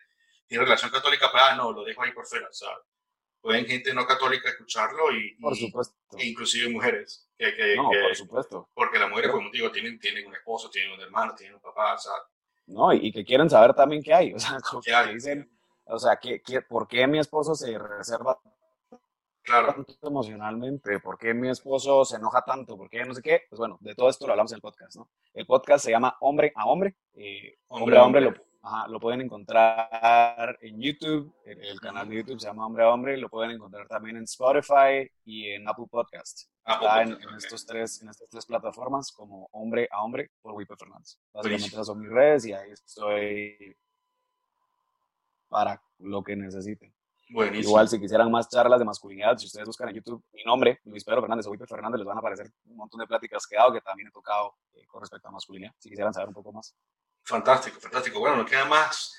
tiene 0.47 0.63
relación 0.63 0.89
católica, 0.89 1.29
pues, 1.29 1.43
ah, 1.45 1.55
no, 1.55 1.73
lo 1.73 1.83
dejo 1.83 2.01
ahí 2.03 2.11
por 2.13 2.25
fuera, 2.25 2.47
o 2.47 2.53
sea, 2.53 2.69
pueden 3.41 3.65
gente 3.65 3.93
no 3.93 4.07
católica 4.07 4.49
escucharlo 4.49 5.11
y, 5.11 5.35
por 5.35 5.55
supuesto. 5.55 5.95
E 6.17 6.25
inclusive 6.25 6.69
mujeres. 6.69 7.29
Que, 7.37 7.53
que, 7.53 7.75
no, 7.75 7.89
que, 7.91 7.99
por 7.99 8.15
supuesto. 8.15 8.69
Porque 8.73 8.97
las 8.97 9.09
mujeres, 9.09 9.31
como 9.31 9.49
digo, 9.51 9.71
tienen, 9.71 9.99
tienen 9.99 10.25
un 10.25 10.35
esposo, 10.35 10.69
tienen 10.69 10.93
un 10.93 11.01
hermano, 11.01 11.35
tienen 11.35 11.55
un 11.55 11.61
papá, 11.61 11.93
o 11.93 11.97
sea. 11.97 12.13
No, 12.67 12.93
y, 12.93 13.07
y 13.07 13.11
que 13.11 13.25
quieren 13.25 13.49
saber 13.49 13.73
también 13.73 14.03
qué 14.03 14.13
hay, 14.13 14.33
o 14.33 14.39
sea, 14.39 14.57
como 14.69 14.81
que 14.81 15.13
dicen, 15.13 15.49
o 15.85 15.97
sea, 15.97 16.17
¿qué, 16.17 16.41
qué, 16.41 16.61
¿por 16.61 16.87
qué 16.87 17.07
mi 17.07 17.19
esposo 17.19 17.55
se 17.55 17.77
reserva 17.77 18.37
claro. 19.41 19.73
tanto 19.73 20.07
emocionalmente? 20.07 20.99
¿Por 20.99 21.17
qué 21.17 21.33
mi 21.33 21.49
esposo 21.49 22.03
se 22.03 22.17
enoja 22.17 22.43
tanto? 22.43 22.77
¿Por 22.77 22.89
qué 22.89 23.05
no 23.05 23.13
sé 23.13 23.21
qué? 23.21 23.43
Pues 23.49 23.57
bueno, 23.57 23.77
de 23.79 23.95
todo 23.95 24.09
esto 24.09 24.27
lo 24.27 24.33
hablamos 24.33 24.51
en 24.51 24.57
el 24.57 24.61
podcast, 24.61 24.97
¿no? 24.97 25.09
El 25.33 25.45
podcast 25.45 25.85
se 25.85 25.91
llama 25.91 26.17
Hombre 26.19 26.51
a 26.55 26.65
Hombre. 26.65 26.95
Eh, 27.13 27.57
hombre, 27.67 27.97
hombre 27.97 27.97
a 27.97 28.03
Hombre, 28.03 28.21
lo, 28.21 28.33
Ajá, 28.67 28.85
lo 28.89 28.99
pueden 28.99 29.21
encontrar 29.21 30.57
en 30.59 30.81
YouTube, 30.81 31.33
el, 31.45 31.63
el, 31.63 31.79
canal 31.79 32.09
de 32.09 32.17
YouTube 32.17 32.37
se 32.37 32.47
llama 32.47 32.65
Hombre 32.65 32.83
a 32.83 32.89
Hombre, 32.89 33.15
lo 33.15 33.29
pueden 33.29 33.51
encontrar 33.51 33.87
también 33.87 34.17
en 34.17 34.23
Spotify 34.23 35.09
y 35.23 35.51
en 35.51 35.69
Apple 35.69 35.85
Podcast. 35.89 36.49
Apple 36.65 36.85
Está 36.85 37.01
en, 37.01 37.09
Podcast, 37.11 37.21
en 37.21 37.27
okay. 37.27 37.37
estos 37.37 37.65
tres, 37.65 38.01
en 38.01 38.09
estas 38.09 38.29
tres 38.29 38.45
plataformas 38.45 39.13
como 39.13 39.47
Hombre 39.53 39.87
a 39.89 40.03
Hombre 40.03 40.31
por 40.41 40.51
Wipe 40.51 40.75
Fernández. 40.75 41.17
Básicamente 41.33 41.67
esas 41.67 41.87
son 41.87 42.01
mis 42.01 42.09
redes 42.09 42.45
y 42.45 42.51
ahí 42.51 42.71
estoy 42.71 43.77
para 45.47 45.81
lo 45.99 46.21
que 46.21 46.35
necesiten. 46.35 46.93
Buenísimo. 47.29 47.69
Igual, 47.69 47.87
si 47.87 48.01
quisieran 48.01 48.29
más 48.29 48.49
charlas 48.49 48.79
de 48.79 48.85
masculinidad, 48.85 49.37
si 49.37 49.45
ustedes 49.45 49.65
buscan 49.65 49.87
en 49.87 49.95
YouTube 49.95 50.21
mi 50.33 50.43
nombre, 50.43 50.81
Luis 50.83 51.05
Pedro 51.05 51.21
Fernández 51.21 51.47
o 51.47 51.51
Wipe 51.51 51.67
Fernández, 51.67 51.99
les 51.99 52.07
van 52.07 52.17
a 52.17 52.19
aparecer 52.19 52.51
un 52.65 52.75
montón 52.75 52.99
de 52.99 53.07
pláticas 53.07 53.47
que 53.47 53.55
he 53.55 53.59
dado 53.59 53.71
que 53.71 53.79
también 53.79 54.09
he 54.09 54.11
tocado 54.11 54.57
eh, 54.73 54.85
con 54.87 54.99
respecto 54.99 55.29
a 55.29 55.31
masculinidad, 55.31 55.71
si 55.77 55.87
quisieran 55.87 56.13
saber 56.13 56.27
un 56.27 56.33
poco 56.33 56.51
más. 56.51 56.75
Fantástico, 57.27 57.79
fantástico. 57.81 58.19
Bueno, 58.19 58.37
no 58.37 58.45
queda 58.45 58.63
más 58.65 59.17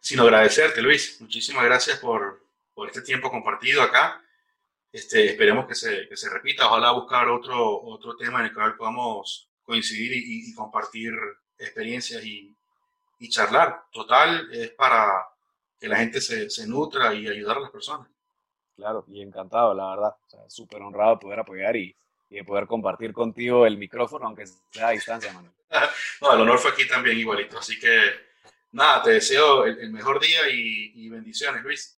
sino 0.00 0.22
agradecerte, 0.22 0.80
Luis. 0.80 1.20
Muchísimas 1.20 1.64
gracias 1.64 1.98
por, 1.98 2.42
por 2.72 2.86
este 2.86 3.02
tiempo 3.02 3.30
compartido 3.30 3.82
acá. 3.82 4.22
Este, 4.92 5.26
esperemos 5.26 5.66
que 5.66 5.74
se, 5.74 6.08
que 6.08 6.16
se 6.16 6.30
repita. 6.30 6.66
Ojalá 6.66 6.92
buscar 6.92 7.28
otro, 7.28 7.82
otro 7.82 8.16
tema 8.16 8.40
en 8.40 8.46
el 8.46 8.54
cual 8.54 8.76
podamos 8.76 9.50
coincidir 9.64 10.12
y, 10.14 10.54
compartir 10.54 11.12
experiencias 11.58 12.24
y, 12.24 12.56
y, 13.18 13.28
charlar. 13.28 13.82
Total, 13.90 14.48
es 14.52 14.70
para 14.70 15.26
que 15.78 15.88
la 15.88 15.96
gente 15.96 16.20
se, 16.20 16.48
se, 16.48 16.66
nutra 16.66 17.12
y 17.12 17.28
ayudar 17.28 17.58
a 17.58 17.60
las 17.60 17.70
personas. 17.70 18.08
Claro, 18.76 19.04
y 19.08 19.20
encantado, 19.20 19.74
la 19.74 19.90
verdad. 19.90 20.16
Súper 20.46 20.80
honrado 20.80 21.16
de 21.16 21.20
poder 21.20 21.40
apoyar 21.40 21.76
y, 21.76 21.94
y, 22.30 22.36
de 22.36 22.44
poder 22.44 22.66
compartir 22.66 23.12
contigo 23.12 23.66
el 23.66 23.78
micrófono, 23.78 24.26
aunque 24.26 24.46
sea 24.70 24.88
a 24.88 24.90
distancia, 24.90 25.32
Manuel. 25.32 25.52
no, 26.20 26.34
el 26.34 26.40
honor 26.40 26.58
fue 26.58 26.70
aquí 26.72 26.86
también 26.86 27.18
igualito. 27.18 27.58
Así 27.58 27.78
que, 27.78 27.98
nada, 28.72 29.02
te 29.02 29.12
deseo 29.12 29.64
el, 29.64 29.90
mejor 29.90 30.20
día 30.20 30.48
y, 30.50 30.92
y 30.94 31.08
bendiciones, 31.08 31.62
Luis. 31.62 31.97